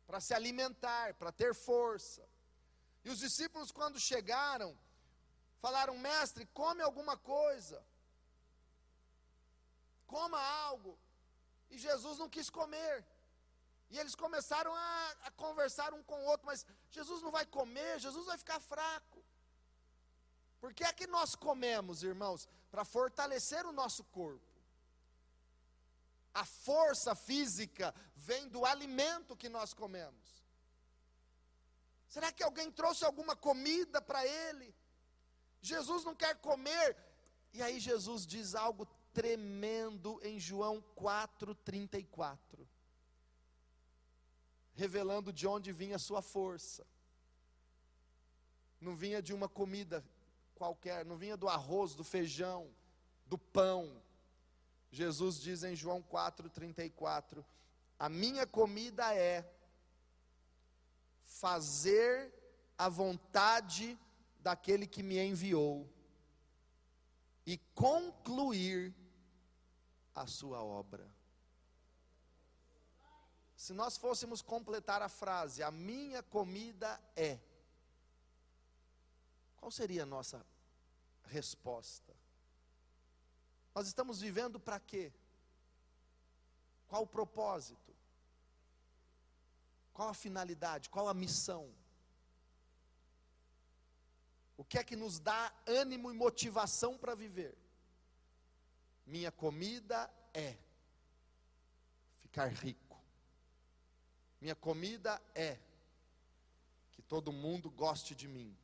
para 0.06 0.20
se 0.20 0.34
alimentar, 0.34 1.14
para 1.14 1.30
ter 1.30 1.54
força. 1.54 2.28
E 3.04 3.10
os 3.10 3.18
discípulos, 3.18 3.70
quando 3.70 4.00
chegaram, 4.00 4.76
falaram: 5.60 5.96
Mestre, 5.98 6.46
come 6.46 6.82
alguma 6.82 7.16
coisa, 7.16 7.82
coma 10.06 10.40
algo. 10.40 10.98
E 11.70 11.78
Jesus 11.78 12.18
não 12.18 12.28
quis 12.28 12.50
comer. 12.50 13.06
E 13.90 13.98
eles 13.98 14.14
começaram 14.14 14.74
a, 14.74 15.10
a 15.22 15.30
conversar 15.32 15.92
um 15.94 16.02
com 16.02 16.18
o 16.20 16.24
outro, 16.24 16.46
mas 16.46 16.66
Jesus 16.90 17.22
não 17.22 17.30
vai 17.30 17.44
comer, 17.46 18.00
Jesus 18.00 18.26
vai 18.26 18.38
ficar 18.38 18.60
fraco. 18.60 19.24
Por 20.60 20.74
que 20.74 20.84
é 20.84 20.92
que 20.92 21.06
nós 21.06 21.34
comemos, 21.34 22.02
irmãos? 22.02 22.48
Para 22.70 22.84
fortalecer 22.84 23.64
o 23.64 23.72
nosso 23.72 24.04
corpo. 24.04 24.44
A 26.34 26.44
força 26.44 27.14
física 27.14 27.94
vem 28.14 28.48
do 28.48 28.64
alimento 28.64 29.36
que 29.36 29.48
nós 29.48 29.72
comemos. 29.72 30.44
Será 32.06 32.30
que 32.30 32.42
alguém 32.42 32.70
trouxe 32.70 33.04
alguma 33.04 33.34
comida 33.34 34.02
para 34.02 34.24
ele? 34.26 34.74
Jesus 35.62 36.04
não 36.04 36.14
quer 36.14 36.36
comer. 36.36 36.96
E 37.52 37.62
aí 37.62 37.80
Jesus 37.80 38.26
diz 38.26 38.54
algo 38.54 38.86
tremendo 39.12 40.20
em 40.22 40.38
João 40.38 40.82
4:34. 40.94 42.66
Revelando 44.74 45.32
de 45.32 45.46
onde 45.46 45.72
vinha 45.72 45.96
a 45.96 46.00
sua 46.00 46.22
força. 46.22 46.86
Não 48.80 48.94
vinha 48.94 49.20
de 49.20 49.32
uma 49.32 49.48
comida 49.48 50.04
qualquer, 50.60 51.06
não 51.06 51.16
vinha 51.16 51.38
do 51.38 51.48
arroz, 51.48 51.94
do 51.94 52.04
feijão, 52.04 52.70
do 53.24 53.38
pão. 53.38 54.02
Jesus 54.92 55.40
diz 55.40 55.64
em 55.64 55.74
João 55.74 56.02
4,34: 56.02 57.42
A 57.98 58.10
minha 58.10 58.46
comida 58.46 59.14
é 59.14 59.50
fazer 61.22 62.30
a 62.76 62.90
vontade 62.90 63.98
daquele 64.40 64.86
que 64.86 65.02
me 65.02 65.18
enviou 65.18 65.88
e 67.46 67.56
concluir 67.74 68.94
a 70.14 70.26
sua 70.26 70.62
obra. 70.62 71.10
Se 73.56 73.72
nós 73.72 73.96
fôssemos 73.96 74.42
completar 74.42 75.00
a 75.00 75.08
frase, 75.08 75.62
a 75.62 75.70
minha 75.70 76.22
comida 76.22 77.00
é 77.16 77.38
qual 79.56 79.70
seria 79.70 80.02
a 80.02 80.06
nossa 80.06 80.49
resposta? 81.30 82.14
Nós 83.74 83.86
estamos 83.86 84.20
vivendo 84.20 84.58
para 84.58 84.78
quê? 84.80 85.12
Qual 86.88 87.02
o 87.04 87.06
propósito? 87.06 87.94
Qual 89.92 90.08
a 90.08 90.14
finalidade? 90.14 90.90
Qual 90.90 91.08
a 91.08 91.14
missão? 91.14 91.72
O 94.56 94.64
que 94.64 94.78
é 94.78 94.84
que 94.84 94.96
nos 94.96 95.18
dá 95.18 95.52
ânimo 95.66 96.10
e 96.10 96.14
motivação 96.14 96.98
para 96.98 97.14
viver? 97.14 97.56
Minha 99.06 99.32
comida 99.32 100.12
é 100.34 100.56
ficar 102.18 102.48
rico. 102.48 103.00
Minha 104.40 104.54
comida 104.54 105.20
é 105.34 105.58
que 106.92 107.02
todo 107.02 107.32
mundo 107.32 107.70
goste 107.70 108.14
de 108.14 108.28
mim. 108.28 108.56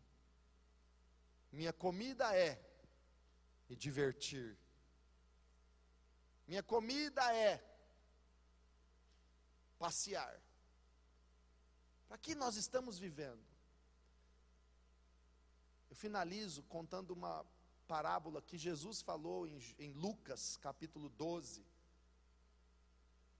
Minha 1.56 1.72
comida 1.72 2.36
é 2.36 2.62
me 3.66 3.74
divertir. 3.74 4.58
Minha 6.46 6.62
comida 6.62 7.34
é 7.34 7.64
passear. 9.78 10.38
Para 12.06 12.18
que 12.18 12.34
nós 12.34 12.56
estamos 12.56 12.98
vivendo? 12.98 13.42
Eu 15.88 15.96
finalizo 15.96 16.62
contando 16.64 17.12
uma 17.12 17.42
parábola 17.88 18.42
que 18.42 18.58
Jesus 18.58 19.00
falou 19.00 19.46
em, 19.46 19.58
em 19.78 19.92
Lucas, 19.94 20.58
capítulo 20.58 21.08
12. 21.08 21.64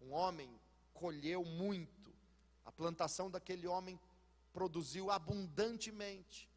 Um 0.01 0.13
homem 0.13 0.59
colheu 0.95 1.45
muito, 1.45 2.11
a 2.65 2.73
plantação 2.73 3.31
daquele 3.31 3.67
homem 3.67 4.01
produziu 4.55 5.11
abundantemente. 5.11 6.49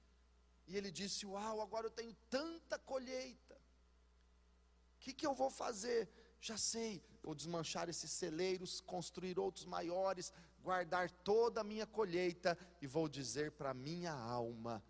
E 0.69 0.77
ele 0.77 0.91
disse: 0.91 1.25
Uau, 1.25 1.61
agora 1.61 1.87
eu 1.87 1.91
tenho 1.91 2.15
tanta 2.29 2.77
colheita. 2.77 3.55
O 3.55 4.99
que, 4.99 5.11
que 5.11 5.25
eu 5.25 5.33
vou 5.33 5.49
fazer? 5.49 6.07
Já 6.39 6.57
sei, 6.57 7.03
vou 7.23 7.33
desmanchar 7.33 7.89
esses 7.89 8.11
celeiros, 8.11 8.79
construir 8.79 9.39
outros 9.39 9.65
maiores, 9.65 10.31
guardar 10.61 11.09
toda 11.09 11.61
a 11.61 11.63
minha 11.63 11.87
colheita 11.87 12.55
e 12.79 12.85
vou 12.85 13.09
dizer 13.09 13.51
para 13.53 13.73
minha 13.73 14.13
alma: 14.13 14.83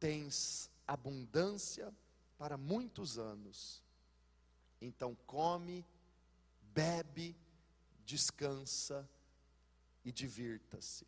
tens 0.00 0.68
abundância 0.84 1.94
para 2.36 2.56
muitos 2.58 3.18
anos. 3.18 3.80
Então 4.80 5.14
come, 5.26 5.86
bebe, 6.60 7.36
descansa 8.04 9.08
e 10.04 10.10
divirta-se. 10.10 11.06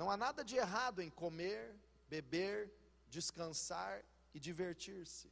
Não 0.00 0.10
há 0.10 0.16
nada 0.16 0.42
de 0.42 0.56
errado 0.56 1.02
em 1.02 1.10
comer, 1.10 1.76
beber, 2.08 2.72
descansar 3.10 4.02
e 4.32 4.40
divertir-se. 4.40 5.30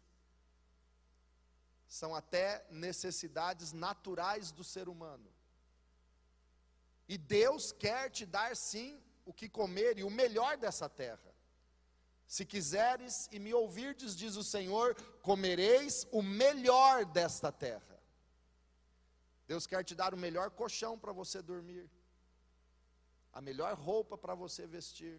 São 1.87 2.15
até 2.15 2.67
necessidades 2.71 3.73
naturais 3.73 4.53
do 4.53 4.63
ser 4.63 4.87
humano. 4.87 5.27
E 7.09 7.17
Deus 7.17 7.73
quer 7.73 8.11
te 8.11 8.27
dar 8.27 8.55
sim 8.55 9.03
o 9.25 9.33
que 9.33 9.49
comer 9.49 9.97
e 9.97 10.05
o 10.05 10.11
melhor 10.11 10.59
dessa 10.59 10.87
terra. 10.87 11.35
Se 12.27 12.45
quiseres 12.45 13.27
e 13.33 13.39
me 13.39 13.55
ouvirdes, 13.55 14.15
diz 14.15 14.37
o 14.37 14.45
Senhor, 14.45 14.95
comereis 15.23 16.07
o 16.13 16.21
melhor 16.21 17.07
desta 17.07 17.51
terra. 17.51 17.99
Deus 19.47 19.67
quer 19.67 19.83
te 19.83 19.95
dar 19.95 20.13
o 20.13 20.19
melhor 20.19 20.51
colchão 20.51 20.99
para 20.99 21.11
você 21.11 21.41
dormir 21.41 21.89
a 23.39 23.41
melhor 23.41 23.73
roupa 23.89 24.19
para 24.19 24.35
você 24.35 24.67
vestir. 24.67 25.17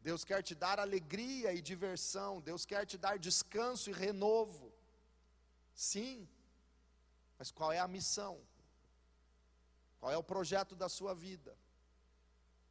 Deus 0.00 0.24
quer 0.24 0.42
te 0.48 0.54
dar 0.54 0.80
alegria 0.80 1.52
e 1.52 1.60
diversão, 1.60 2.40
Deus 2.40 2.64
quer 2.64 2.86
te 2.90 2.96
dar 2.96 3.18
descanso 3.18 3.90
e 3.90 3.92
renovo. 3.92 4.72
Sim, 5.74 6.26
mas 7.38 7.50
qual 7.50 7.70
é 7.70 7.78
a 7.78 7.92
missão? 7.96 8.34
Qual 9.98 10.10
é 10.10 10.16
o 10.16 10.28
projeto 10.32 10.74
da 10.74 10.88
sua 10.88 11.14
vida? 11.14 11.54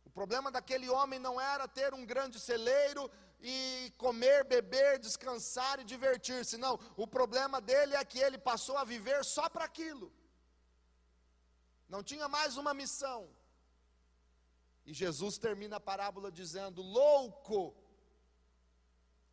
O 0.04 0.10
problema 0.10 0.50
daquele 0.50 0.90
homem 0.90 1.20
não 1.20 1.40
era 1.40 1.68
ter 1.68 1.94
um 1.94 2.04
grande 2.14 2.40
celeiro, 2.40 3.04
e 3.42 3.94
comer, 3.98 4.44
beber, 4.44 5.00
descansar 5.00 5.80
e 5.80 5.86
divertir-se. 5.86 6.58
Não, 6.58 6.78
o 6.98 7.08
problema 7.08 7.62
dele 7.62 7.96
é 7.96 8.04
que 8.04 8.20
ele 8.20 8.38
passou 8.38 8.76
a 8.78 8.84
viver 8.84 9.24
só 9.24 9.48
para 9.48 9.64
aquilo. 9.64 10.12
Não 11.88 12.04
tinha 12.04 12.28
mais 12.28 12.58
uma 12.58 12.74
missão. 12.74 13.20
E 14.90 14.94
Jesus 14.96 15.38
termina 15.38 15.76
a 15.76 15.80
parábola 15.80 16.32
dizendo: 16.32 16.82
Louco, 16.82 17.76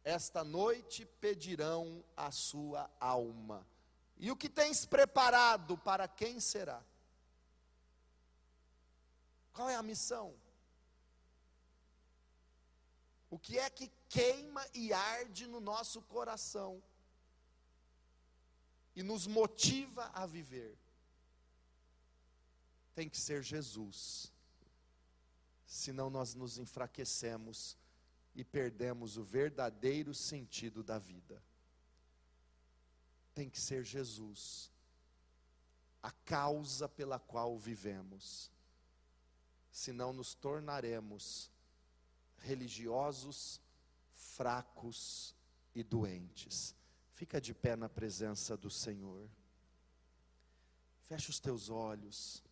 esta 0.04 0.44
noite 0.44 1.06
pedirão 1.06 2.04
a 2.14 2.30
sua 2.30 2.90
alma. 3.00 3.66
E 4.18 4.30
o 4.30 4.36
que 4.36 4.50
tens 4.50 4.84
preparado 4.84 5.78
para 5.78 6.06
quem 6.06 6.40
será? 6.40 6.84
Qual 9.54 9.66
é 9.70 9.76
a 9.76 9.82
missão? 9.82 10.36
O 13.30 13.38
que 13.38 13.58
é 13.58 13.70
que 13.70 13.90
queima 14.10 14.62
e 14.74 14.92
arde 14.92 15.46
no 15.46 15.58
nosso 15.58 16.02
coração 16.02 16.82
e 18.94 19.02
nos 19.02 19.26
motiva 19.26 20.10
a 20.12 20.26
viver? 20.26 20.76
Tem 22.94 23.08
que 23.08 23.16
ser 23.16 23.42
Jesus, 23.42 24.35
senão 25.66 26.08
nós 26.08 26.34
nos 26.34 26.58
enfraquecemos 26.58 27.76
e 28.34 28.44
perdemos 28.44 29.16
o 29.16 29.24
verdadeiro 29.24 30.14
sentido 30.14 30.82
da 30.82 30.98
vida. 30.98 31.42
Tem 33.34 33.50
que 33.50 33.60
ser 33.60 33.84
Jesus, 33.84 34.70
a 36.02 36.10
causa 36.10 36.88
pela 36.88 37.18
qual 37.18 37.58
vivemos, 37.58 38.50
senão 39.70 40.12
nos 40.12 40.34
tornaremos 40.34 41.50
religiosos, 42.38 43.60
fracos 44.14 45.34
e 45.74 45.82
doentes. 45.82 46.74
Fica 47.12 47.40
de 47.40 47.52
pé 47.52 47.76
na 47.76 47.88
presença 47.88 48.56
do 48.56 48.70
Senhor. 48.70 49.28
Fecha 51.02 51.30
os 51.30 51.40
teus 51.40 51.68
olhos. 51.70 52.42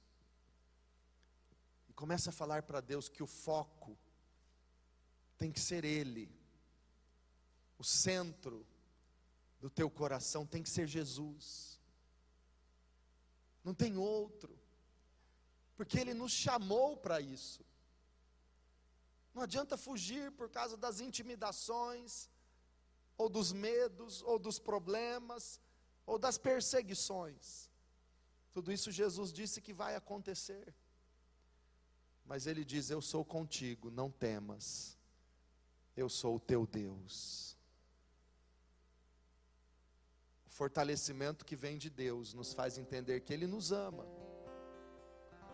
Começa 1.94 2.30
a 2.30 2.32
falar 2.32 2.62
para 2.62 2.80
Deus 2.80 3.08
que 3.08 3.22
o 3.22 3.26
foco 3.26 3.96
tem 5.38 5.52
que 5.52 5.60
ser 5.60 5.84
Ele. 5.84 6.30
O 7.78 7.84
centro 7.84 8.66
do 9.60 9.70
teu 9.70 9.90
coração 9.90 10.46
tem 10.46 10.62
que 10.62 10.70
ser 10.70 10.86
Jesus. 10.86 11.78
Não 13.62 13.74
tem 13.74 13.96
outro. 13.96 14.58
Porque 15.76 15.98
Ele 15.98 16.14
nos 16.14 16.32
chamou 16.32 16.96
para 16.96 17.20
isso. 17.20 17.64
Não 19.32 19.42
adianta 19.42 19.76
fugir 19.76 20.30
por 20.32 20.48
causa 20.48 20.76
das 20.76 21.00
intimidações, 21.00 22.28
ou 23.16 23.28
dos 23.28 23.52
medos, 23.52 24.22
ou 24.22 24.38
dos 24.38 24.58
problemas, 24.58 25.60
ou 26.06 26.18
das 26.18 26.38
perseguições. 26.38 27.68
Tudo 28.52 28.70
isso 28.70 28.92
Jesus 28.92 29.32
disse 29.32 29.60
que 29.60 29.72
vai 29.72 29.96
acontecer. 29.96 30.74
Mas 32.24 32.46
Ele 32.46 32.64
diz: 32.64 32.90
Eu 32.90 33.00
sou 33.00 33.24
contigo, 33.24 33.90
não 33.90 34.10
temas. 34.10 34.98
Eu 35.96 36.08
sou 36.08 36.36
o 36.36 36.40
teu 36.40 36.66
Deus. 36.66 37.56
O 40.46 40.50
fortalecimento 40.50 41.44
que 41.44 41.54
vem 41.54 41.76
de 41.76 41.90
Deus 41.90 42.32
nos 42.32 42.52
faz 42.52 42.78
entender 42.78 43.20
que 43.20 43.32
Ele 43.32 43.46
nos 43.46 43.72
ama, 43.72 44.06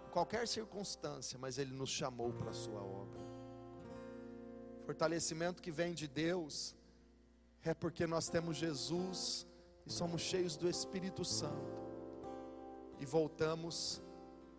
em 0.07 0.11
qualquer 0.11 0.47
circunstância, 0.47 1.39
mas 1.39 1.59
Ele 1.59 1.73
nos 1.73 1.91
chamou 1.91 2.33
para 2.33 2.51
a 2.51 2.55
Sua 2.55 2.83
obra. 2.83 3.21
O 4.81 4.85
fortalecimento 4.85 5.63
que 5.63 5.71
vem 5.71 5.95
de 5.95 6.07
Deus 6.07 6.75
é 7.63 7.75
porque 7.75 8.07
nós 8.07 8.29
temos 8.29 8.57
Jesus 8.57 9.47
e 9.87 9.93
somos 9.93 10.23
cheios 10.23 10.57
do 10.57 10.69
Espírito 10.69 11.25
Santo 11.25 11.81
e 12.99 13.07
voltamos 13.07 14.03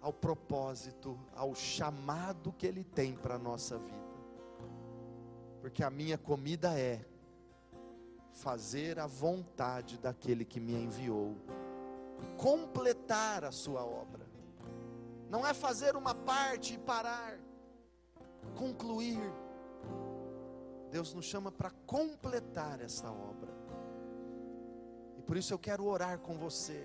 ao 0.01 0.11
propósito, 0.11 1.17
ao 1.35 1.53
chamado 1.53 2.51
que 2.51 2.65
Ele 2.65 2.83
tem 2.83 3.13
para 3.13 3.35
a 3.35 3.39
nossa 3.39 3.77
vida 3.77 4.01
porque 5.61 5.83
a 5.83 5.91
minha 5.91 6.17
comida 6.17 6.77
é 6.77 7.05
fazer 8.33 8.99
a 8.99 9.05
vontade 9.05 9.99
daquele 9.99 10.43
que 10.43 10.59
me 10.59 10.73
enviou, 10.73 11.37
completar 12.35 13.45
a 13.45 13.51
sua 13.51 13.85
obra, 13.85 14.25
não 15.29 15.45
é 15.45 15.53
fazer 15.53 15.95
uma 15.95 16.15
parte 16.15 16.73
e 16.73 16.77
parar, 16.79 17.37
concluir. 18.55 19.21
Deus 20.89 21.13
nos 21.13 21.25
chama 21.25 21.51
para 21.51 21.69
completar 21.85 22.81
essa 22.81 23.09
obra, 23.11 23.53
e 25.17 25.21
por 25.21 25.37
isso 25.37 25.53
eu 25.53 25.59
quero 25.59 25.85
orar 25.85 26.17
com 26.19 26.37
você. 26.37 26.83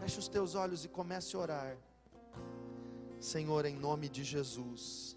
Feche 0.00 0.18
os 0.18 0.26
teus 0.26 0.56
olhos 0.56 0.84
e 0.84 0.88
comece 0.88 1.36
a 1.36 1.38
orar. 1.38 1.76
Senhor, 3.22 3.64
em 3.66 3.76
nome 3.76 4.08
de 4.08 4.24
Jesus 4.24 5.16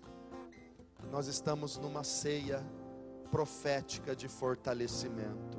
nós 1.12 1.26
estamos 1.26 1.76
numa 1.78 2.04
ceia 2.04 2.64
profética 3.32 4.16
de 4.16 4.28
fortalecimento. 4.28 5.58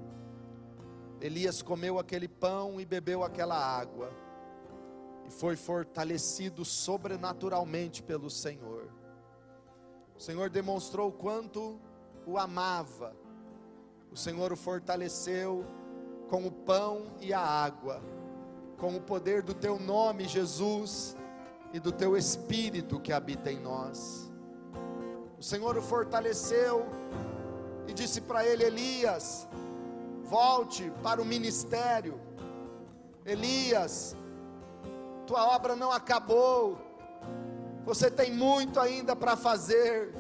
Elias 1.21 1.61
comeu 1.61 1.99
aquele 1.99 2.29
pão 2.29 2.81
e 2.81 2.85
bebeu 2.85 3.25
aquela 3.25 3.57
água, 3.57 4.13
e 5.27 5.31
foi 5.31 5.57
fortalecido 5.57 6.65
sobrenaturalmente 6.65 8.01
pelo 8.01 8.31
Senhor. 8.31 8.93
O 10.17 10.21
Senhor 10.21 10.49
demonstrou 10.49 11.11
quanto 11.11 11.81
o 12.25 12.39
amava, 12.39 13.17
o 14.13 14.17
Senhor 14.17 14.53
o 14.53 14.57
fortaleceu 14.57 15.65
com 16.29 16.47
o 16.47 16.53
pão 16.53 17.13
e 17.21 17.33
a 17.33 17.41
água, 17.41 18.01
com 18.79 18.95
o 18.95 19.01
poder 19.01 19.43
do 19.43 19.53
teu 19.53 19.81
nome, 19.81 20.29
Jesus, 20.29 21.17
e 21.73 21.81
do 21.81 21.93
teu 21.93 22.17
Espírito 22.17 23.01
que 23.01 23.13
habita 23.13 23.51
em 23.51 23.61
nós. 23.61 24.31
O 25.39 25.43
Senhor 25.43 25.77
o 25.77 25.83
fortaleceu 25.83 26.87
e 27.87 27.93
disse 27.93 28.21
para 28.21 28.45
ele: 28.45 28.65
Elias, 28.65 29.47
volte 30.25 30.91
para 31.03 31.21
o 31.21 31.25
ministério. 31.25 32.21
Elias, 33.25 34.17
tua 35.27 35.45
obra 35.55 35.75
não 35.75 35.91
acabou, 35.91 36.79
você 37.85 38.11
tem 38.11 38.33
muito 38.33 38.81
ainda 38.81 39.15
para 39.15 39.37
fazer. 39.37 40.13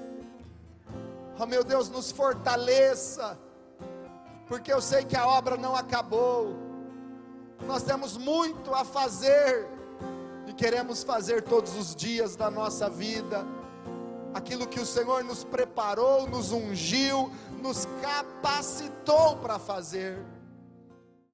Oh 1.38 1.46
meu 1.46 1.62
Deus, 1.62 1.88
nos 1.88 2.10
fortaleça, 2.10 3.38
porque 4.48 4.72
eu 4.72 4.80
sei 4.80 5.04
que 5.04 5.16
a 5.16 5.26
obra 5.26 5.56
não 5.56 5.76
acabou. 5.76 6.56
Nós 7.66 7.82
temos 7.82 8.16
muito 8.16 8.74
a 8.74 8.84
fazer 8.84 9.75
queremos 10.56 11.02
fazer 11.04 11.42
todos 11.42 11.76
os 11.76 11.94
dias 11.94 12.34
da 12.34 12.50
nossa 12.50 12.88
vida 12.88 13.46
aquilo 14.36 14.66
que 14.66 14.78
o 14.78 14.84
Senhor 14.84 15.24
nos 15.24 15.42
preparou, 15.44 16.28
nos 16.28 16.52
ungiu, 16.52 17.32
nos 17.62 17.88
capacitou 18.02 19.36
para 19.36 19.58
fazer. 19.58 20.18